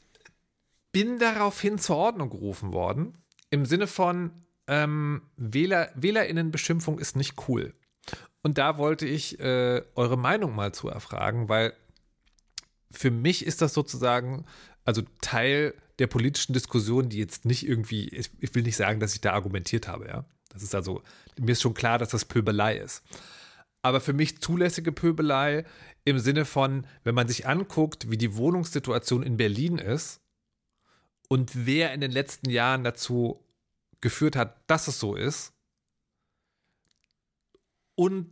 bin 0.91 1.19
daraufhin 1.19 1.79
zur 1.79 1.97
Ordnung 1.97 2.29
gerufen 2.29 2.73
worden, 2.73 3.17
im 3.49 3.65
Sinne 3.65 3.87
von, 3.87 4.31
ähm, 4.67 5.21
Wähler, 5.37 5.91
WählerInnenbeschimpfung 5.95 6.99
ist 6.99 7.15
nicht 7.15 7.35
cool. 7.47 7.73
Und 8.43 8.57
da 8.57 8.77
wollte 8.77 9.05
ich 9.05 9.39
äh, 9.39 9.81
eure 9.95 10.17
Meinung 10.17 10.55
mal 10.55 10.73
zu 10.73 10.89
erfragen, 10.89 11.49
weil 11.49 11.73
für 12.91 13.11
mich 13.11 13.45
ist 13.45 13.61
das 13.61 13.73
sozusagen, 13.73 14.45
also 14.85 15.01
Teil 15.21 15.73
der 15.99 16.07
politischen 16.07 16.53
Diskussion, 16.53 17.09
die 17.09 17.17
jetzt 17.17 17.45
nicht 17.45 17.67
irgendwie, 17.67 18.07
ich 18.09 18.55
will 18.55 18.63
nicht 18.63 18.75
sagen, 18.75 18.99
dass 18.99 19.13
ich 19.13 19.21
da 19.21 19.33
argumentiert 19.33 19.87
habe, 19.87 20.07
ja. 20.07 20.25
Das 20.49 20.63
ist 20.63 20.73
also, 20.73 21.01
mir 21.37 21.51
ist 21.51 21.61
schon 21.61 21.73
klar, 21.73 21.97
dass 21.97 22.09
das 22.09 22.25
Pöbelei 22.25 22.77
ist. 22.77 23.03
Aber 23.81 23.99
für 23.99 24.13
mich 24.13 24.39
zulässige 24.41 24.91
Pöbelei 24.91 25.65
im 26.05 26.19
Sinne 26.19 26.45
von, 26.45 26.87
wenn 27.03 27.15
man 27.15 27.27
sich 27.27 27.47
anguckt, 27.47 28.09
wie 28.09 28.17
die 28.17 28.35
Wohnungssituation 28.35 29.23
in 29.23 29.37
Berlin 29.37 29.77
ist 29.77 30.21
und 31.27 31.65
wer 31.65 31.93
in 31.93 32.01
den 32.01 32.11
letzten 32.11 32.49
Jahren 32.49 32.83
dazu 32.83 33.43
geführt 34.01 34.35
hat, 34.35 34.61
dass 34.67 34.87
es 34.87 34.99
so 34.99 35.15
ist, 35.15 35.53
und 37.97 38.29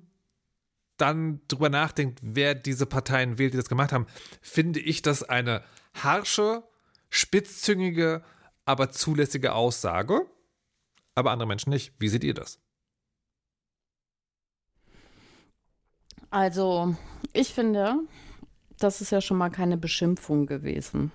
dann 0.97 1.41
drüber 1.49 1.69
nachdenkt, 1.69 2.19
wer 2.21 2.55
diese 2.55 2.85
Parteien 2.85 3.37
wählt, 3.37 3.53
die 3.53 3.57
das 3.57 3.67
gemacht 3.67 3.91
haben, 3.91 4.07
finde 4.41 4.79
ich 4.79 5.01
das 5.01 5.23
eine 5.23 5.63
harsche, 5.93 6.63
spitzzüngige, 7.15 8.23
aber 8.65 8.91
zulässige 8.91 9.53
Aussage. 9.53 10.25
Aber 11.15 11.31
andere 11.31 11.47
Menschen 11.47 11.69
nicht. 11.69 11.93
Wie 11.97 12.09
seht 12.09 12.23
ihr 12.23 12.33
das? 12.33 12.59
Also, 16.29 16.95
ich 17.31 17.53
finde, 17.53 17.99
das 18.79 18.99
ist 18.99 19.11
ja 19.11 19.21
schon 19.21 19.37
mal 19.37 19.49
keine 19.49 19.77
Beschimpfung 19.77 20.45
gewesen, 20.45 21.13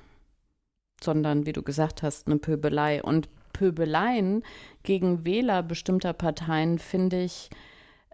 sondern, 1.03 1.45
wie 1.45 1.53
du 1.53 1.63
gesagt 1.63 2.03
hast, 2.03 2.27
eine 2.27 2.39
Pöbelei. 2.39 3.03
Und 3.03 3.29
Pöbeleien 3.53 4.43
gegen 4.83 5.27
Wähler 5.27 5.63
bestimmter 5.63 6.15
Parteien 6.15 6.79
finde 6.79 7.23
ich 7.23 7.51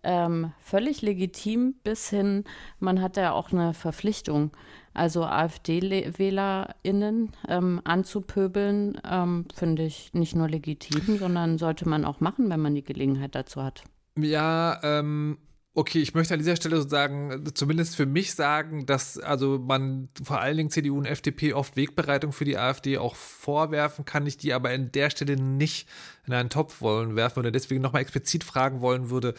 ähm, 0.07 0.52
völlig 0.61 1.02
legitim 1.02 1.74
bis 1.84 2.09
hin, 2.09 2.44
man 2.78 3.02
hat 3.02 3.16
ja 3.16 3.32
auch 3.32 3.52
eine 3.52 3.74
Verpflichtung, 3.74 4.52
also 4.94 5.24
AfD-WählerInnen 5.24 7.32
ähm, 7.48 7.80
anzupöbeln, 7.84 9.00
ähm, 9.04 9.46
finde 9.54 9.82
ich 9.82 10.14
nicht 10.14 10.36
nur 10.36 10.48
legitim, 10.48 11.18
sondern 11.18 11.59
sollte 11.59 11.88
man 11.88 12.04
auch 12.04 12.20
machen, 12.20 12.48
wenn 12.48 12.61
man 12.61 12.74
die 12.74 12.84
Gelegenheit 12.84 13.34
dazu 13.34 13.62
hat. 13.62 13.84
Ja, 14.16 14.80
ähm, 14.82 15.38
Okay, 15.78 16.00
ich 16.00 16.14
möchte 16.14 16.32
an 16.32 16.40
dieser 16.40 16.57
Stelle 16.57 16.78
sozusagen, 16.78 17.44
zumindest 17.52 17.96
für 17.96 18.07
mich 18.07 18.34
sagen, 18.34 18.86
dass 18.86 19.18
also 19.18 19.59
man 19.59 20.09
vor 20.22 20.40
allen 20.40 20.57
Dingen 20.57 20.70
CDU 20.70 20.96
und 20.96 21.04
FDP 21.04 21.52
oft 21.52 21.76
Wegbereitung 21.76 22.32
für 22.32 22.46
die 22.46 22.57
AfD 22.57 22.96
auch 22.96 23.14
vorwerfen 23.14 24.07
kann, 24.07 24.26
ich 24.26 24.38
die 24.38 24.54
aber 24.54 24.70
an 24.70 24.90
der 24.90 25.11
Stelle 25.11 25.36
nicht 25.36 25.86
in 26.26 26.32
einen 26.32 26.48
Topf 26.48 26.80
wollen 26.80 27.14
werfen 27.14 27.40
oder 27.40 27.50
deswegen 27.50 27.82
nochmal 27.82 28.00
explizit 28.00 28.42
fragen 28.42 28.80
wollen 28.80 29.11
würde, 29.11 29.34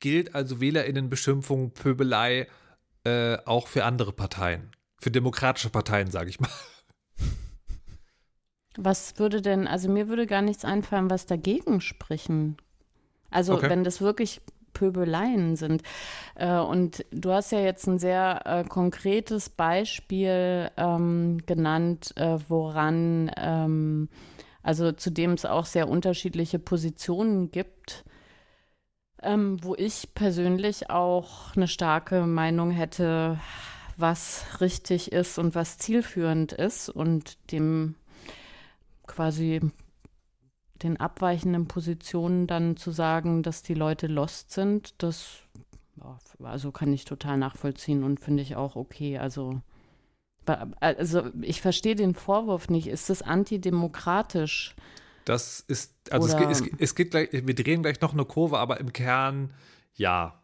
gilt 0.00 0.34
also 0.34 0.60
Wählerinnenbeschimpfung, 0.60 1.72
Pöbelei 1.72 2.48
äh, 3.04 3.38
auch 3.46 3.68
für 3.68 3.84
andere 3.84 4.12
Parteien, 4.12 4.72
für 4.98 5.10
demokratische 5.10 5.70
Parteien, 5.70 6.10
sage 6.10 6.30
ich 6.30 6.40
mal. 6.40 6.50
Was 8.76 9.18
würde 9.18 9.42
denn, 9.42 9.66
also 9.66 9.90
mir 9.90 10.08
würde 10.08 10.26
gar 10.26 10.42
nichts 10.42 10.64
einfallen, 10.64 11.10
was 11.10 11.26
dagegen 11.26 11.80
sprechen. 11.80 12.56
Also 13.30 13.54
okay. 13.54 13.68
wenn 13.68 13.84
das 13.84 14.00
wirklich 14.00 14.40
Pöbeleien 14.72 15.56
sind. 15.56 15.82
Äh, 16.34 16.58
und 16.58 17.04
du 17.10 17.32
hast 17.32 17.52
ja 17.52 17.60
jetzt 17.60 17.86
ein 17.86 17.98
sehr 17.98 18.42
äh, 18.44 18.64
konkretes 18.64 19.50
Beispiel 19.50 20.70
ähm, 20.76 21.38
genannt, 21.46 22.12
äh, 22.16 22.38
woran, 22.48 23.30
ähm, 23.36 24.08
also 24.62 24.92
zu 24.92 25.10
dem 25.10 25.32
es 25.32 25.44
auch 25.44 25.64
sehr 25.64 25.88
unterschiedliche 25.88 26.58
Positionen 26.58 27.50
gibt. 27.50 28.04
Ähm, 29.22 29.62
wo 29.62 29.74
ich 29.74 30.14
persönlich 30.14 30.88
auch 30.88 31.54
eine 31.54 31.68
starke 31.68 32.26
Meinung 32.26 32.70
hätte, 32.70 33.38
was 33.96 34.44
richtig 34.60 35.12
ist 35.12 35.38
und 35.38 35.54
was 35.54 35.78
zielführend 35.78 36.52
ist 36.52 36.88
und 36.88 37.36
dem 37.52 37.96
quasi 39.06 39.60
den 40.82 40.98
abweichenden 40.98 41.68
Positionen 41.68 42.46
dann 42.46 42.76
zu 42.76 42.90
sagen, 42.90 43.42
dass 43.42 43.62
die 43.62 43.74
Leute 43.74 44.06
lost 44.06 44.52
sind, 44.52 44.94
das 45.02 45.42
also 46.42 46.72
kann 46.72 46.92
ich 46.92 47.04
total 47.04 47.36
nachvollziehen 47.36 48.02
und 48.02 48.20
finde 48.20 48.42
ich 48.42 48.56
auch 48.56 48.76
okay. 48.76 49.18
Also, 49.18 49.60
also 50.80 51.24
ich 51.42 51.60
verstehe 51.60 51.94
den 51.94 52.14
Vorwurf 52.14 52.70
nicht. 52.70 52.86
Ist 52.86 53.10
das 53.10 53.22
antidemokratisch? 53.22 54.74
Das 55.24 55.60
ist, 55.60 55.94
also 56.10 56.28
es 56.28 56.36
geht, 56.36 56.50
es, 56.50 56.62
es 56.78 56.94
geht 56.94 57.10
gleich, 57.10 57.28
wir 57.32 57.54
drehen 57.54 57.82
gleich 57.82 58.00
noch 58.00 58.12
eine 58.12 58.24
Kurve, 58.24 58.58
aber 58.58 58.80
im 58.80 58.92
Kern 58.92 59.52
ja. 59.94 60.40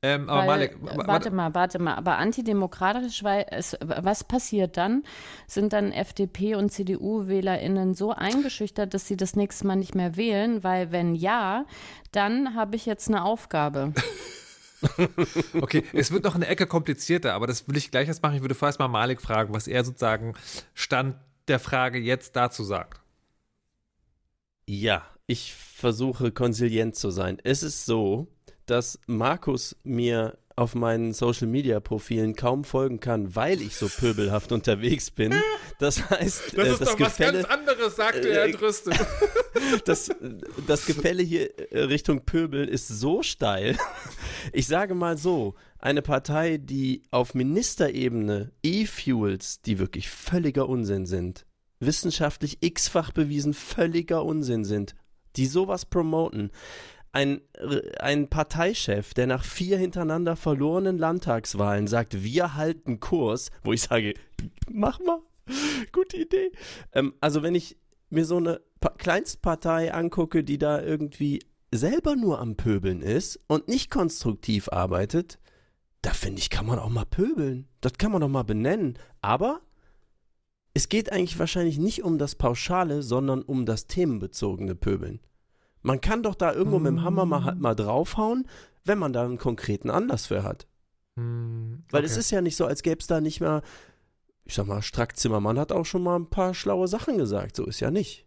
Ähm, 0.00 0.28
aber 0.28 0.40
weil, 0.42 0.46
Malek, 0.46 0.76
warte, 0.80 1.08
warte 1.08 1.30
mal, 1.32 1.54
warte 1.54 1.78
mal. 1.80 1.94
Aber 1.96 2.18
antidemokratisch, 2.18 3.24
was 3.24 4.24
passiert 4.24 4.76
dann? 4.76 5.02
Sind 5.48 5.72
dann 5.72 5.90
FDP 5.90 6.54
und 6.54 6.70
CDU-WählerInnen 6.70 7.94
so 7.94 8.12
eingeschüchtert, 8.12 8.94
dass 8.94 9.08
sie 9.08 9.16
das 9.16 9.34
nächste 9.34 9.66
Mal 9.66 9.76
nicht 9.76 9.96
mehr 9.96 10.16
wählen? 10.16 10.62
Weil 10.62 10.92
wenn 10.92 11.16
ja, 11.16 11.66
dann 12.12 12.54
habe 12.54 12.76
ich 12.76 12.86
jetzt 12.86 13.08
eine 13.08 13.24
Aufgabe. 13.24 13.92
okay, 15.60 15.82
es 15.92 16.12
wird 16.12 16.22
noch 16.22 16.36
eine 16.36 16.46
Ecke 16.46 16.68
komplizierter, 16.68 17.34
aber 17.34 17.48
das 17.48 17.66
will 17.66 17.76
ich 17.76 17.90
gleich 17.90 18.06
erst 18.06 18.22
machen. 18.22 18.36
Ich 18.36 18.42
würde 18.42 18.54
vorerst 18.54 18.78
mal 18.78 18.86
Malik 18.86 19.20
fragen, 19.20 19.52
was 19.52 19.66
er 19.66 19.84
sozusagen 19.84 20.34
Stand 20.74 21.16
der 21.48 21.58
Frage 21.58 21.98
jetzt 21.98 22.36
dazu 22.36 22.64
sagt. 22.64 23.00
Ja, 24.66 25.06
ich 25.26 25.54
versuche 25.54 26.32
konsilient 26.32 26.96
zu 26.96 27.10
sein. 27.10 27.38
Es 27.44 27.62
ist 27.62 27.86
so, 27.86 28.28
dass 28.66 28.98
Markus 29.06 29.76
mir 29.82 30.38
auf 30.58 30.74
meinen 30.74 31.12
Social 31.12 31.46
Media 31.46 31.78
Profilen 31.78 32.34
kaum 32.34 32.64
folgen 32.64 32.98
kann, 32.98 33.36
weil 33.36 33.62
ich 33.62 33.76
so 33.76 33.88
pöbelhaft 33.88 34.50
unterwegs 34.50 35.10
bin. 35.10 35.32
Das 35.78 36.10
heißt, 36.10 36.58
das 36.58 36.66
äh, 36.66 36.72
ist 36.72 36.80
das 36.80 36.88
doch 36.90 36.96
Gefälle, 36.96 37.42
was 37.42 37.48
ganz 37.48 37.60
anderes, 37.60 37.96
sagte 37.96 38.28
er 38.28 38.44
entrüstet. 38.46 38.98
das, 39.84 40.10
das 40.66 40.86
Gefälle 40.86 41.22
hier 41.22 41.56
äh, 41.72 41.82
Richtung 41.84 42.24
Pöbel 42.24 42.68
ist 42.68 42.88
so 42.88 43.22
steil. 43.22 43.76
Ich 44.52 44.66
sage 44.66 44.94
mal 44.94 45.16
so, 45.16 45.54
eine 45.78 46.02
Partei, 46.02 46.58
die 46.58 47.02
auf 47.10 47.34
Ministerebene 47.34 48.52
E-Fuels, 48.62 49.62
die 49.62 49.78
wirklich 49.78 50.08
völliger 50.10 50.68
Unsinn 50.68 51.06
sind, 51.06 51.46
wissenschaftlich 51.80 52.58
x-fach 52.60 53.12
bewiesen 53.12 53.54
völliger 53.54 54.24
Unsinn 54.24 54.64
sind, 54.64 54.94
die 55.36 55.46
sowas 55.46 55.86
promoten, 55.86 56.50
ein, 57.12 57.40
ein 58.00 58.28
Parteichef, 58.28 59.14
der 59.14 59.26
nach 59.26 59.44
vier 59.44 59.78
hintereinander 59.78 60.36
verlorenen 60.36 60.98
Landtagswahlen 60.98 61.86
sagt, 61.86 62.22
wir 62.22 62.54
halten 62.54 63.00
Kurs, 63.00 63.50
wo 63.62 63.72
ich 63.72 63.82
sage, 63.82 64.14
mach 64.70 65.00
mal, 65.00 65.20
gute 65.92 66.18
Idee. 66.18 66.52
Ähm, 66.92 67.14
also 67.20 67.42
wenn 67.42 67.54
ich 67.54 67.78
mir 68.10 68.24
so 68.24 68.36
eine 68.36 68.60
pa 68.80 68.90
Kleinstpartei 68.90 69.92
angucke, 69.92 70.44
die 70.44 70.58
da 70.58 70.82
irgendwie 70.82 71.40
selber 71.72 72.16
nur 72.16 72.40
am 72.40 72.56
Pöbeln 72.56 73.02
ist 73.02 73.40
und 73.46 73.68
nicht 73.68 73.90
konstruktiv 73.90 74.68
arbeitet, 74.70 75.38
da 76.02 76.10
finde 76.12 76.40
ich, 76.40 76.50
kann 76.50 76.66
man 76.66 76.78
auch 76.78 76.88
mal 76.88 77.04
pöbeln. 77.04 77.68
Das 77.80 77.94
kann 77.94 78.12
man 78.12 78.20
doch 78.20 78.28
mal 78.28 78.44
benennen. 78.44 78.98
Aber 79.20 79.60
es 80.74 80.88
geht 80.88 81.10
eigentlich 81.12 81.38
wahrscheinlich 81.38 81.78
nicht 81.78 82.04
um 82.04 82.18
das 82.18 82.34
Pauschale, 82.34 83.02
sondern 83.02 83.42
um 83.42 83.66
das 83.66 83.86
themenbezogene 83.86 84.74
Pöbeln. 84.74 85.20
Man 85.82 86.00
kann 86.00 86.22
doch 86.22 86.34
da 86.34 86.52
irgendwo 86.52 86.78
mm. 86.78 86.82
mit 86.82 86.90
dem 86.92 87.02
Hammer 87.02 87.24
mal, 87.24 87.44
halt 87.44 87.58
mal 87.58 87.74
draufhauen, 87.74 88.46
wenn 88.84 88.98
man 88.98 89.12
da 89.12 89.24
einen 89.24 89.38
konkreten 89.38 89.90
Anlass 89.90 90.26
für 90.26 90.42
hat. 90.42 90.66
Mm, 91.16 91.74
okay. 91.74 91.82
Weil 91.90 92.04
es 92.04 92.16
ist 92.16 92.30
ja 92.30 92.40
nicht 92.40 92.56
so, 92.56 92.66
als 92.66 92.82
gäbe 92.82 93.00
es 93.00 93.06
da 93.06 93.20
nicht 93.20 93.40
mehr, 93.40 93.62
ich 94.44 94.54
sag 94.54 94.66
mal, 94.66 94.82
Strack 94.82 95.16
Zimmermann 95.16 95.58
hat 95.58 95.72
auch 95.72 95.84
schon 95.84 96.02
mal 96.02 96.16
ein 96.16 96.30
paar 96.30 96.54
schlaue 96.54 96.88
Sachen 96.88 97.18
gesagt. 97.18 97.56
So 97.56 97.64
ist 97.66 97.80
ja 97.80 97.90
nicht. 97.90 98.26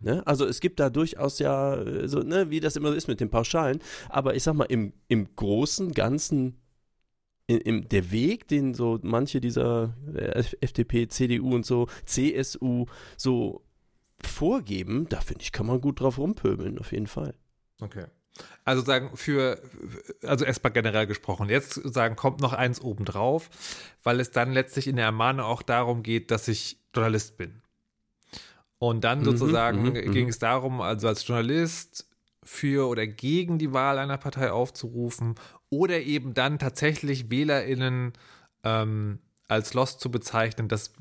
Ne? 0.00 0.26
Also 0.26 0.46
es 0.46 0.60
gibt 0.60 0.80
da 0.80 0.88
durchaus 0.88 1.38
ja, 1.38 1.78
so, 2.08 2.20
ne, 2.20 2.50
wie 2.50 2.60
das 2.60 2.76
immer 2.76 2.94
ist 2.94 3.06
mit 3.06 3.20
den 3.20 3.30
Pauschalen. 3.30 3.80
Aber 4.08 4.34
ich 4.34 4.42
sag 4.42 4.54
mal, 4.54 4.64
im, 4.64 4.92
im 5.08 5.34
großen, 5.36 5.92
ganzen, 5.92 6.59
im, 7.58 7.88
der 7.88 8.10
Weg, 8.10 8.48
den 8.48 8.74
so 8.74 8.98
manche 9.02 9.40
dieser 9.40 9.94
äh, 10.14 10.42
FDP, 10.60 11.08
CDU 11.08 11.54
und 11.54 11.66
so, 11.66 11.88
CSU 12.04 12.86
so 13.16 13.62
vorgeben, 14.22 15.06
da 15.08 15.20
finde 15.20 15.42
ich, 15.42 15.52
kann 15.52 15.66
man 15.66 15.80
gut 15.80 16.00
drauf 16.00 16.18
rumpöbeln, 16.18 16.78
auf 16.78 16.92
jeden 16.92 17.06
Fall. 17.06 17.34
Okay. 17.80 18.06
Also 18.64 18.82
sagen, 18.82 19.16
für, 19.16 19.60
also 20.22 20.44
erstmal 20.44 20.72
generell 20.72 21.06
gesprochen, 21.06 21.48
jetzt 21.48 21.74
sagen, 21.74 22.16
kommt 22.16 22.40
noch 22.40 22.52
eins 22.52 22.80
obendrauf, 22.80 23.50
weil 24.02 24.20
es 24.20 24.30
dann 24.30 24.52
letztlich 24.52 24.86
in 24.86 24.96
der 24.96 25.06
Ermahnung 25.06 25.44
auch 25.44 25.62
darum 25.62 26.02
geht, 26.02 26.30
dass 26.30 26.48
ich 26.48 26.78
Journalist 26.94 27.36
bin. 27.36 27.62
Und 28.78 29.04
dann 29.04 29.20
mhm, 29.20 29.24
sozusagen 29.24 29.82
mhm, 29.82 29.92
mhm, 29.92 30.12
ging 30.12 30.28
es 30.28 30.38
darum, 30.38 30.80
also 30.80 31.08
als 31.08 31.26
Journalist 31.26 32.06
für 32.42 32.88
oder 32.88 33.06
gegen 33.06 33.58
die 33.58 33.72
Wahl 33.72 33.98
einer 33.98 34.16
Partei 34.16 34.50
aufzurufen 34.50 35.34
oder 35.70 36.00
eben 36.00 36.34
dann 36.34 36.58
tatsächlich 36.58 37.30
WählerInnen 37.30 38.12
ähm, 38.64 39.20
als 39.48 39.74
Lost 39.74 40.00
zu 40.00 40.10
bezeichnen, 40.10 40.68
das 40.68 40.92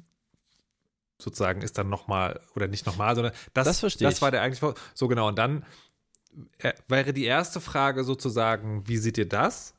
sozusagen 1.17 1.61
ist 1.61 1.77
dann 1.77 1.89
nochmal, 1.89 2.39
oder 2.55 2.67
nicht 2.67 2.85
nochmal, 2.85 3.15
sondern 3.15 3.33
das, 3.53 3.65
das, 3.65 3.79
verstehe 3.81 4.07
das 4.07 4.21
war 4.21 4.31
der 4.31 4.41
eigentlich, 4.41 4.61
so 4.93 5.07
genau. 5.07 5.27
Und 5.27 5.37
dann 5.37 5.65
äh, 6.59 6.73
wäre 6.87 7.13
die 7.13 7.25
erste 7.25 7.59
Frage 7.59 8.03
sozusagen, 8.03 8.87
wie 8.87 8.97
seht 8.97 9.17
ihr 9.17 9.27
das? 9.27 9.73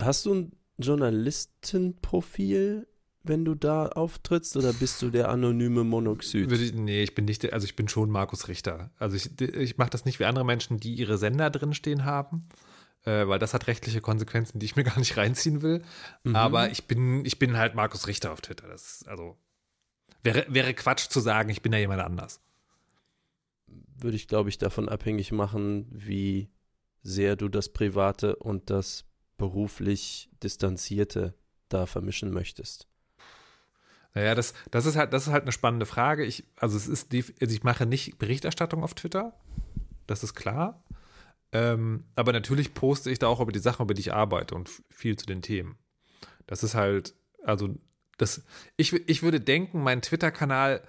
Hast 0.00 0.26
du 0.26 0.34
ein 0.34 0.52
Journalistenprofil, 0.78 2.86
wenn 3.24 3.44
du 3.44 3.54
da 3.54 3.86
auftrittst, 3.86 4.56
oder 4.56 4.72
bist 4.72 5.00
du 5.02 5.10
der 5.10 5.30
anonyme 5.30 5.82
Monoxid? 5.82 6.50
Würde 6.50 6.62
ich, 6.62 6.74
nee, 6.74 7.02
ich 7.02 7.14
bin 7.14 7.24
nicht, 7.24 7.52
also 7.52 7.64
ich 7.64 7.74
bin 7.74 7.88
schon 7.88 8.10
Markus 8.10 8.48
Richter. 8.48 8.90
Also 8.98 9.16
ich, 9.16 9.40
ich 9.40 9.78
mache 9.78 9.90
das 9.90 10.04
nicht 10.04 10.20
wie 10.20 10.26
andere 10.26 10.44
Menschen, 10.44 10.78
die 10.78 10.94
ihre 10.94 11.16
Sender 11.16 11.48
drinstehen 11.48 12.04
haben, 12.04 12.46
äh, 13.04 13.26
weil 13.26 13.38
das 13.38 13.54
hat 13.54 13.66
rechtliche 13.66 14.02
Konsequenzen, 14.02 14.58
die 14.58 14.66
ich 14.66 14.76
mir 14.76 14.84
gar 14.84 14.98
nicht 14.98 15.16
reinziehen 15.16 15.62
will. 15.62 15.82
Mhm. 16.22 16.36
Aber 16.36 16.70
ich 16.70 16.84
bin, 16.84 17.24
ich 17.24 17.38
bin 17.38 17.56
halt 17.56 17.74
Markus 17.74 18.06
Richter 18.06 18.30
auf 18.30 18.42
Twitter. 18.42 18.68
Das 18.68 19.04
also 19.08 19.38
wäre, 20.22 20.44
wäre 20.48 20.74
Quatsch 20.74 21.08
zu 21.08 21.20
sagen, 21.20 21.48
ich 21.48 21.62
bin 21.62 21.72
da 21.72 21.78
jemand 21.78 22.02
anders. 22.02 22.40
Würde 23.96 24.16
ich, 24.16 24.28
glaube 24.28 24.50
ich, 24.50 24.58
davon 24.58 24.90
abhängig 24.90 25.32
machen, 25.32 25.86
wie 25.90 26.50
sehr 27.02 27.36
du 27.36 27.48
das 27.48 27.70
Private 27.70 28.36
und 28.36 28.68
das 28.68 29.06
beruflich 29.38 30.30
Distanzierte 30.42 31.34
da 31.68 31.86
vermischen 31.86 32.30
möchtest. 32.30 32.86
Naja, 34.14 34.34
das, 34.34 34.54
das 34.70 34.86
ist 34.86 34.96
halt, 34.96 35.12
das 35.12 35.26
ist 35.26 35.32
halt 35.32 35.42
eine 35.42 35.52
spannende 35.52 35.86
Frage. 35.86 36.24
Ich, 36.24 36.44
also 36.56 36.76
es 36.76 36.86
ist 36.86 37.12
also 37.12 37.54
ich 37.54 37.64
mache 37.64 37.84
nicht 37.84 38.18
Berichterstattung 38.18 38.82
auf 38.82 38.94
Twitter. 38.94 39.34
Das 40.06 40.22
ist 40.22 40.34
klar. 40.34 40.82
Ähm, 41.52 42.04
aber 42.16 42.32
natürlich 42.32 42.74
poste 42.74 43.10
ich 43.10 43.18
da 43.18 43.26
auch 43.26 43.40
über 43.40 43.52
die 43.52 43.58
Sachen, 43.58 43.84
über 43.84 43.94
die 43.94 44.00
ich 44.00 44.12
arbeite 44.12 44.54
und 44.54 44.70
viel 44.90 45.16
zu 45.16 45.26
den 45.26 45.42
Themen. 45.42 45.76
Das 46.46 46.62
ist 46.62 46.74
halt, 46.74 47.14
also 47.42 47.74
das, 48.18 48.42
ich, 48.76 48.92
ich 48.92 49.22
würde 49.22 49.40
denken, 49.40 49.82
mein 49.82 50.02
Twitter-Kanal 50.02 50.82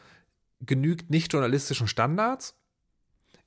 genügt 0.61 1.09
nicht 1.09 1.33
journalistischen 1.33 1.87
Standards. 1.87 2.55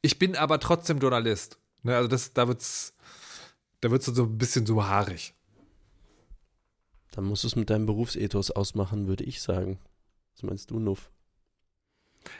Ich 0.01 0.19
bin 0.19 0.37
aber 0.37 0.61
trotzdem 0.61 0.99
Journalist. 0.99 1.59
Ne, 1.83 1.97
also 1.97 2.09
das, 2.09 2.33
da 2.33 2.49
wird's, 2.49 2.95
da 3.81 3.91
wird's 3.91 4.07
so 4.07 4.25
ein 4.25 4.39
bisschen 4.39 4.67
so 4.67 4.85
haarig. 4.85 5.35
Dann 7.13 7.25
musst 7.25 7.45
du 7.45 7.49
es 7.49 7.57
mit 7.57 7.71
deinem 7.71 7.87
Berufsethos 7.87 8.51
ausmachen, 8.51 9.07
würde 9.07 9.25
ich 9.25 9.41
sagen. 9.41 9.79
Was 10.35 10.43
meinst 10.43 10.71
du, 10.71 10.79
Nuff? 10.79 11.11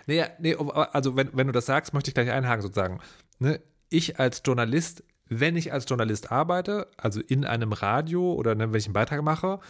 Nee, 0.07 0.25
nee, 0.39 0.55
also 0.55 1.17
wenn, 1.17 1.31
wenn 1.33 1.47
du 1.47 1.53
das 1.53 1.67
sagst, 1.67 1.95
möchte 1.95 2.11
ich 2.11 2.15
gleich 2.15 2.31
einhaken 2.31 2.63
sozusagen. 2.63 3.01
Ne, 3.39 3.61
ich 3.89 4.19
als 4.19 4.43
Journalist, 4.45 5.03
wenn 5.27 5.57
ich 5.57 5.73
als 5.73 5.87
Journalist 5.89 6.31
arbeite, 6.31 6.89
also 6.97 7.21
in 7.21 7.45
einem 7.45 7.73
Radio 7.73 8.35
oder 8.35 8.55
ne, 8.55 8.71
wenn 8.73 8.79
ich 8.79 8.87
einen 8.87 8.95
Beitrag 8.95 9.23
mache, 9.23 9.61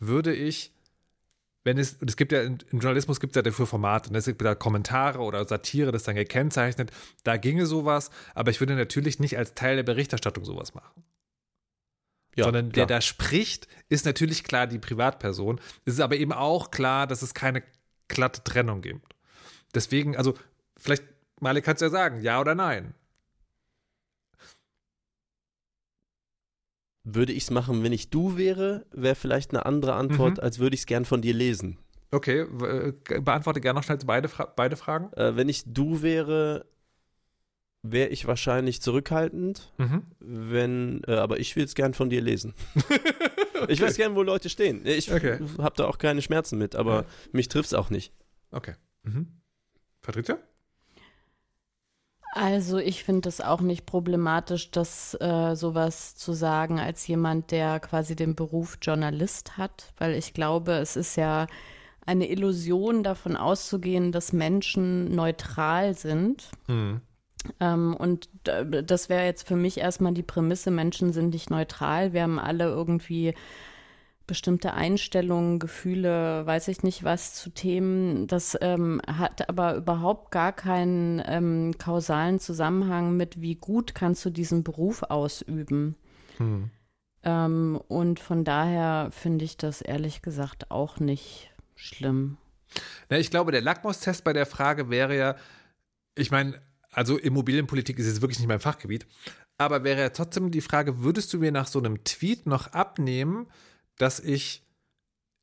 würde 0.00 0.34
ich 0.34 0.72
wenn 1.68 1.76
es, 1.76 1.94
und 1.94 2.08
es 2.08 2.16
gibt 2.16 2.32
ja, 2.32 2.40
im 2.40 2.58
Journalismus 2.72 3.20
gibt 3.20 3.32
es 3.32 3.36
ja 3.36 3.42
dafür 3.42 3.66
Formate, 3.66 4.10
ne? 4.10 4.18
es 4.18 4.24
gibt 4.24 4.40
da 4.40 4.54
Kommentare 4.54 5.18
oder 5.18 5.44
Satire, 5.46 5.92
das 5.92 6.04
dann 6.04 6.14
gekennzeichnet, 6.14 6.90
da 7.24 7.36
ginge 7.36 7.66
sowas, 7.66 8.10
aber 8.34 8.50
ich 8.50 8.60
würde 8.60 8.74
natürlich 8.74 9.20
nicht 9.20 9.36
als 9.36 9.52
Teil 9.52 9.76
der 9.76 9.82
Berichterstattung 9.82 10.46
sowas 10.46 10.74
machen. 10.74 11.04
Ja, 12.38 12.44
Sondern 12.44 12.70
klar. 12.70 12.86
der 12.86 12.96
da 12.98 13.00
spricht, 13.00 13.66
ist 13.88 14.06
natürlich 14.06 14.44
klar 14.44 14.68
die 14.68 14.78
Privatperson. 14.78 15.60
Es 15.84 15.94
ist 15.94 16.00
aber 16.00 16.16
eben 16.16 16.32
auch 16.32 16.70
klar, 16.70 17.08
dass 17.08 17.22
es 17.22 17.34
keine 17.34 17.64
glatte 18.06 18.44
Trennung 18.44 18.80
gibt. 18.80 19.16
Deswegen, 19.74 20.16
also, 20.16 20.34
vielleicht, 20.76 21.02
Malik 21.40 21.64
kannst 21.64 21.82
du 21.82 21.86
ja 21.86 21.90
sagen, 21.90 22.22
ja 22.22 22.40
oder 22.40 22.54
nein. 22.54 22.94
Würde 27.02 27.32
ich 27.32 27.42
es 27.42 27.50
machen, 27.50 27.82
wenn 27.82 27.92
ich 27.92 28.08
du 28.08 28.36
wäre, 28.36 28.86
wäre 28.92 29.16
vielleicht 29.16 29.50
eine 29.50 29.66
andere 29.66 29.94
Antwort, 29.94 30.36
mhm. 30.36 30.42
als 30.44 30.60
würde 30.60 30.74
ich 30.74 30.82
es 30.82 30.86
gern 30.86 31.04
von 31.04 31.20
dir 31.20 31.34
lesen. 31.34 31.76
Okay, 32.12 32.42
äh, 32.42 32.92
beantworte 33.20 33.60
gerne 33.60 33.80
noch 33.80 33.84
schnell 33.84 33.98
beide, 34.06 34.28
Fra 34.28 34.44
beide 34.44 34.76
Fragen. 34.76 35.12
Äh, 35.14 35.34
wenn 35.34 35.48
ich 35.48 35.64
du 35.66 36.02
wäre, 36.02 36.66
wäre 37.82 38.08
ich 38.08 38.26
wahrscheinlich 38.26 38.82
zurückhaltend, 38.82 39.72
mhm. 39.78 40.02
wenn, 40.20 41.02
äh, 41.06 41.14
aber 41.14 41.38
ich 41.38 41.54
will 41.56 41.64
es 41.64 41.74
gern 41.74 41.94
von 41.94 42.10
dir 42.10 42.20
lesen. 42.20 42.54
okay. 42.76 43.00
Ich 43.66 43.82
weiß 43.82 43.96
gern, 43.96 44.14
wo 44.14 44.22
Leute 44.22 44.48
stehen. 44.50 44.86
Ich 44.86 45.12
okay. 45.12 45.40
habe 45.58 45.74
da 45.76 45.86
auch 45.86 45.98
keine 45.98 46.22
Schmerzen 46.22 46.58
mit, 46.58 46.76
aber 46.76 46.94
ja. 46.94 47.04
mich 47.32 47.48
trifft 47.48 47.66
es 47.66 47.74
auch 47.74 47.90
nicht. 47.90 48.12
Okay. 48.52 48.74
Mhm. 49.02 49.40
Patricia? 50.00 50.38
Also 52.34 52.78
ich 52.78 53.02
finde 53.02 53.28
es 53.28 53.40
auch 53.40 53.60
nicht 53.60 53.84
problematisch, 53.84 54.70
das 54.70 55.16
äh, 55.20 55.56
sowas 55.56 56.14
zu 56.14 56.34
sagen 56.34 56.78
als 56.78 57.06
jemand, 57.08 57.50
der 57.50 57.80
quasi 57.80 58.14
den 58.14 58.36
Beruf 58.36 58.78
Journalist 58.80 59.56
hat, 59.56 59.92
weil 59.96 60.14
ich 60.14 60.34
glaube, 60.34 60.74
es 60.74 60.94
ist 60.94 61.16
ja 61.16 61.48
eine 62.06 62.30
Illusion 62.30 63.02
davon 63.02 63.36
auszugehen, 63.36 64.12
dass 64.12 64.32
Menschen 64.32 65.14
neutral 65.14 65.94
sind. 65.94 66.50
Mhm. 66.68 67.00
Ähm, 67.60 67.94
und 67.96 68.28
das 68.42 69.08
wäre 69.08 69.24
jetzt 69.24 69.46
für 69.46 69.56
mich 69.56 69.78
erstmal 69.78 70.12
die 70.12 70.22
Prämisse, 70.22 70.70
Menschen 70.70 71.12
sind 71.12 71.30
nicht 71.30 71.50
neutral. 71.50 72.12
Wir 72.12 72.22
haben 72.22 72.38
alle 72.38 72.64
irgendwie 72.64 73.34
bestimmte 74.28 74.74
Einstellungen, 74.74 75.58
Gefühle, 75.58 76.46
weiß 76.46 76.68
ich 76.68 76.84
nicht 76.84 77.02
was 77.02 77.34
zu 77.34 77.50
Themen. 77.50 78.28
Das 78.28 78.56
ähm, 78.60 79.00
hat 79.06 79.48
aber 79.48 79.74
überhaupt 79.74 80.30
gar 80.30 80.52
keinen 80.52 81.20
ähm, 81.26 81.74
kausalen 81.78 82.38
Zusammenhang 82.38 83.16
mit, 83.16 83.40
wie 83.40 83.56
gut 83.56 83.94
kannst 83.94 84.24
du 84.24 84.30
diesen 84.30 84.62
Beruf 84.62 85.02
ausüben. 85.02 85.96
Hm. 86.36 86.70
Ähm, 87.24 87.80
und 87.88 88.20
von 88.20 88.44
daher 88.44 89.08
finde 89.10 89.44
ich 89.44 89.56
das 89.56 89.80
ehrlich 89.80 90.22
gesagt 90.22 90.70
auch 90.70 91.00
nicht 91.00 91.50
schlimm. 91.74 92.36
Na, 93.08 93.18
ich 93.18 93.30
glaube, 93.30 93.50
der 93.50 93.62
Lackmustest 93.62 94.24
bei 94.24 94.34
der 94.34 94.46
Frage 94.46 94.90
wäre 94.90 95.16
ja, 95.16 95.36
ich 96.14 96.30
meine, 96.30 96.60
also 96.98 97.16
Immobilienpolitik 97.16 97.96
ist 98.00 98.08
jetzt 98.08 98.22
wirklich 98.22 98.40
nicht 98.40 98.48
mein 98.48 98.58
Fachgebiet, 98.58 99.06
aber 99.56 99.84
wäre 99.84 100.00
ja 100.00 100.08
trotzdem 100.08 100.50
die 100.50 100.60
Frage, 100.60 101.00
würdest 101.04 101.32
du 101.32 101.38
mir 101.38 101.52
nach 101.52 101.68
so 101.68 101.78
einem 101.78 102.02
Tweet 102.02 102.44
noch 102.46 102.72
abnehmen, 102.72 103.46
dass 103.98 104.18
ich 104.18 104.64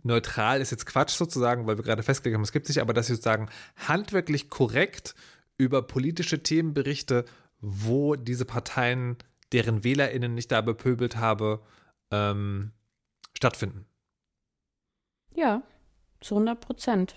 neutral 0.03 0.59
ist 0.59 0.71
jetzt 0.71 0.85
Quatsch 0.85 1.11
sozusagen, 1.11 1.65
weil 1.65 1.77
wir 1.77 1.85
gerade 1.85 2.03
festgelegt 2.03 2.35
haben, 2.35 2.43
es 2.43 2.51
gibt 2.51 2.67
sich, 2.67 2.81
aber 2.81 2.93
dass 2.93 3.09
ich 3.09 3.15
sozusagen 3.15 3.49
handwerklich 3.87 4.49
korrekt 4.49 5.15
über 5.57 5.81
politische 5.81 6.43
Themen 6.43 6.73
berichte, 6.73 7.23
wo 7.61 8.17
diese 8.17 8.43
Parteien, 8.43 9.15
deren 9.53 9.85
WählerInnen 9.85 10.35
nicht 10.35 10.51
da 10.51 10.59
bepöbelt 10.59 11.15
habe, 11.15 11.61
ähm, 12.11 12.73
stattfinden. 13.33 13.85
Ja, 15.33 15.63
zu 16.19 16.35
100 16.35 16.59
Prozent. 16.59 17.15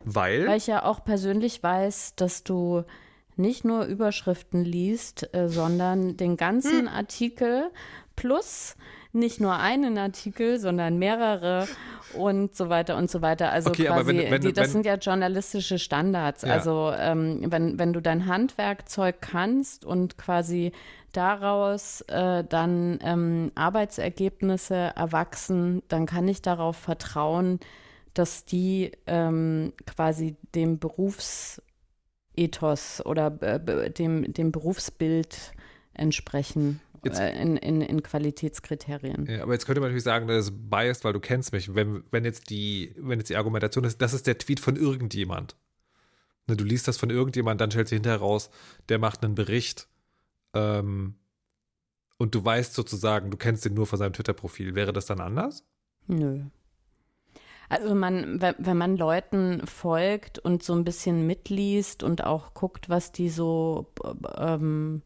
Weil? 0.00 0.48
Weil 0.48 0.58
ich 0.58 0.66
ja 0.66 0.82
auch 0.82 1.04
persönlich 1.04 1.62
weiß, 1.62 2.16
dass 2.16 2.42
du 2.42 2.84
nicht 3.40 3.64
nur 3.64 3.84
Überschriften 3.84 4.64
liest, 4.64 5.34
äh, 5.34 5.48
sondern 5.48 6.16
den 6.16 6.36
ganzen 6.36 6.80
hm. 6.80 6.88
Artikel 6.88 7.70
plus 8.16 8.76
nicht 9.12 9.40
nur 9.40 9.56
einen 9.56 9.98
Artikel, 9.98 10.58
sondern 10.60 10.98
mehrere 10.98 11.66
und 12.14 12.54
so 12.54 12.68
weiter 12.68 12.96
und 12.96 13.10
so 13.10 13.22
weiter. 13.22 13.50
Also 13.50 13.70
okay, 13.70 13.86
quasi, 13.86 14.06
wenn, 14.06 14.30
wenn, 14.30 14.40
die, 14.40 14.52
das 14.52 14.66
wenn, 14.66 14.70
sind 14.70 14.86
ja 14.86 14.94
journalistische 14.94 15.78
Standards. 15.78 16.42
Ja. 16.42 16.52
Also 16.52 16.92
ähm, 16.96 17.40
wenn, 17.46 17.78
wenn 17.78 17.92
du 17.92 18.00
dein 18.00 18.26
Handwerkzeug 18.26 19.20
kannst 19.20 19.84
und 19.84 20.16
quasi 20.16 20.72
daraus 21.12 22.02
äh, 22.02 22.44
dann 22.44 23.00
ähm, 23.02 23.50
Arbeitsergebnisse 23.56 24.92
erwachsen, 24.94 25.82
dann 25.88 26.06
kann 26.06 26.28
ich 26.28 26.40
darauf 26.40 26.76
vertrauen, 26.76 27.58
dass 28.14 28.44
die 28.44 28.92
ähm, 29.06 29.72
quasi 29.86 30.36
dem 30.54 30.78
Berufsethos 32.48 33.04
oder 33.04 33.36
äh, 33.42 33.90
dem, 33.90 34.32
dem 34.32 34.52
Berufsbild 34.52 35.52
entsprechen. 35.94 36.80
Jetzt, 37.04 37.18
äh, 37.18 37.32
in, 37.40 37.56
in, 37.56 37.80
in 37.80 38.02
Qualitätskriterien. 38.02 39.26
Ja, 39.26 39.42
aber 39.42 39.54
jetzt 39.54 39.66
könnte 39.66 39.80
man 39.80 39.88
natürlich 39.88 40.04
sagen, 40.04 40.26
das 40.28 40.46
ist 40.46 40.70
biased, 40.70 41.04
weil 41.04 41.12
du 41.12 41.20
kennst 41.20 41.52
mich. 41.52 41.74
Wenn, 41.74 42.04
wenn, 42.10 42.24
jetzt 42.24 42.50
die, 42.50 42.94
wenn 42.98 43.18
jetzt 43.18 43.30
die 43.30 43.36
Argumentation 43.36 43.84
ist, 43.84 44.02
das 44.02 44.12
ist 44.12 44.26
der 44.26 44.38
Tweet 44.38 44.60
von 44.60 44.76
irgendjemand. 44.76 45.56
Ne, 46.46 46.56
du 46.56 46.64
liest 46.64 46.88
das 46.88 46.98
von 46.98 47.10
irgendjemand, 47.10 47.60
dann 47.60 47.70
stellt 47.70 47.88
sich 47.88 47.96
hinterher 47.96 48.18
raus, 48.18 48.50
der 48.88 48.98
macht 48.98 49.24
einen 49.24 49.34
Bericht 49.34 49.88
ähm, 50.54 51.14
und 52.18 52.34
du 52.34 52.44
weißt 52.44 52.74
sozusagen, 52.74 53.30
du 53.30 53.36
kennst 53.38 53.64
den 53.64 53.74
nur 53.74 53.86
von 53.86 53.98
seinem 53.98 54.12
Twitter-Profil. 54.12 54.74
Wäre 54.74 54.92
das 54.92 55.06
dann 55.06 55.20
anders? 55.20 55.64
Nö. 56.06 56.42
Also 57.70 57.94
man, 57.94 58.42
wenn 58.58 58.76
man 58.76 58.96
Leuten 58.96 59.64
folgt 59.64 60.40
und 60.40 60.64
so 60.64 60.74
ein 60.74 60.84
bisschen 60.84 61.26
mitliest 61.26 62.02
und 62.02 62.24
auch 62.24 62.52
guckt, 62.52 62.88
was 62.88 63.12
die 63.12 63.30
so 63.30 63.86
ähm, 64.36 65.02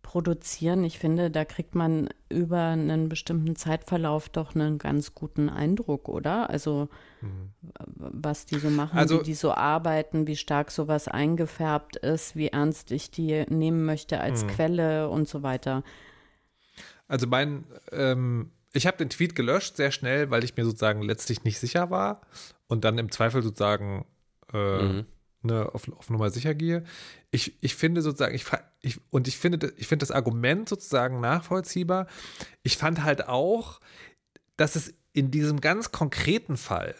produzieren. 0.00 0.82
Ich 0.84 0.98
finde, 0.98 1.30
da 1.30 1.44
kriegt 1.44 1.74
man 1.74 2.08
über 2.30 2.68
einen 2.68 3.10
bestimmten 3.10 3.54
Zeitverlauf 3.54 4.30
doch 4.30 4.54
einen 4.54 4.78
ganz 4.78 5.14
guten 5.14 5.50
Eindruck, 5.50 6.08
oder? 6.08 6.48
Also 6.48 6.88
mhm. 7.20 7.50
was 7.84 8.46
die 8.46 8.60
so 8.60 8.70
machen, 8.70 8.98
also, 8.98 9.20
wie 9.20 9.24
die 9.24 9.34
so 9.34 9.52
arbeiten, 9.52 10.26
wie 10.26 10.36
stark 10.36 10.70
sowas 10.70 11.08
eingefärbt 11.08 11.96
ist, 11.96 12.34
wie 12.34 12.48
ernst 12.48 12.92
ich 12.92 13.10
die 13.10 13.44
nehmen 13.50 13.84
möchte 13.84 14.20
als 14.20 14.44
mhm. 14.44 14.48
Quelle 14.48 15.10
und 15.10 15.28
so 15.28 15.42
weiter. 15.42 15.82
Also 17.08 17.26
mein, 17.26 17.64
ähm, 17.92 18.52
ich 18.76 18.86
habe 18.86 18.98
den 18.98 19.10
Tweet 19.10 19.34
gelöscht 19.34 19.76
sehr 19.76 19.90
schnell, 19.90 20.30
weil 20.30 20.44
ich 20.44 20.56
mir 20.56 20.64
sozusagen 20.64 21.02
letztlich 21.02 21.44
nicht 21.44 21.58
sicher 21.58 21.90
war 21.90 22.20
und 22.66 22.84
dann 22.84 22.98
im 22.98 23.10
Zweifel 23.10 23.42
sozusagen 23.42 24.06
äh, 24.52 24.82
mhm 24.82 25.06
ne, 25.46 25.70
auf, 25.72 25.90
auf 25.96 26.10
Nummer 26.10 26.30
sicher 26.30 26.54
gehe. 26.54 26.84
Ich, 27.30 27.56
ich 27.62 27.74
finde 27.74 28.02
sozusagen, 28.02 28.34
ich, 28.34 28.44
ich, 28.82 29.00
und 29.10 29.28
ich 29.28 29.38
finde, 29.38 29.72
ich 29.76 29.86
finde 29.86 30.02
das 30.04 30.10
Argument 30.10 30.68
sozusagen 30.68 31.20
nachvollziehbar. 31.20 32.06
Ich 32.62 32.76
fand 32.76 33.02
halt 33.02 33.28
auch, 33.28 33.80
dass 34.56 34.76
es 34.76 34.92
in 35.12 35.30
diesem 35.30 35.60
ganz 35.60 35.92
konkreten 35.92 36.56
Fall, 36.56 36.94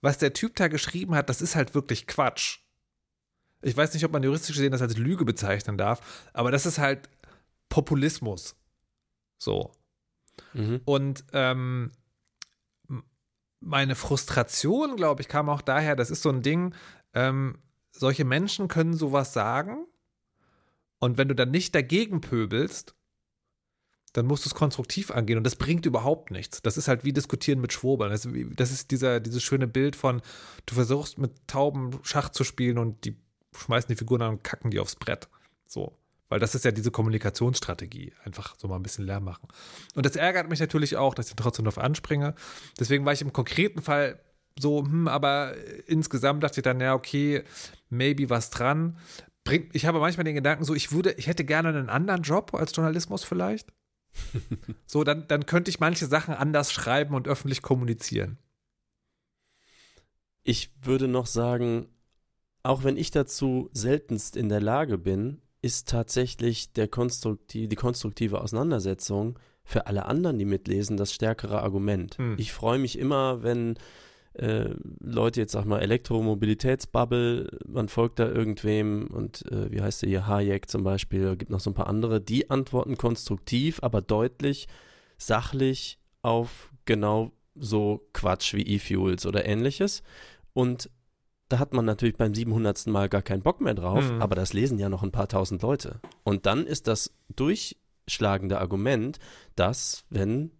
was 0.00 0.18
der 0.18 0.32
Typ 0.32 0.56
da 0.56 0.68
geschrieben 0.68 1.14
hat, 1.14 1.28
das 1.28 1.40
ist 1.40 1.54
halt 1.54 1.74
wirklich 1.74 2.06
Quatsch. 2.06 2.60
Ich 3.62 3.76
weiß 3.76 3.94
nicht, 3.94 4.04
ob 4.04 4.12
man 4.12 4.22
juristisch 4.22 4.56
gesehen 4.56 4.72
das 4.72 4.82
als 4.82 4.96
Lüge 4.96 5.24
bezeichnen 5.24 5.78
darf, 5.78 6.28
aber 6.32 6.50
das 6.50 6.66
ist 6.66 6.78
halt 6.78 7.08
Populismus. 7.68 8.56
So. 9.38 9.72
Mhm. 10.54 10.80
Und 10.84 11.24
ähm, 11.32 11.92
meine 13.60 13.94
Frustration, 13.94 14.96
glaube 14.96 15.22
ich, 15.22 15.28
kam 15.28 15.48
auch 15.48 15.62
daher, 15.62 15.96
das 15.96 16.10
ist 16.10 16.22
so 16.22 16.30
ein 16.30 16.42
Ding, 16.42 16.74
ähm, 17.12 17.58
solche 17.90 18.24
Menschen 18.24 18.68
können 18.68 18.94
sowas 18.94 19.32
sagen 19.32 19.86
und 20.98 21.18
wenn 21.18 21.28
du 21.28 21.34
dann 21.34 21.50
nicht 21.50 21.74
dagegen 21.74 22.20
pöbelst, 22.20 22.94
dann 24.14 24.26
musst 24.26 24.44
du 24.44 24.48
es 24.48 24.54
konstruktiv 24.54 25.10
angehen 25.10 25.38
und 25.38 25.44
das 25.44 25.56
bringt 25.56 25.86
überhaupt 25.86 26.30
nichts. 26.30 26.62
Das 26.62 26.76
ist 26.76 26.86
halt 26.86 27.04
wie 27.04 27.12
diskutieren 27.12 27.60
mit 27.60 27.72
Schwurbeln. 27.72 28.10
Das, 28.10 28.28
das 28.56 28.70
ist 28.70 28.90
dieser, 28.92 29.18
dieses 29.20 29.42
schöne 29.42 29.66
Bild 29.66 29.96
von, 29.96 30.22
du 30.66 30.74
versuchst 30.74 31.18
mit 31.18 31.32
Tauben 31.48 31.98
Schach 32.04 32.28
zu 32.28 32.44
spielen 32.44 32.78
und 32.78 33.04
die 33.04 33.16
schmeißen 33.56 33.88
die 33.88 33.96
Figuren 33.96 34.22
an 34.22 34.30
und 34.34 34.44
kacken 34.44 34.70
die 34.70 34.78
aufs 34.78 34.96
Brett. 34.96 35.28
So. 35.66 35.96
Weil 36.34 36.40
das 36.40 36.56
ist 36.56 36.64
ja 36.64 36.72
diese 36.72 36.90
Kommunikationsstrategie. 36.90 38.12
Einfach 38.24 38.56
so 38.58 38.66
mal 38.66 38.74
ein 38.74 38.82
bisschen 38.82 39.06
Lärm 39.06 39.22
machen. 39.22 39.46
Und 39.94 40.04
das 40.04 40.16
ärgert 40.16 40.48
mich 40.48 40.58
natürlich 40.58 40.96
auch, 40.96 41.14
dass 41.14 41.28
ich 41.28 41.36
trotzdem 41.36 41.64
darauf 41.64 41.78
anspringe. 41.78 42.34
Deswegen 42.76 43.04
war 43.04 43.12
ich 43.12 43.22
im 43.22 43.32
konkreten 43.32 43.80
Fall 43.80 44.18
so, 44.58 44.82
hm, 44.82 45.06
aber 45.06 45.54
insgesamt 45.86 46.42
dachte 46.42 46.58
ich 46.58 46.64
dann, 46.64 46.80
ja, 46.80 46.94
okay, 46.94 47.44
maybe 47.88 48.30
was 48.30 48.50
dran. 48.50 48.98
ich 49.72 49.86
habe 49.86 50.00
manchmal 50.00 50.24
den 50.24 50.34
Gedanken 50.34 50.64
so, 50.64 50.74
ich 50.74 50.90
würde, 50.90 51.12
ich 51.12 51.28
hätte 51.28 51.44
gerne 51.44 51.68
einen 51.68 51.88
anderen 51.88 52.22
Job 52.22 52.52
als 52.52 52.74
Journalismus 52.74 53.22
vielleicht. 53.22 53.72
so, 54.86 55.04
dann, 55.04 55.28
dann 55.28 55.46
könnte 55.46 55.70
ich 55.70 55.78
manche 55.78 56.06
Sachen 56.06 56.34
anders 56.34 56.72
schreiben 56.72 57.14
und 57.14 57.28
öffentlich 57.28 57.62
kommunizieren. 57.62 58.38
Ich 60.42 60.74
würde 60.82 61.06
noch 61.06 61.26
sagen, 61.26 61.86
auch 62.64 62.82
wenn 62.82 62.96
ich 62.96 63.12
dazu 63.12 63.70
seltenst 63.72 64.36
in 64.36 64.48
der 64.48 64.60
Lage 64.60 64.98
bin, 64.98 65.40
ist 65.64 65.88
tatsächlich 65.88 66.74
der 66.74 66.88
konstruktiv, 66.88 67.70
die 67.70 67.76
konstruktive 67.76 68.42
Auseinandersetzung 68.42 69.38
für 69.64 69.86
alle 69.86 70.04
anderen, 70.04 70.38
die 70.38 70.44
mitlesen, 70.44 70.98
das 70.98 71.14
stärkere 71.14 71.62
Argument. 71.62 72.18
Hm. 72.18 72.36
Ich 72.38 72.52
freue 72.52 72.78
mich 72.78 72.98
immer, 72.98 73.42
wenn 73.42 73.78
äh, 74.34 74.74
Leute 75.00 75.40
jetzt 75.40 75.52
sag 75.52 75.64
mal 75.64 75.80
Elektromobilitätsbubble, 75.80 77.60
man 77.66 77.88
folgt 77.88 78.18
da 78.18 78.28
irgendwem 78.28 79.06
und 79.06 79.50
äh, 79.50 79.72
wie 79.72 79.80
heißt 79.80 80.02
der 80.02 80.10
hier, 80.10 80.26
Hayek 80.26 80.68
zum 80.68 80.84
Beispiel, 80.84 81.34
gibt 81.34 81.50
noch 81.50 81.60
so 81.60 81.70
ein 81.70 81.74
paar 81.74 81.86
andere, 81.86 82.20
die 82.20 82.50
antworten 82.50 82.98
konstruktiv, 82.98 83.78
aber 83.82 84.02
deutlich, 84.02 84.68
sachlich 85.16 85.98
auf 86.20 86.72
genau 86.84 87.32
so 87.54 88.06
Quatsch 88.12 88.52
wie 88.52 88.66
E-Fuels 88.66 89.24
oder 89.24 89.46
ähnliches. 89.46 90.02
Und 90.52 90.90
da 91.54 91.60
hat 91.60 91.72
man 91.72 91.84
natürlich 91.84 92.16
beim 92.16 92.34
700. 92.34 92.88
Mal 92.88 93.08
gar 93.08 93.22
keinen 93.22 93.42
Bock 93.42 93.60
mehr 93.60 93.74
drauf, 93.74 94.10
mhm. 94.10 94.20
aber 94.20 94.34
das 94.34 94.52
lesen 94.52 94.80
ja 94.80 94.88
noch 94.88 95.04
ein 95.04 95.12
paar 95.12 95.28
tausend 95.28 95.62
Leute. 95.62 96.00
Und 96.24 96.46
dann 96.46 96.66
ist 96.66 96.88
das 96.88 97.14
durchschlagende 97.36 98.58
Argument, 98.58 99.20
dass, 99.54 100.04
wenn 100.10 100.50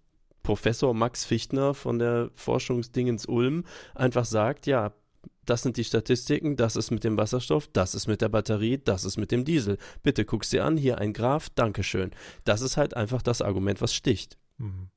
Professor 0.45 0.95
Max 0.95 1.25
Fichtner 1.25 1.75
von 1.75 1.99
der 1.99 2.31
Forschungsdingens 2.37 3.27
Ulm 3.27 3.65
einfach 3.97 4.25
sagt, 4.25 4.69
ja, 4.69 4.93
das 5.45 5.63
sind 5.63 5.79
die 5.79 5.85
Statistiken, 5.85 6.55
das 6.55 6.77
ist 6.77 6.93
mit 6.93 7.03
dem 7.03 7.19
Wasserstoff, 7.19 7.67
das 7.73 7.97
ist 7.97 8.07
mit 8.07 8.21
der 8.21 8.29
Batterie, 8.29 8.79
das 8.79 9.05
ist 9.05 9.17
mit 9.17 9.33
dem 9.33 9.45
Diesel. 9.45 9.79
Bitte 10.05 10.25
guck 10.25 10.45
sie 10.45 10.61
an, 10.61 10.77
hier 10.77 10.99
ein 10.99 11.13
Graph, 11.13 11.51
Dankeschön. 11.57 12.13
Das 12.45 12.61
ist 12.61 12.77
halt 12.77 12.97
einfach 12.97 13.21
das 13.21 13.43
Argument, 13.43 13.81
was 13.81 13.93
sticht. 13.93 14.39
Mhm. 14.59 14.91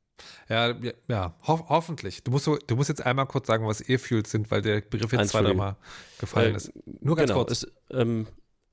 Ja, 0.50 0.76
ja, 1.08 1.36
ho 1.48 1.66
hoffentlich. 1.70 2.24
Du 2.24 2.32
musst, 2.32 2.48
du 2.48 2.76
musst 2.76 2.90
jetzt 2.90 3.06
einmal 3.06 3.28
kurz 3.28 3.48
sagen, 3.48 3.68
was 3.68 3.88
E-Fuels 3.88 4.32
sind, 4.32 4.50
weil 4.52 4.62
der 4.62 4.82
Begriff 4.82 5.12
jetzt 5.12 5.30
zwei, 5.30 5.42
dreimal 5.42 5.76
gefallen 6.20 6.54
äh, 6.54 6.58
ist. 6.58 6.72
Nur 7.02 7.16
ganz 7.16 7.30
genau, 7.30 7.44
kurz. 7.44 7.68
Ähm, 7.92 8.28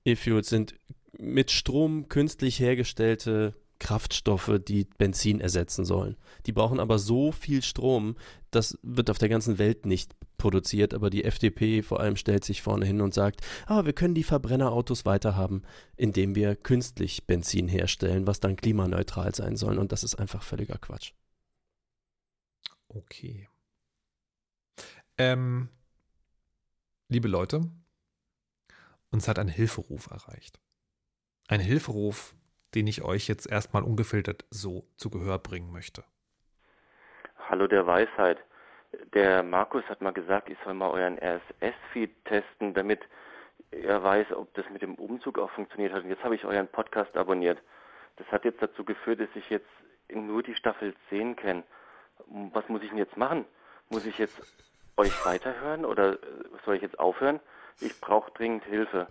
E-Fuels 0.05 0.49
sind 0.49 0.75
mit 1.19 1.51
Strom 1.51 2.09
künstlich 2.09 2.61
hergestellte 2.61 3.55
Kraftstoffe, 3.79 4.61
die 4.67 4.87
Benzin 4.99 5.41
ersetzen 5.41 5.85
sollen. 5.85 6.17
Die 6.47 6.53
brauchen 6.53 6.81
aber 6.81 6.99
so 6.99 7.33
viel 7.33 7.63
Strom, 7.63 8.17
das 8.51 8.79
wird 8.83 9.11
auf 9.11 9.19
der 9.19 9.29
ganzen 9.29 9.59
Welt 9.59 9.85
nicht 9.85 10.15
produziert, 10.39 10.95
aber 10.95 11.11
die 11.11 11.25
FDP 11.25 11.83
vor 11.83 12.01
allem 12.01 12.17
stellt 12.17 12.45
sich 12.45 12.63
vorne 12.63 12.87
hin 12.87 13.01
und 13.01 13.15
sagt, 13.15 13.41
ah, 13.67 13.85
wir 13.85 13.93
können 13.93 14.15
die 14.15 14.23
Verbrennerautos 14.23 15.05
weiterhaben, 15.05 15.63
indem 15.97 16.35
wir 16.35 16.57
künstlich 16.57 17.27
Benzin 17.27 17.69
herstellen, 17.69 18.27
was 18.27 18.41
dann 18.41 18.57
klimaneutral 18.57 19.35
sein 19.35 19.57
soll. 19.57 19.79
Und 19.79 19.93
das 19.93 20.05
ist 20.05 20.15
einfach 20.15 20.43
völliger 20.43 20.79
Quatsch. 20.79 21.13
Okay. 22.95 23.49
Ähm, 25.19 25.69
liebe 27.09 27.27
Leute, 27.27 27.63
uns 29.11 29.27
hat 29.27 29.39
ein 29.39 29.49
Hilferuf 29.49 30.11
erreicht. 30.11 30.61
Ein 31.49 31.61
Hilferuf, 31.61 32.35
den 32.75 32.87
ich 32.87 33.03
euch 33.03 33.27
jetzt 33.27 33.51
erstmal 33.51 33.83
ungefiltert 33.83 34.45
so 34.51 34.85
zu 34.97 35.11
Gehör 35.11 35.39
bringen 35.39 35.73
möchte. 35.73 36.05
Hallo 37.49 37.67
der 37.67 37.87
Weisheit. 37.87 38.39
Der 39.13 39.43
Markus 39.43 39.85
hat 39.89 40.01
mal 40.01 40.13
gesagt, 40.13 40.49
ich 40.49 40.59
soll 40.65 40.75
mal 40.75 40.91
euren 40.91 41.19
RSS-Feed 41.19 42.25
testen, 42.25 42.75
damit 42.75 43.01
er 43.73 44.03
weiß, 44.05 44.33
ob 44.33 44.55
das 44.55 44.69
mit 44.71 44.83
dem 44.83 44.95
Umzug 44.95 45.39
auch 45.41 45.51
funktioniert 45.51 45.93
hat. 45.93 46.05
Und 46.05 46.11
jetzt 46.11 46.23
habe 46.23 46.37
ich 46.37 46.45
euren 46.45 46.69
Podcast 46.69 47.17
abonniert. 47.17 47.61
Das 48.17 48.27
hat 48.29 48.45
jetzt 48.45 48.63
dazu 48.63 48.85
geführt, 48.85 49.19
dass 49.19 49.35
ich 49.35 49.51
jetzt 49.51 49.69
nur 50.13 50.45
die 50.45 50.55
Staffel 50.55 50.95
10 51.09 51.35
kenne 51.35 51.65
was 52.27 52.69
muss 52.69 52.83
ich 52.83 52.89
denn 52.89 52.99
jetzt 52.99 53.17
machen? 53.17 53.45
Muss 53.91 54.07
ich 54.07 54.19
jetzt 54.19 54.41
euch 54.97 55.25
weiterhören 55.25 55.85
oder 55.85 56.19
soll 56.65 56.77
ich 56.77 56.83
jetzt 56.83 56.99
aufhören? 56.99 57.41
Ich 57.81 58.01
brauche 58.01 58.31
dringend 58.33 58.65
Hilfe. 58.65 59.09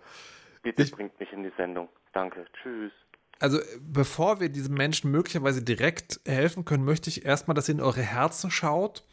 Bitte 0.61 0.83
ich, 0.83 0.91
bringt 0.91 1.19
mich 1.19 1.31
in 1.33 1.43
die 1.43 1.51
Sendung. 1.57 1.89
Danke. 2.13 2.45
Tschüss. 2.61 2.91
Also, 3.39 3.59
bevor 3.81 4.39
wir 4.39 4.49
diesen 4.49 4.75
Menschen 4.75 5.11
möglicherweise 5.11 5.61
direkt 5.61 6.21
helfen 6.25 6.63
können, 6.63 6.85
möchte 6.85 7.09
ich 7.09 7.25
erstmal, 7.25 7.55
dass 7.55 7.67
ihr 7.67 7.75
in 7.75 7.81
eure 7.81 8.01
Herzen 8.01 8.49
schaut, 8.51 9.03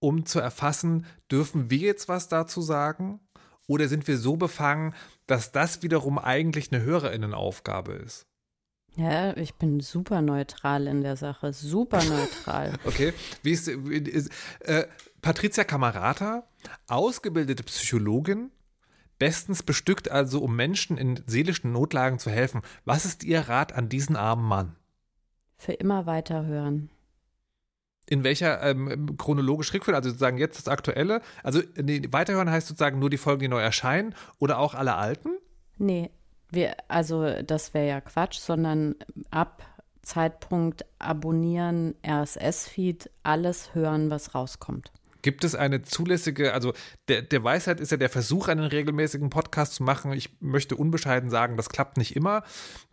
um 0.00 0.26
zu 0.26 0.40
erfassen, 0.40 1.06
dürfen 1.30 1.70
wir 1.70 1.78
jetzt 1.78 2.08
was 2.08 2.28
dazu 2.28 2.60
sagen? 2.60 3.20
Oder 3.68 3.86
sind 3.86 4.08
wir 4.08 4.18
so 4.18 4.36
befangen, 4.36 4.94
dass 5.28 5.52
das 5.52 5.82
wiederum 5.82 6.18
eigentlich 6.18 6.72
eine 6.72 6.82
Hörerinnenaufgabe 6.82 7.92
ist? 7.92 8.26
Ja, 8.96 9.36
ich 9.36 9.54
bin 9.54 9.80
super 9.80 10.20
neutral 10.20 10.86
in 10.86 11.00
der 11.02 11.16
Sache, 11.16 11.52
super 11.52 12.02
neutral. 12.04 12.74
okay, 12.84 13.14
wie 13.42 13.52
ist, 13.52 13.68
ist 13.68 14.30
äh, 14.60 14.84
Patricia 15.22 15.64
Camarata, 15.64 16.44
ausgebildete 16.88 17.62
Psychologin, 17.62 18.50
bestens 19.18 19.62
bestückt 19.62 20.10
also, 20.10 20.42
um 20.42 20.56
Menschen 20.56 20.98
in 20.98 21.22
seelischen 21.26 21.72
Notlagen 21.72 22.18
zu 22.18 22.30
helfen. 22.30 22.60
Was 22.84 23.04
ist 23.06 23.24
Ihr 23.24 23.40
Rat 23.40 23.72
an 23.72 23.88
diesen 23.88 24.16
armen 24.16 24.44
Mann? 24.44 24.76
Für 25.56 25.72
immer 25.72 26.06
weiterhören. 26.06 26.90
In 28.06 28.24
welcher 28.24 28.60
ähm, 28.62 29.16
chronologisch 29.16 29.72
Rückführung, 29.72 29.96
also 29.96 30.10
sozusagen 30.10 30.36
jetzt 30.36 30.58
das 30.58 30.68
Aktuelle? 30.68 31.22
Also 31.42 31.62
nee, 31.80 32.02
weiterhören 32.10 32.50
heißt 32.50 32.66
sozusagen 32.66 32.98
nur 32.98 33.10
die 33.10 33.16
Folgen, 33.16 33.40
die 33.40 33.48
neu 33.48 33.60
erscheinen 33.60 34.14
oder 34.38 34.58
auch 34.58 34.74
alle 34.74 34.96
alten? 34.96 35.30
Nee, 35.78 36.10
wir, 36.52 36.76
also 36.88 37.42
das 37.42 37.74
wäre 37.74 37.88
ja 37.88 38.00
Quatsch, 38.00 38.38
sondern 38.38 38.94
ab 39.30 39.66
Zeitpunkt 40.02 40.84
abonnieren, 40.98 41.94
RSS-Feed, 42.06 43.10
alles 43.22 43.74
hören, 43.74 44.10
was 44.10 44.34
rauskommt. 44.34 44.90
Gibt 45.22 45.44
es 45.44 45.54
eine 45.54 45.82
zulässige, 45.82 46.52
also 46.52 46.72
der, 47.06 47.22
der 47.22 47.44
Weisheit 47.44 47.78
ist 47.78 47.92
ja 47.92 47.96
der 47.96 48.08
Versuch, 48.08 48.48
einen 48.48 48.64
regelmäßigen 48.64 49.30
Podcast 49.30 49.74
zu 49.74 49.84
machen. 49.84 50.12
Ich 50.12 50.40
möchte 50.40 50.74
unbescheiden 50.76 51.30
sagen, 51.30 51.56
das 51.56 51.68
klappt 51.68 51.96
nicht 51.96 52.16
immer. 52.16 52.42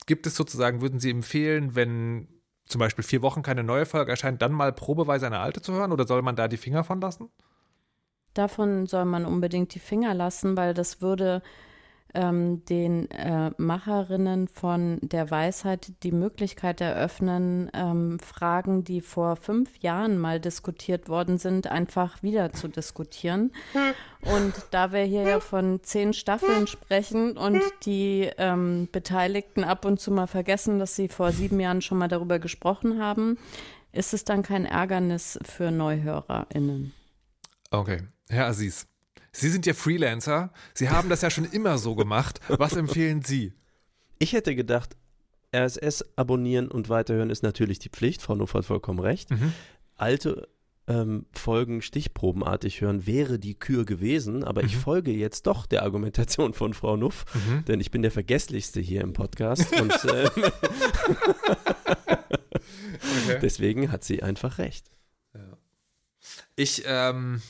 Gibt 0.05 0.27
es 0.27 0.35
sozusagen, 0.35 0.81
würden 0.81 0.99
Sie 0.99 1.09
empfehlen, 1.09 1.75
wenn 1.75 2.27
zum 2.67 2.77
Beispiel 2.77 3.03
vier 3.03 3.23
Wochen 3.23 3.41
keine 3.41 3.63
neue 3.63 3.87
Folge 3.87 4.11
erscheint, 4.11 4.43
dann 4.43 4.51
mal 4.51 4.71
probeweise 4.71 5.25
eine 5.25 5.39
alte 5.39 5.61
zu 5.61 5.73
hören 5.73 5.91
oder 5.91 6.05
soll 6.05 6.21
man 6.21 6.35
da 6.35 6.47
die 6.47 6.57
Finger 6.57 6.83
von 6.83 7.01
lassen? 7.01 7.29
Davon 8.35 8.85
soll 8.85 9.05
man 9.05 9.25
unbedingt 9.25 9.73
die 9.73 9.79
Finger 9.79 10.13
lassen, 10.13 10.55
weil 10.55 10.75
das 10.75 11.01
würde 11.01 11.41
ähm, 12.13 12.63
den 12.65 13.09
äh, 13.11 13.51
Macherinnen 13.57 14.47
von 14.47 14.99
der 15.01 15.29
Weisheit 15.31 15.91
die 16.03 16.11
Möglichkeit 16.11 16.81
eröffnen, 16.81 17.69
ähm, 17.73 18.19
Fragen, 18.19 18.83
die 18.83 19.01
vor 19.01 19.35
fünf 19.35 19.77
Jahren 19.77 20.17
mal 20.17 20.39
diskutiert 20.39 21.09
worden 21.09 21.37
sind, 21.37 21.67
einfach 21.67 22.21
wieder 22.23 22.51
zu 22.51 22.67
diskutieren. 22.67 23.51
Und 24.21 24.53
da 24.71 24.91
wir 24.91 25.03
hier 25.03 25.23
ja 25.23 25.39
von 25.39 25.81
zehn 25.83 26.13
Staffeln 26.13 26.67
sprechen 26.67 27.37
und 27.37 27.61
die 27.85 28.29
ähm, 28.37 28.89
Beteiligten 28.91 29.63
ab 29.63 29.85
und 29.85 29.99
zu 29.99 30.11
mal 30.11 30.27
vergessen, 30.27 30.79
dass 30.79 30.95
sie 30.95 31.07
vor 31.07 31.31
sieben 31.31 31.59
Jahren 31.59 31.81
schon 31.81 31.97
mal 31.97 32.07
darüber 32.07 32.39
gesprochen 32.39 33.01
haben, 33.01 33.37
ist 33.91 34.13
es 34.13 34.23
dann 34.23 34.43
kein 34.43 34.65
Ärgernis 34.65 35.39
für 35.43 35.71
NeuhörerInnen. 35.71 36.93
Okay. 37.71 38.01
Herr 38.29 38.47
Aziz, 38.47 38.87
Sie 39.31 39.49
sind 39.49 39.65
ja 39.65 39.73
Freelancer. 39.73 40.51
Sie 40.73 40.89
haben 40.89 41.09
das 41.09 41.21
ja 41.21 41.29
schon 41.29 41.45
immer 41.45 41.77
so 41.77 41.95
gemacht. 41.95 42.39
Was 42.47 42.75
empfehlen 42.75 43.21
Sie? 43.21 43.53
Ich 44.17 44.33
hätte 44.33 44.55
gedacht, 44.55 44.95
RSS 45.55 46.05
abonnieren 46.15 46.69
und 46.69 46.89
weiterhören 46.89 47.29
ist 47.29 47.43
natürlich 47.43 47.79
die 47.79 47.89
Pflicht. 47.89 48.21
Frau 48.21 48.35
Nuff 48.35 48.53
hat 48.53 48.65
vollkommen 48.65 48.99
recht. 48.99 49.31
Mhm. 49.31 49.53
alte 49.95 50.47
ähm, 50.89 51.25
Folgen 51.31 51.81
stichprobenartig 51.81 52.81
hören, 52.81 53.05
wäre 53.05 53.37
die 53.37 53.53
Kür 53.53 53.85
gewesen, 53.85 54.43
aber 54.43 54.63
mhm. 54.63 54.67
ich 54.67 54.77
folge 54.77 55.11
jetzt 55.11 55.45
doch 55.45 55.67
der 55.67 55.83
Argumentation 55.83 56.53
von 56.53 56.73
Frau 56.73 56.97
Nuff, 56.97 57.25
mhm. 57.35 57.63
denn 57.65 57.79
ich 57.79 57.91
bin 57.91 58.01
der 58.01 58.11
Vergesslichste 58.11 58.81
hier 58.81 59.01
im 59.01 59.13
Podcast 59.13 59.71
und 59.79 59.93
äh, 60.05 60.29
okay. 60.35 60.51
deswegen 63.41 63.91
hat 63.91 64.03
sie 64.03 64.23
einfach 64.23 64.57
recht. 64.57 64.89
Ja. 65.35 65.57
Ich, 66.55 66.83
ähm, 66.87 67.43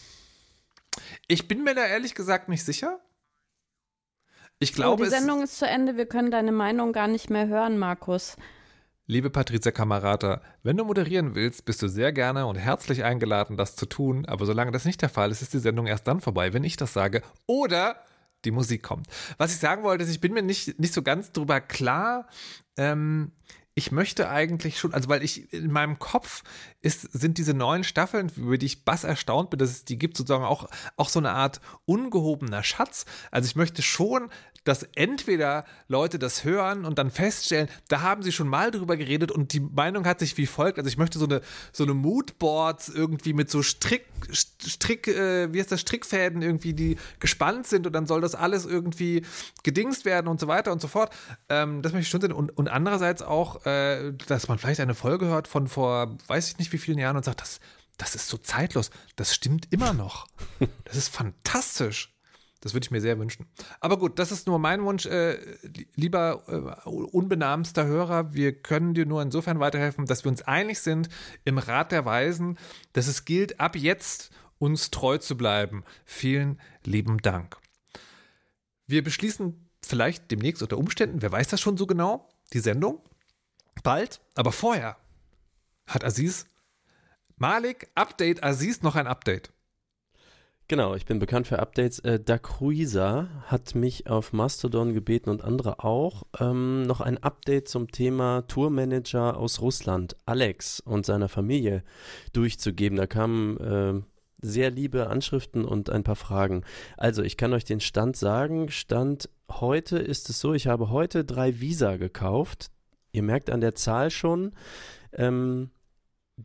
ich 1.27 1.47
bin 1.47 1.63
mir 1.63 1.75
da 1.75 1.85
ehrlich 1.85 2.15
gesagt 2.15 2.49
nicht 2.49 2.63
sicher. 2.63 2.99
Ich 4.59 4.73
glaube, 4.73 5.03
oh, 5.03 5.05
die 5.05 5.09
Sendung 5.09 5.41
ist 5.41 5.57
zu 5.57 5.65
Ende. 5.65 5.95
Wir 5.95 6.05
können 6.05 6.31
deine 6.31 6.51
Meinung 6.51 6.91
gar 6.91 7.07
nicht 7.07 7.29
mehr 7.29 7.47
hören, 7.47 7.77
Markus. 7.77 8.35
Liebe 9.07 9.29
Patrizia 9.29 9.71
Kamerata, 9.71 10.41
wenn 10.61 10.77
du 10.77 10.83
moderieren 10.83 11.33
willst, 11.33 11.65
bist 11.65 11.81
du 11.81 11.87
sehr 11.87 12.11
gerne 12.11 12.45
und 12.45 12.57
herzlich 12.57 13.03
eingeladen, 13.03 13.57
das 13.57 13.75
zu 13.75 13.87
tun. 13.87 14.25
Aber 14.25 14.45
solange 14.45 14.71
das 14.71 14.85
nicht 14.85 15.01
der 15.01 15.09
Fall 15.09 15.31
ist, 15.31 15.41
ist 15.41 15.53
die 15.53 15.59
Sendung 15.59 15.87
erst 15.87 16.07
dann 16.07 16.21
vorbei, 16.21 16.53
wenn 16.53 16.63
ich 16.63 16.77
das 16.77 16.93
sage. 16.93 17.23
Oder 17.47 17.95
die 18.45 18.51
Musik 18.51 18.83
kommt. 18.83 19.07
Was 19.37 19.53
ich 19.53 19.59
sagen 19.59 19.83
wollte, 19.83 20.03
ist, 20.03 20.11
ich 20.11 20.21
bin 20.21 20.33
mir 20.33 20.43
nicht, 20.43 20.79
nicht 20.79 20.93
so 20.93 21.01
ganz 21.01 21.31
drüber 21.31 21.59
klar, 21.59 22.27
ähm, 22.77 23.31
ich 23.75 23.91
möchte 23.91 24.29
eigentlich 24.29 24.79
schon, 24.79 24.93
also 24.93 25.09
weil 25.09 25.23
ich 25.23 25.53
in 25.53 25.71
meinem 25.71 25.99
Kopf 25.99 26.43
ist, 26.81 27.01
sind 27.13 27.37
diese 27.37 27.53
neuen 27.53 27.83
Staffeln, 27.83 28.31
über 28.35 28.57
die 28.57 28.65
ich 28.65 28.83
bass 28.83 29.03
erstaunt 29.03 29.49
bin, 29.49 29.59
dass 29.59 29.69
es 29.69 29.85
die 29.85 29.97
gibt, 29.97 30.17
sozusagen 30.17 30.43
auch, 30.43 30.69
auch 30.97 31.09
so 31.09 31.19
eine 31.19 31.31
Art 31.31 31.61
ungehobener 31.85 32.63
Schatz. 32.63 33.05
Also 33.31 33.47
ich 33.47 33.55
möchte 33.55 33.81
schon, 33.81 34.29
dass 34.69 34.83
entweder 34.93 35.65
Leute 35.87 36.19
das 36.19 36.43
hören 36.43 36.85
und 36.85 36.99
dann 36.99 37.09
feststellen, 37.09 37.67
da 37.87 38.01
haben 38.01 38.21
sie 38.21 38.31
schon 38.31 38.47
mal 38.47 38.69
drüber 38.69 38.97
geredet 38.97 39.31
und 39.31 39.51
die 39.51 39.61
Meinung 39.61 40.05
hat 40.05 40.19
sich 40.19 40.37
wie 40.37 40.45
folgt. 40.45 40.77
Also 40.77 40.87
ich 40.87 40.97
möchte 40.97 41.17
so 41.17 41.25
eine, 41.25 41.41
so 41.71 41.83
eine 41.83 41.95
Moodboards 41.95 42.89
irgendwie 42.89 43.33
mit 43.33 43.49
so 43.49 43.63
Strick, 43.63 44.05
Strick, 44.31 45.07
äh, 45.07 45.51
wie 45.51 45.59
heißt 45.59 45.71
das, 45.71 45.81
Strickfäden 45.81 46.43
irgendwie, 46.43 46.75
die 46.75 46.97
gespannt 47.19 47.65
sind 47.65 47.87
und 47.87 47.93
dann 47.93 48.05
soll 48.05 48.21
das 48.21 48.35
alles 48.35 48.67
irgendwie 48.67 49.25
gedingst 49.63 50.05
werden 50.05 50.27
und 50.27 50.39
so 50.39 50.47
weiter 50.47 50.71
und 50.71 50.81
so 50.81 50.87
fort. 50.87 51.15
Ähm, 51.49 51.81
das 51.81 51.91
möchte 51.91 52.03
ich 52.03 52.09
schon 52.09 52.21
sehen. 52.21 52.31
Und, 52.31 52.55
und 52.55 52.67
andererseits 52.67 53.23
auch, 53.23 53.65
äh, 53.65 54.13
dass 54.27 54.49
man 54.49 54.59
vielleicht 54.59 54.81
eine 54.81 54.93
Folge 54.93 55.25
hört 55.25 55.47
von 55.47 55.67
vor, 55.67 56.15
weiß 56.27 56.47
ich 56.47 56.59
nicht 56.59 56.71
wie 56.73 56.77
vielen 56.77 56.99
Jahren 56.99 57.17
und 57.17 57.25
sagt, 57.25 57.41
das, 57.41 57.59
das 57.97 58.13
ist 58.13 58.27
so 58.27 58.37
zeitlos. 58.37 58.91
Das 59.15 59.33
stimmt 59.33 59.67
immer 59.71 59.93
noch. 59.93 60.27
Das 60.85 60.95
ist 60.95 61.09
fantastisch. 61.09 62.18
Das 62.61 62.73
würde 62.73 62.85
ich 62.85 62.91
mir 62.91 62.99
sehr 63.01 63.17
wünschen. 63.19 63.45
Aber 63.79 63.97
gut, 63.97 64.19
das 64.19 64.31
ist 64.31 64.47
nur 64.47 64.59
mein 64.59 64.83
Wunsch. 64.83 65.05
Äh, 65.05 65.39
lieber 65.95 66.43
äh, 66.47 66.89
unbenahmster 66.89 67.85
Hörer, 67.85 68.33
wir 68.33 68.53
können 68.53 68.93
dir 68.93 69.05
nur 69.05 69.21
insofern 69.21 69.59
weiterhelfen, 69.59 70.05
dass 70.05 70.25
wir 70.25 70.31
uns 70.31 70.41
einig 70.41 70.79
sind 70.79 71.09
im 71.45 71.57
Rat 71.57 71.91
der 71.91 72.05
Weisen, 72.05 72.57
dass 72.93 73.07
es 73.07 73.23
gilt, 73.23 73.59
ab 73.59 73.75
jetzt 73.75 74.31
uns 74.57 74.91
treu 74.91 75.17
zu 75.17 75.37
bleiben. 75.37 75.83
Vielen 76.03 76.59
lieben 76.83 77.19
Dank. 77.19 77.57
Wir 78.87 79.03
beschließen 79.03 79.69
vielleicht 79.81 80.29
demnächst 80.31 80.61
unter 80.61 80.77
Umständen, 80.77 81.21
wer 81.21 81.31
weiß 81.31 81.47
das 81.47 81.61
schon 81.61 81.77
so 81.77 81.87
genau, 81.87 82.27
die 82.53 82.59
Sendung 82.59 83.01
bald, 83.83 84.19
aber 84.35 84.51
vorher 84.51 84.97
hat 85.87 86.03
Aziz 86.03 86.47
Malik, 87.37 87.89
Update, 87.95 88.43
Aziz 88.43 88.81
noch 88.81 88.95
ein 88.95 89.07
Update. 89.07 89.53
Genau, 90.69 90.93
ich 90.93 91.07
bin 91.07 91.17
bekannt 91.17 91.47
für 91.47 91.57
Updates. 91.57 91.97
Äh, 91.97 92.19
Dakuisa 92.19 93.27
hat 93.47 93.73
mich 93.73 94.07
auf 94.07 94.33
Mastodon 94.33 94.93
gebeten 94.93 95.31
und 95.31 95.43
andere 95.43 95.83
auch, 95.83 96.27
ähm, 96.39 96.83
noch 96.83 97.01
ein 97.01 97.17
Update 97.17 97.67
zum 97.67 97.89
Thema 97.89 98.43
Tourmanager 98.47 99.35
aus 99.35 99.61
Russland, 99.61 100.15
Alex 100.27 100.79
und 100.79 101.07
seiner 101.07 101.27
Familie 101.27 101.83
durchzugeben. 102.33 102.99
Da 102.99 103.07
kamen 103.07 103.57
äh, 103.57 104.45
sehr 104.45 104.69
liebe 104.69 105.07
Anschriften 105.07 105.65
und 105.65 105.89
ein 105.89 106.03
paar 106.03 106.15
Fragen. 106.15 106.63
Also, 106.97 107.23
ich 107.23 107.35
kann 107.35 107.53
euch 107.53 107.65
den 107.65 107.79
Stand 107.79 108.15
sagen. 108.15 108.69
Stand 108.69 109.27
heute 109.49 109.97
ist 109.97 110.29
es 110.29 110.39
so, 110.39 110.53
ich 110.53 110.67
habe 110.67 110.91
heute 110.91 111.25
drei 111.25 111.59
Visa 111.59 111.97
gekauft. 111.97 112.69
Ihr 113.11 113.23
merkt 113.23 113.49
an 113.49 113.61
der 113.61 113.73
Zahl 113.73 114.11
schon, 114.11 114.51
ähm, 115.13 115.71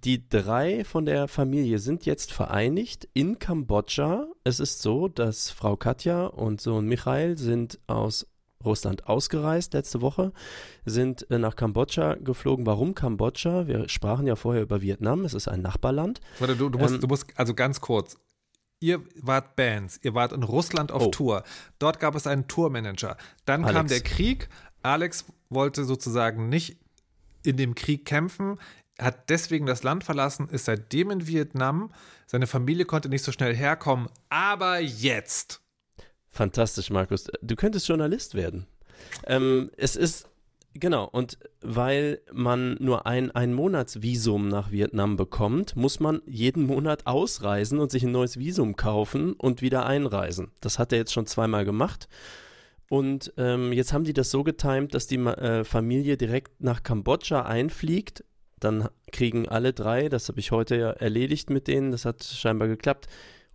die 0.02 0.28
drei 0.28 0.84
von 0.84 1.06
der 1.06 1.28
Familie 1.28 1.78
sind 1.78 2.04
jetzt 2.04 2.32
vereinigt 2.32 3.08
in 3.14 3.38
Kambodscha. 3.38 4.26
Es 4.42 4.58
ist 4.58 4.82
so, 4.82 5.08
dass 5.08 5.50
Frau 5.50 5.76
Katja 5.76 6.26
und 6.26 6.60
Sohn 6.60 6.86
Michael 6.86 7.38
sind 7.38 7.78
aus 7.86 8.26
Russland 8.64 9.06
ausgereist 9.06 9.74
letzte 9.74 10.00
Woche, 10.00 10.32
sind 10.84 11.30
äh, 11.30 11.38
nach 11.38 11.54
Kambodscha 11.54 12.14
geflogen. 12.14 12.66
Warum 12.66 12.94
Kambodscha? 12.94 13.66
Wir 13.66 13.88
sprachen 13.88 14.26
ja 14.26 14.36
vorher 14.36 14.62
über 14.62 14.80
Vietnam, 14.80 15.24
es 15.24 15.34
ist 15.34 15.48
ein 15.48 15.60
Nachbarland. 15.60 16.20
Warte, 16.38 16.56
du, 16.56 16.70
du, 16.70 16.78
musst, 16.78 16.94
ähm, 16.94 17.00
du 17.00 17.06
musst, 17.06 17.26
also 17.36 17.54
ganz 17.54 17.80
kurz, 17.80 18.16
ihr 18.80 19.02
wart 19.20 19.54
Bands, 19.54 20.00
ihr 20.02 20.14
wart 20.14 20.32
in 20.32 20.42
Russland 20.42 20.90
auf 20.90 21.06
oh. 21.06 21.10
Tour. 21.10 21.44
Dort 21.78 22.00
gab 22.00 22.14
es 22.14 22.26
einen 22.26 22.48
Tourmanager. 22.48 23.16
Dann 23.44 23.64
Alex. 23.64 23.76
kam 23.76 23.88
der 23.88 24.00
Krieg. 24.00 24.48
Alex 24.82 25.26
wollte 25.50 25.84
sozusagen 25.84 26.48
nicht 26.48 26.78
in 27.44 27.56
dem 27.58 27.74
Krieg 27.74 28.06
kämpfen, 28.06 28.58
hat 28.98 29.28
deswegen 29.28 29.66
das 29.66 29.82
Land 29.82 30.04
verlassen, 30.04 30.48
ist 30.48 30.66
seitdem 30.66 31.10
in 31.10 31.26
Vietnam. 31.26 31.92
Seine 32.26 32.46
Familie 32.46 32.84
konnte 32.84 33.08
nicht 33.08 33.24
so 33.24 33.32
schnell 33.32 33.54
herkommen, 33.54 34.08
aber 34.28 34.80
jetzt. 34.80 35.60
Fantastisch, 36.28 36.90
Markus. 36.90 37.26
Du 37.42 37.56
könntest 37.56 37.88
Journalist 37.88 38.34
werden. 38.34 38.66
Ähm, 39.26 39.70
es 39.76 39.96
ist, 39.96 40.28
genau, 40.74 41.04
und 41.06 41.38
weil 41.60 42.20
man 42.32 42.76
nur 42.80 43.06
ein 43.06 43.30
Einmonatsvisum 43.30 44.48
nach 44.48 44.70
Vietnam 44.70 45.16
bekommt, 45.16 45.76
muss 45.76 46.00
man 46.00 46.22
jeden 46.26 46.64
Monat 46.64 47.06
ausreisen 47.06 47.78
und 47.78 47.90
sich 47.90 48.04
ein 48.04 48.12
neues 48.12 48.38
Visum 48.38 48.76
kaufen 48.76 49.34
und 49.34 49.62
wieder 49.62 49.86
einreisen. 49.86 50.52
Das 50.60 50.78
hat 50.78 50.92
er 50.92 50.98
jetzt 50.98 51.12
schon 51.12 51.26
zweimal 51.26 51.64
gemacht. 51.64 52.08
Und 52.88 53.32
ähm, 53.38 53.72
jetzt 53.72 53.92
haben 53.92 54.04
die 54.04 54.12
das 54.12 54.30
so 54.30 54.44
getimt, 54.44 54.94
dass 54.94 55.06
die 55.06 55.16
äh, 55.16 55.64
Familie 55.64 56.16
direkt 56.16 56.62
nach 56.62 56.82
Kambodscha 56.82 57.42
einfliegt. 57.42 58.24
Dann 58.64 58.88
kriegen 59.12 59.46
alle 59.48 59.72
drei, 59.72 60.08
das 60.08 60.28
habe 60.28 60.40
ich 60.40 60.50
heute 60.50 60.76
ja 60.76 60.90
erledigt 60.90 61.50
mit 61.50 61.68
denen, 61.68 61.92
das 61.92 62.04
hat 62.04 62.24
scheinbar 62.24 62.66
geklappt, 62.66 63.06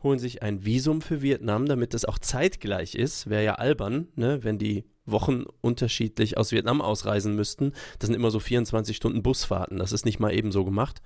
holen 0.03 0.20
sich 0.20 0.43
ein 0.43 0.66
Visum 0.66 1.01
für 1.01 1.22
Vietnam, 1.22 1.66
damit 1.66 1.93
das 1.93 2.05
auch 2.05 2.20
zeitgleich 2.20 2.95
ist. 2.95 3.30
Wäre 3.30 3.43
ja 3.43 3.55
albern, 3.55 4.07
ne, 4.16 4.43
wenn 4.43 4.57
die 4.57 4.86
Wochen 5.05 5.45
unterschiedlich 5.62 6.38
aus 6.38 6.51
Vietnam 6.51 6.82
ausreisen 6.82 7.36
müssten. 7.36 7.74
Das 7.97 8.07
sind 8.07 8.16
immer 8.16 8.32
so 8.32 8.39
24 8.39 8.95
Stunden 8.95 9.24
Busfahrten. 9.24 9.78
Das 9.78 9.91
ist 9.91 10.05
nicht 10.05 10.20
mal 10.20 10.34
eben 10.34 10.51
so 10.51 10.64
gemacht. 10.64 11.01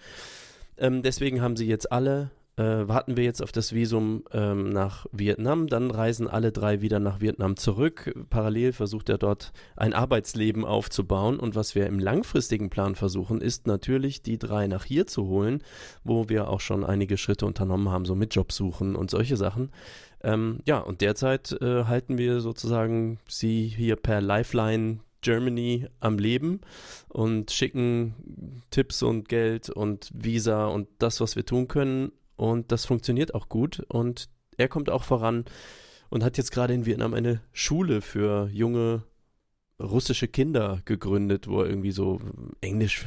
Ähm, 0.77 1.01
deswegen 1.01 1.41
haben 1.41 1.55
sie 1.55 1.65
jetzt 1.65 1.91
alle 1.91 2.31
äh, 2.55 2.87
warten 2.87 3.17
wir 3.17 3.23
jetzt 3.23 3.41
auf 3.41 3.51
das 3.51 3.73
Visum 3.73 4.23
ähm, 4.31 4.69
nach 4.69 5.07
Vietnam. 5.11 5.67
Dann 5.67 5.89
reisen 5.89 6.27
alle 6.27 6.51
drei 6.51 6.81
wieder 6.81 6.99
nach 6.99 7.19
Vietnam 7.19 7.57
zurück. 7.57 8.13
Parallel 8.29 8.73
versucht 8.73 9.09
er 9.09 9.17
dort 9.17 9.53
ein 9.75 9.93
Arbeitsleben 9.93 10.63
aufzubauen. 10.63 11.39
Und 11.39 11.55
was 11.55 11.73
wir 11.73 11.87
im 11.87 11.99
langfristigen 11.99 12.69
Plan 12.69 12.95
versuchen, 12.95 13.41
ist 13.41 13.65
natürlich, 13.65 14.21
die 14.21 14.37
drei 14.37 14.67
nach 14.67 14.85
hier 14.85 15.07
zu 15.07 15.25
holen, 15.25 15.63
wo 16.03 16.29
wir 16.29 16.49
auch 16.49 16.61
schon 16.61 16.83
einige 16.83 17.17
Schritte 17.17 17.45
unternommen 17.45 17.89
haben, 17.89 18.05
so 18.05 18.13
mit 18.13 18.35
Jobsuchen 18.35 18.95
und 18.95 19.09
solche 19.09 19.37
Sachen. 19.37 19.71
Ähm, 20.21 20.59
ja, 20.65 20.77
und 20.77 21.01
derzeit 21.01 21.53
äh, 21.59 21.85
halten 21.85 22.17
wir 22.17 22.39
sozusagen 22.39 23.19
sie 23.27 23.67
hier 23.67 23.95
per 23.95 24.21
Lifeline 24.21 24.99
Germany 25.21 25.87
am 26.01 26.19
Leben 26.19 26.61
und 27.07 27.49
schicken 27.49 28.61
Tipps 28.69 29.01
und 29.01 29.27
Geld 29.27 29.69
und 29.69 30.11
Visa 30.13 30.67
und 30.67 30.87
das, 30.99 31.19
was 31.19 31.35
wir 31.35 31.45
tun 31.45 31.67
können 31.67 32.11
und 32.43 32.73
das 32.73 32.85
funktioniert 32.85 33.33
auch 33.33 33.47
gut. 33.47 33.79
Und 33.87 34.27
er 34.57 34.67
kommt 34.67 34.89
auch 34.89 35.05
voran 35.05 35.45
und 36.09 36.25
hat 36.25 36.37
jetzt 36.37 36.51
gerade 36.51 36.73
in 36.73 36.85
Vietnam 36.85 37.13
eine 37.13 37.39
Schule 37.53 38.01
für 38.01 38.49
junge 38.51 39.03
russische 39.81 40.27
Kinder 40.27 40.81
gegründet, 40.83 41.47
wo 41.47 41.61
er 41.61 41.69
irgendwie 41.69 41.91
so 41.91 42.19
Englisch, 42.59 43.05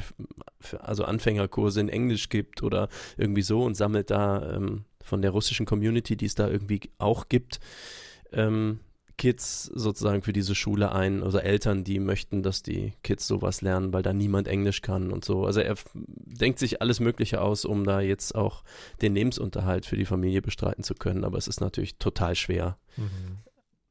also 0.79 1.05
Anfängerkurse 1.05 1.79
in 1.79 1.87
Englisch 1.89 2.29
gibt 2.29 2.63
oder 2.63 2.89
irgendwie 3.15 3.43
so 3.43 3.63
und 3.63 3.75
sammelt 3.75 4.09
da 4.09 4.55
ähm, 4.55 4.85
von 5.01 5.21
der 5.21 5.31
russischen 5.31 5.67
Community, 5.67 6.17
die 6.17 6.25
es 6.25 6.35
da 6.35 6.49
irgendwie 6.49 6.81
auch 6.97 7.29
gibt, 7.29 7.59
ähm, 8.33 8.79
Kids 9.17 9.65
sozusagen 9.65 10.21
für 10.21 10.33
diese 10.33 10.55
Schule 10.55 10.91
ein, 10.91 11.23
also 11.23 11.39
Eltern, 11.39 11.83
die 11.83 11.99
möchten, 11.99 12.43
dass 12.43 12.61
die 12.61 12.93
Kids 13.03 13.27
sowas 13.27 13.61
lernen, 13.61 13.91
weil 13.93 14.03
da 14.03 14.13
niemand 14.13 14.47
Englisch 14.47 14.81
kann 14.81 15.11
und 15.11 15.25
so. 15.25 15.45
Also 15.45 15.59
er 15.59 15.75
denkt 15.93 16.59
sich 16.59 16.81
alles 16.81 16.99
Mögliche 16.99 17.41
aus, 17.41 17.65
um 17.65 17.83
da 17.83 17.99
jetzt 17.99 18.35
auch 18.35 18.63
den 19.01 19.15
Lebensunterhalt 19.15 19.85
für 19.85 19.97
die 19.97 20.05
Familie 20.05 20.41
bestreiten 20.41 20.83
zu 20.83 20.93
können, 20.93 21.23
aber 21.23 21.37
es 21.37 21.47
ist 21.47 21.61
natürlich 21.61 21.97
total 21.97 22.35
schwer. 22.35 22.77
Mhm. 22.95 23.39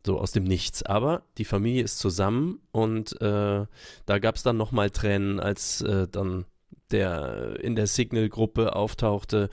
So 0.05 0.21
aus 0.21 0.31
dem 0.31 0.45
Nichts. 0.45 0.85
Aber 0.85 1.23
die 1.37 1.45
Familie 1.45 1.83
ist 1.83 1.99
zusammen 1.99 2.61
und 2.71 3.21
äh, 3.21 3.67
da 4.07 4.19
gab 4.21 4.37
es 4.37 4.45
dann 4.45 4.57
nochmal 4.57 4.91
Tränen, 4.91 5.41
als 5.41 5.81
äh, 5.81 6.07
dann 6.07 6.45
der 6.93 7.59
in 7.61 7.75
der 7.75 7.89
Signal-Gruppe 7.89 8.77
auftauchte, 8.77 9.51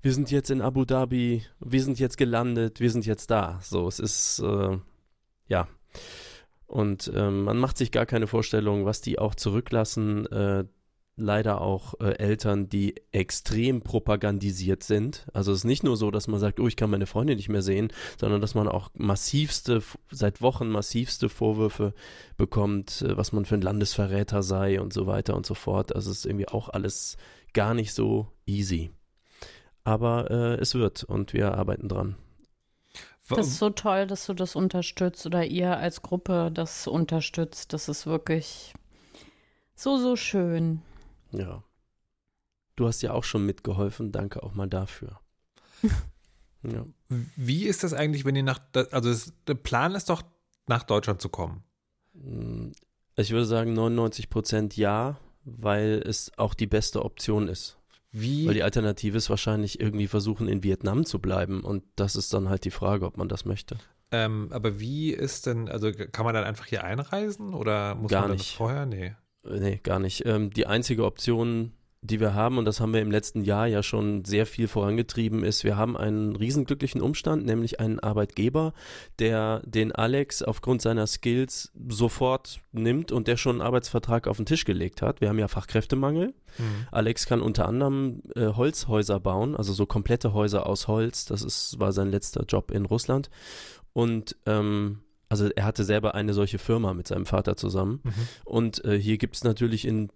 wir 0.00 0.12
sind 0.12 0.30
jetzt 0.30 0.50
in 0.50 0.62
Abu 0.62 0.84
Dhabi, 0.84 1.44
wir 1.58 1.82
sind 1.82 1.98
jetzt 1.98 2.16
gelandet, 2.16 2.78
wir 2.78 2.90
sind 2.90 3.04
jetzt 3.04 3.30
da. 3.32 3.58
So, 3.62 3.88
es 3.88 3.98
ist, 3.98 4.38
äh, 4.38 4.78
ja. 5.48 5.68
Und 6.66 7.10
ähm, 7.14 7.44
man 7.44 7.58
macht 7.58 7.78
sich 7.78 7.90
gar 7.90 8.06
keine 8.06 8.26
Vorstellung, 8.26 8.84
was 8.84 9.00
die 9.00 9.18
auch 9.18 9.34
zurücklassen. 9.34 10.26
Äh, 10.26 10.64
leider 11.18 11.60
auch 11.60 11.94
äh, 12.00 12.18
Eltern, 12.18 12.68
die 12.68 12.94
extrem 13.12 13.82
propagandisiert 13.82 14.82
sind. 14.82 15.26
Also 15.32 15.52
es 15.52 15.58
ist 15.58 15.64
nicht 15.64 15.82
nur 15.82 15.96
so, 15.96 16.10
dass 16.10 16.28
man 16.28 16.40
sagt, 16.40 16.60
oh, 16.60 16.68
ich 16.68 16.76
kann 16.76 16.90
meine 16.90 17.06
Freunde 17.06 17.36
nicht 17.36 17.48
mehr 17.48 17.62
sehen, 17.62 17.92
sondern 18.18 18.40
dass 18.40 18.54
man 18.54 18.68
auch 18.68 18.90
massivste, 18.94 19.82
seit 20.10 20.40
Wochen 20.40 20.68
massivste 20.68 21.28
Vorwürfe 21.28 21.92
bekommt, 22.36 23.02
äh, 23.02 23.16
was 23.16 23.32
man 23.32 23.44
für 23.44 23.56
ein 23.56 23.62
Landesverräter 23.62 24.42
sei 24.42 24.80
und 24.80 24.92
so 24.92 25.06
weiter 25.06 25.36
und 25.36 25.44
so 25.44 25.54
fort. 25.54 25.94
Also 25.94 26.10
es 26.10 26.18
ist 26.18 26.26
irgendwie 26.26 26.48
auch 26.48 26.68
alles 26.68 27.16
gar 27.52 27.74
nicht 27.74 27.92
so 27.92 28.28
easy. 28.46 28.90
Aber 29.84 30.30
äh, 30.30 30.60
es 30.60 30.74
wird 30.74 31.04
und 31.04 31.32
wir 31.32 31.54
arbeiten 31.54 31.88
dran. 31.88 32.16
Das 33.36 33.46
ist 33.46 33.58
so 33.58 33.70
toll, 33.70 34.06
dass 34.06 34.26
du 34.26 34.34
das 34.34 34.56
unterstützt 34.56 35.26
oder 35.26 35.44
ihr 35.44 35.76
als 35.76 36.02
Gruppe 36.02 36.50
das 36.52 36.86
unterstützt. 36.86 37.72
Das 37.72 37.88
ist 37.88 38.06
wirklich 38.06 38.74
so, 39.74 39.98
so 39.98 40.16
schön. 40.16 40.82
Ja. 41.32 41.62
Du 42.76 42.86
hast 42.86 43.02
ja 43.02 43.12
auch 43.12 43.24
schon 43.24 43.44
mitgeholfen. 43.44 44.12
Danke 44.12 44.42
auch 44.42 44.54
mal 44.54 44.68
dafür. 44.68 45.20
ja. 46.62 46.86
Wie 47.08 47.64
ist 47.64 47.84
das 47.84 47.92
eigentlich, 47.92 48.24
wenn 48.24 48.36
ihr 48.36 48.42
nach, 48.42 48.60
also 48.74 49.10
das, 49.10 49.32
der 49.46 49.54
Plan 49.54 49.94
ist 49.94 50.08
doch, 50.08 50.22
nach 50.66 50.82
Deutschland 50.82 51.20
zu 51.20 51.28
kommen? 51.28 51.64
Hm, 52.14 52.72
ich 53.16 53.30
würde 53.30 53.46
sagen 53.46 53.72
99 53.72 54.30
Prozent 54.30 54.76
ja, 54.76 55.18
weil 55.44 56.02
es 56.06 56.30
auch 56.38 56.54
die 56.54 56.66
beste 56.66 57.04
Option 57.04 57.48
ist. 57.48 57.78
Wie? 58.10 58.46
Weil 58.46 58.54
die 58.54 58.62
Alternative 58.62 59.16
ist 59.16 59.30
wahrscheinlich 59.30 59.80
irgendwie 59.80 60.06
versuchen, 60.06 60.48
in 60.48 60.62
Vietnam 60.62 61.04
zu 61.04 61.18
bleiben. 61.18 61.62
Und 61.62 61.84
das 61.96 62.16
ist 62.16 62.32
dann 62.32 62.48
halt 62.48 62.64
die 62.64 62.70
Frage, 62.70 63.06
ob 63.06 63.16
man 63.16 63.28
das 63.28 63.44
möchte. 63.44 63.76
Ähm, 64.10 64.48
aber 64.50 64.80
wie 64.80 65.10
ist 65.10 65.46
denn, 65.46 65.68
also 65.68 65.92
kann 65.92 66.24
man 66.24 66.34
dann 66.34 66.44
einfach 66.44 66.64
hier 66.66 66.84
einreisen 66.84 67.52
oder 67.52 67.94
muss 67.94 68.10
Gar 68.10 68.22
man 68.28 68.32
nicht. 68.32 68.56
vorher? 68.56 68.86
Nee. 68.86 69.14
Nee, 69.44 69.80
gar 69.82 69.98
nicht. 69.98 70.24
Ähm, 70.26 70.50
die 70.50 70.66
einzige 70.66 71.04
Option, 71.04 71.72
die 72.00 72.20
wir 72.20 72.34
haben, 72.34 72.58
und 72.58 72.64
das 72.64 72.80
haben 72.80 72.92
wir 72.92 73.00
im 73.00 73.10
letzten 73.10 73.42
Jahr 73.42 73.66
ja 73.66 73.82
schon 73.82 74.24
sehr 74.24 74.46
viel 74.46 74.68
vorangetrieben, 74.68 75.42
ist, 75.42 75.64
wir 75.64 75.76
haben 75.76 75.96
einen 75.96 76.36
riesenglücklichen 76.36 77.00
Umstand, 77.00 77.44
nämlich 77.44 77.80
einen 77.80 77.98
Arbeitgeber, 77.98 78.72
der 79.18 79.62
den 79.64 79.90
Alex 79.92 80.42
aufgrund 80.42 80.80
seiner 80.80 81.06
Skills 81.08 81.72
sofort 81.88 82.60
nimmt 82.70 83.10
und 83.10 83.26
der 83.26 83.36
schon 83.36 83.56
einen 83.56 83.66
Arbeitsvertrag 83.66 84.28
auf 84.28 84.36
den 84.36 84.46
Tisch 84.46 84.64
gelegt 84.64 85.02
hat. 85.02 85.20
Wir 85.20 85.28
haben 85.28 85.38
ja 85.38 85.48
Fachkräftemangel. 85.48 86.34
Mhm. 86.58 86.86
Alex 86.92 87.26
kann 87.26 87.40
unter 87.40 87.66
anderem 87.66 88.22
äh, 88.36 88.46
Holzhäuser 88.46 89.18
bauen, 89.18 89.56
also 89.56 89.72
so 89.72 89.84
komplette 89.84 90.32
Häuser 90.32 90.66
aus 90.66 90.86
Holz. 90.86 91.24
Das 91.24 91.42
ist, 91.42 91.80
war 91.80 91.92
sein 91.92 92.10
letzter 92.10 92.44
Job 92.44 92.70
in 92.70 92.84
Russland. 92.84 93.28
Und 93.92 94.36
ähm, 94.46 95.00
also 95.28 95.48
er 95.48 95.64
hatte 95.64 95.84
selber 95.84 96.14
eine 96.14 96.32
solche 96.32 96.58
Firma 96.58 96.94
mit 96.94 97.08
seinem 97.08 97.26
Vater 97.26 97.56
zusammen. 97.56 98.00
Mhm. 98.04 98.12
Und 98.44 98.84
äh, 98.84 98.98
hier 98.98 99.18
gibt 99.18 99.36
es 99.36 99.44
natürlich 99.44 99.84
in 99.84 100.10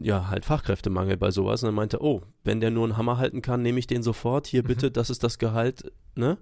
ja, 0.00 0.28
halt 0.28 0.44
Fachkräftemangel 0.44 1.16
bei 1.16 1.30
sowas. 1.30 1.62
Und 1.62 1.70
er 1.70 1.72
meinte, 1.72 2.02
oh, 2.02 2.22
wenn 2.44 2.60
der 2.60 2.70
nur 2.70 2.84
einen 2.84 2.96
Hammer 2.96 3.18
halten 3.18 3.42
kann, 3.42 3.62
nehme 3.62 3.78
ich 3.78 3.86
den 3.86 4.02
sofort. 4.02 4.46
Hier 4.46 4.62
mhm. 4.62 4.68
bitte, 4.68 4.90
das 4.90 5.10
ist 5.10 5.24
das 5.24 5.38
Gehalt, 5.38 5.92
ne? 6.14 6.38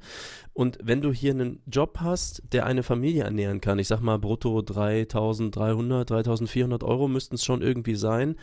Und 0.53 0.79
wenn 0.83 1.01
du 1.01 1.13
hier 1.13 1.33
einen 1.33 1.63
Job 1.67 1.99
hast, 2.01 2.43
der 2.53 2.67
eine 2.67 2.83
Familie 2.83 3.25
ernähren 3.25 3.61
kann, 3.61 3.79
ich 3.79 3.89
sag 3.89 4.01
mal 4.01 4.19
brutto 4.19 4.63
3300, 4.63 6.09
3400 6.09 6.85
Euro 6.85 7.09
müssten 7.09 7.35
es 7.37 7.45
schon 7.45 7.63
irgendwie 7.63 7.97
sein, 7.97 8.37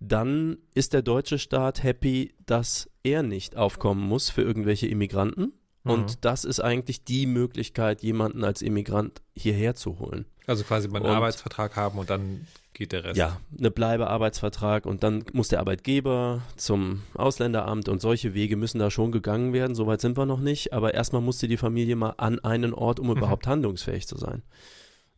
dann 0.00 0.58
ist 0.74 0.92
der 0.92 1.02
deutsche 1.02 1.38
Staat 1.38 1.82
happy, 1.82 2.34
dass 2.44 2.90
er 3.02 3.22
nicht 3.22 3.56
aufkommen 3.56 4.06
muss 4.06 4.28
für 4.28 4.42
irgendwelche 4.42 4.86
Immigranten. 4.86 5.52
Mhm. 5.84 5.90
Und 5.90 6.24
das 6.24 6.44
ist 6.44 6.60
eigentlich 6.60 7.04
die 7.04 7.26
Möglichkeit, 7.26 8.02
jemanden 8.02 8.44
als 8.44 8.60
Immigrant 8.62 9.22
hierher 9.34 9.74
zu 9.74 9.98
holen. 9.98 10.26
Also 10.46 10.64
quasi 10.64 10.88
mal 10.88 10.98
einen 10.98 11.06
und, 11.06 11.16
Arbeitsvertrag 11.16 11.76
haben 11.76 11.98
und 11.98 12.10
dann 12.10 12.46
geht 12.76 12.92
der 12.92 13.04
Rest. 13.04 13.16
Ja, 13.16 13.40
eine 13.58 13.70
Bleibearbeitsvertrag 13.70 14.86
und 14.86 15.02
dann 15.02 15.24
muss 15.32 15.48
der 15.48 15.60
Arbeitgeber 15.60 16.42
zum 16.56 17.02
Ausländeramt 17.14 17.88
und 17.88 18.00
solche 18.00 18.34
Wege 18.34 18.56
müssen 18.56 18.78
da 18.78 18.90
schon 18.90 19.12
gegangen 19.12 19.52
werden. 19.52 19.74
Soweit 19.74 20.00
sind 20.00 20.16
wir 20.16 20.26
noch 20.26 20.40
nicht, 20.40 20.72
aber 20.72 20.94
erstmal 20.94 21.22
musste 21.22 21.48
die 21.48 21.56
Familie 21.56 21.96
mal 21.96 22.14
an 22.18 22.38
einen 22.40 22.74
Ort, 22.74 23.00
um 23.00 23.06
mhm. 23.06 23.16
überhaupt 23.16 23.46
handlungsfähig 23.46 24.06
zu 24.06 24.18
sein. 24.18 24.42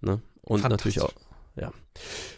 Ne? 0.00 0.22
Und 0.42 0.62
natürlich 0.62 1.00
auch, 1.00 1.12
ja. 1.56 1.72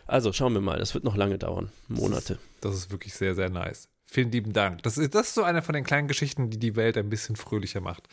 Also 0.07 0.33
schauen 0.33 0.55
wir 0.55 0.62
mal, 0.62 0.79
das 0.79 0.95
wird 0.95 1.05
noch 1.05 1.16
lange 1.16 1.39
dauern, 1.39 1.71
Monate. 1.89 2.35
Das 2.35 2.41
ist, 2.41 2.64
das 2.64 2.75
ist 2.75 2.91
wirklich 2.91 3.14
sehr, 3.14 3.35
sehr 3.35 3.51
nice. 3.51 3.89
Vielen 4.07 4.33
lieben 4.33 4.53
Dank. 4.53 4.83
Das 4.83 4.99
ist, 4.99 5.14
das 5.14 5.29
ist 5.29 5.35
so 5.35 5.45
eine 5.45 5.62
von 5.62 5.75
den 5.75 5.85
kleinen 5.85 6.09
Geschichten, 6.09 6.51
die 6.51 6.59
die 6.59 6.75
Welt 6.75 6.97
ein 6.97 7.11
bisschen 7.11 7.37
fröhlicher 7.37 7.81
macht. 7.81 8.09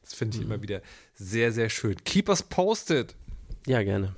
Das 0.00 0.14
finde 0.14 0.36
ich 0.36 0.44
mhm. 0.44 0.52
immer 0.52 0.62
wieder 0.62 0.80
sehr, 1.14 1.52
sehr 1.52 1.68
schön. 1.68 1.96
Keep 2.04 2.28
us 2.28 2.42
posted. 2.42 3.14
Ja, 3.66 3.82
gerne. 3.82 4.14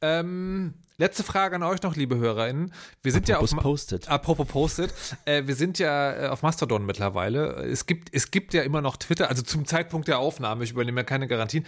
Ähm, 0.00 0.74
letzte 0.96 1.24
Frage 1.24 1.56
an 1.56 1.62
euch 1.62 1.82
noch, 1.82 1.96
liebe 1.96 2.16
HörerInnen. 2.16 2.72
Wir 3.02 3.12
sind 3.12 3.28
apropos 3.28 3.50
ja 3.50 3.56
auf 3.56 3.62
posted. 3.62 4.08
Apropos 4.08 4.46
posted. 4.46 4.94
äh, 5.24 5.46
wir 5.46 5.54
sind 5.54 5.78
ja 5.78 6.12
äh, 6.12 6.28
auf 6.28 6.42
Mastodon 6.42 6.86
mittlerweile. 6.86 7.64
Es 7.64 7.86
gibt, 7.86 8.08
es 8.12 8.30
gibt 8.30 8.54
ja 8.54 8.62
immer 8.62 8.80
noch 8.80 8.96
Twitter, 8.96 9.28
also 9.28 9.42
zum 9.42 9.66
Zeitpunkt 9.66 10.08
der 10.08 10.18
Aufnahme, 10.18 10.64
ich 10.64 10.72
übernehme 10.72 11.00
ja 11.00 11.04
keine 11.04 11.26
Garantien. 11.26 11.66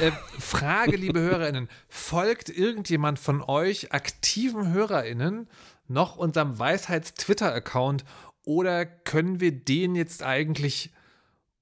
Äh, 0.00 0.12
Frage, 0.38 0.96
liebe 0.96 1.20
HörerInnen, 1.20 1.68
folgt 1.88 2.48
irgendjemand 2.48 3.18
von 3.18 3.42
euch 3.42 3.92
aktiven 3.92 4.72
HörerInnen 4.72 5.48
noch 5.88 6.16
unserem 6.16 6.58
Weisheits-Twitter-Account 6.58 8.04
oder 8.44 8.86
können 8.86 9.40
wir 9.40 9.52
den 9.52 9.94
jetzt 9.94 10.22
eigentlich 10.22 10.92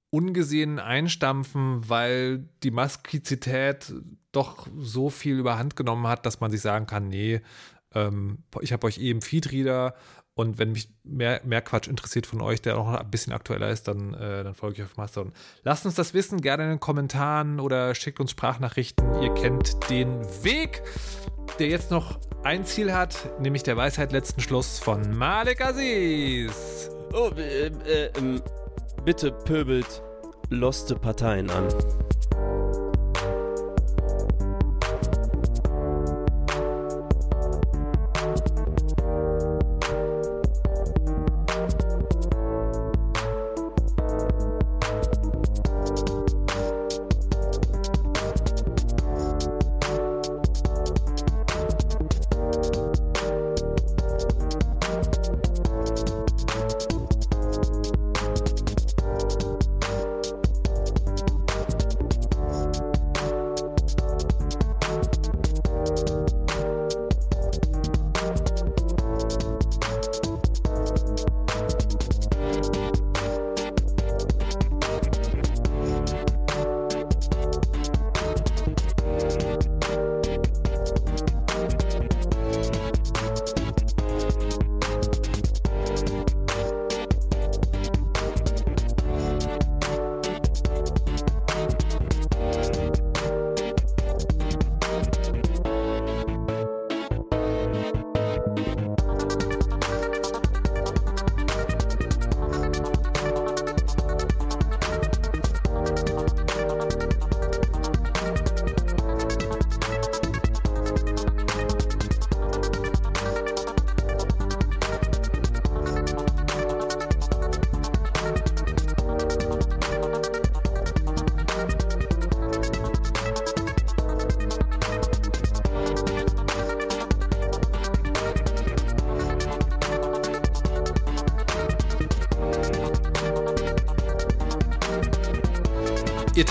ungesehen 0.09 0.79
einstampfen, 0.79 1.89
weil 1.89 2.47
die 2.63 2.71
Maskizität 2.71 3.93
doch 4.35 4.67
so 4.77 5.09
viel 5.09 5.37
überhand 5.37 5.75
genommen 5.75 6.07
hat, 6.07 6.25
dass 6.25 6.39
man 6.39 6.51
sich 6.51 6.61
sagen 6.61 6.85
kann, 6.85 7.07
nee, 7.07 7.41
ähm, 7.93 8.39
ich 8.61 8.73
habe 8.73 8.87
euch 8.87 8.99
eh 8.99 9.11
im 9.11 9.21
Feedreader 9.21 9.95
und 10.35 10.57
wenn 10.57 10.73
mich 10.73 10.89
mehr, 11.03 11.39
mehr 11.45 11.61
Quatsch 11.61 11.87
interessiert 11.87 12.27
von 12.27 12.41
euch, 12.41 12.61
der 12.61 12.77
auch 12.77 12.91
noch 12.91 12.99
ein 12.99 13.09
bisschen 13.09 13.31
aktueller 13.31 13.69
ist, 13.69 13.87
dann, 13.87 14.13
äh, 14.13 14.43
dann 14.43 14.53
folge 14.53 14.81
ich 14.81 14.83
auf 14.83 14.97
Mastodon. 14.97 15.31
Lasst 15.63 15.85
uns 15.85 15.95
das 15.95 16.13
wissen, 16.13 16.41
gerne 16.41 16.63
in 16.63 16.69
den 16.71 16.79
Kommentaren 16.81 17.61
oder 17.61 17.95
schickt 17.95 18.19
uns 18.19 18.31
Sprachnachrichten. 18.31 19.21
Ihr 19.21 19.33
kennt 19.33 19.89
den 19.89 20.21
Weg, 20.43 20.83
der 21.57 21.67
jetzt 21.67 21.89
noch 21.89 22.19
ein 22.43 22.65
Ziel 22.65 22.93
hat, 22.93 23.39
nämlich 23.39 23.63
der 23.63 23.77
Weisheit 23.77 24.11
letzten 24.11 24.41
Schluss 24.41 24.77
von 24.77 25.17
Malik 25.17 25.65
Aziz. 25.65 26.89
Oh, 27.13 27.29
äh, 27.37 27.67
äh, 27.67 28.05
äh, 28.07 28.41
bitte 29.05 29.31
pöbelt 29.31 30.03
loste 30.49 30.95
Parteien 30.95 31.49
an. 31.49 31.69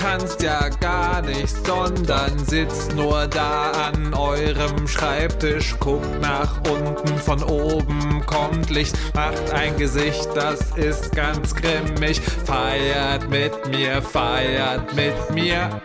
Tanzt 0.05 0.43
ja 0.43 0.69
gar 0.69 1.23
nicht, 1.23 1.65
sondern 1.65 2.37
sitzt 2.37 2.93
nur 2.95 3.25
da 3.25 3.71
an 3.71 4.13
eurem 4.13 4.87
Schreibtisch, 4.87 5.75
guckt 5.79 6.21
nach 6.21 6.61
unten, 6.69 7.17
von 7.17 7.41
oben 7.41 8.23
kommt 8.27 8.69
Licht, 8.69 8.95
macht 9.15 9.51
ein 9.51 9.75
Gesicht, 9.77 10.29
das 10.35 10.61
ist 10.75 11.15
ganz 11.15 11.55
grimmig. 11.55 12.21
Feiert 12.21 13.27
mit 13.31 13.67
mir, 13.71 13.99
feiert 14.03 14.93
mit 14.93 15.31
mir. 15.33 15.81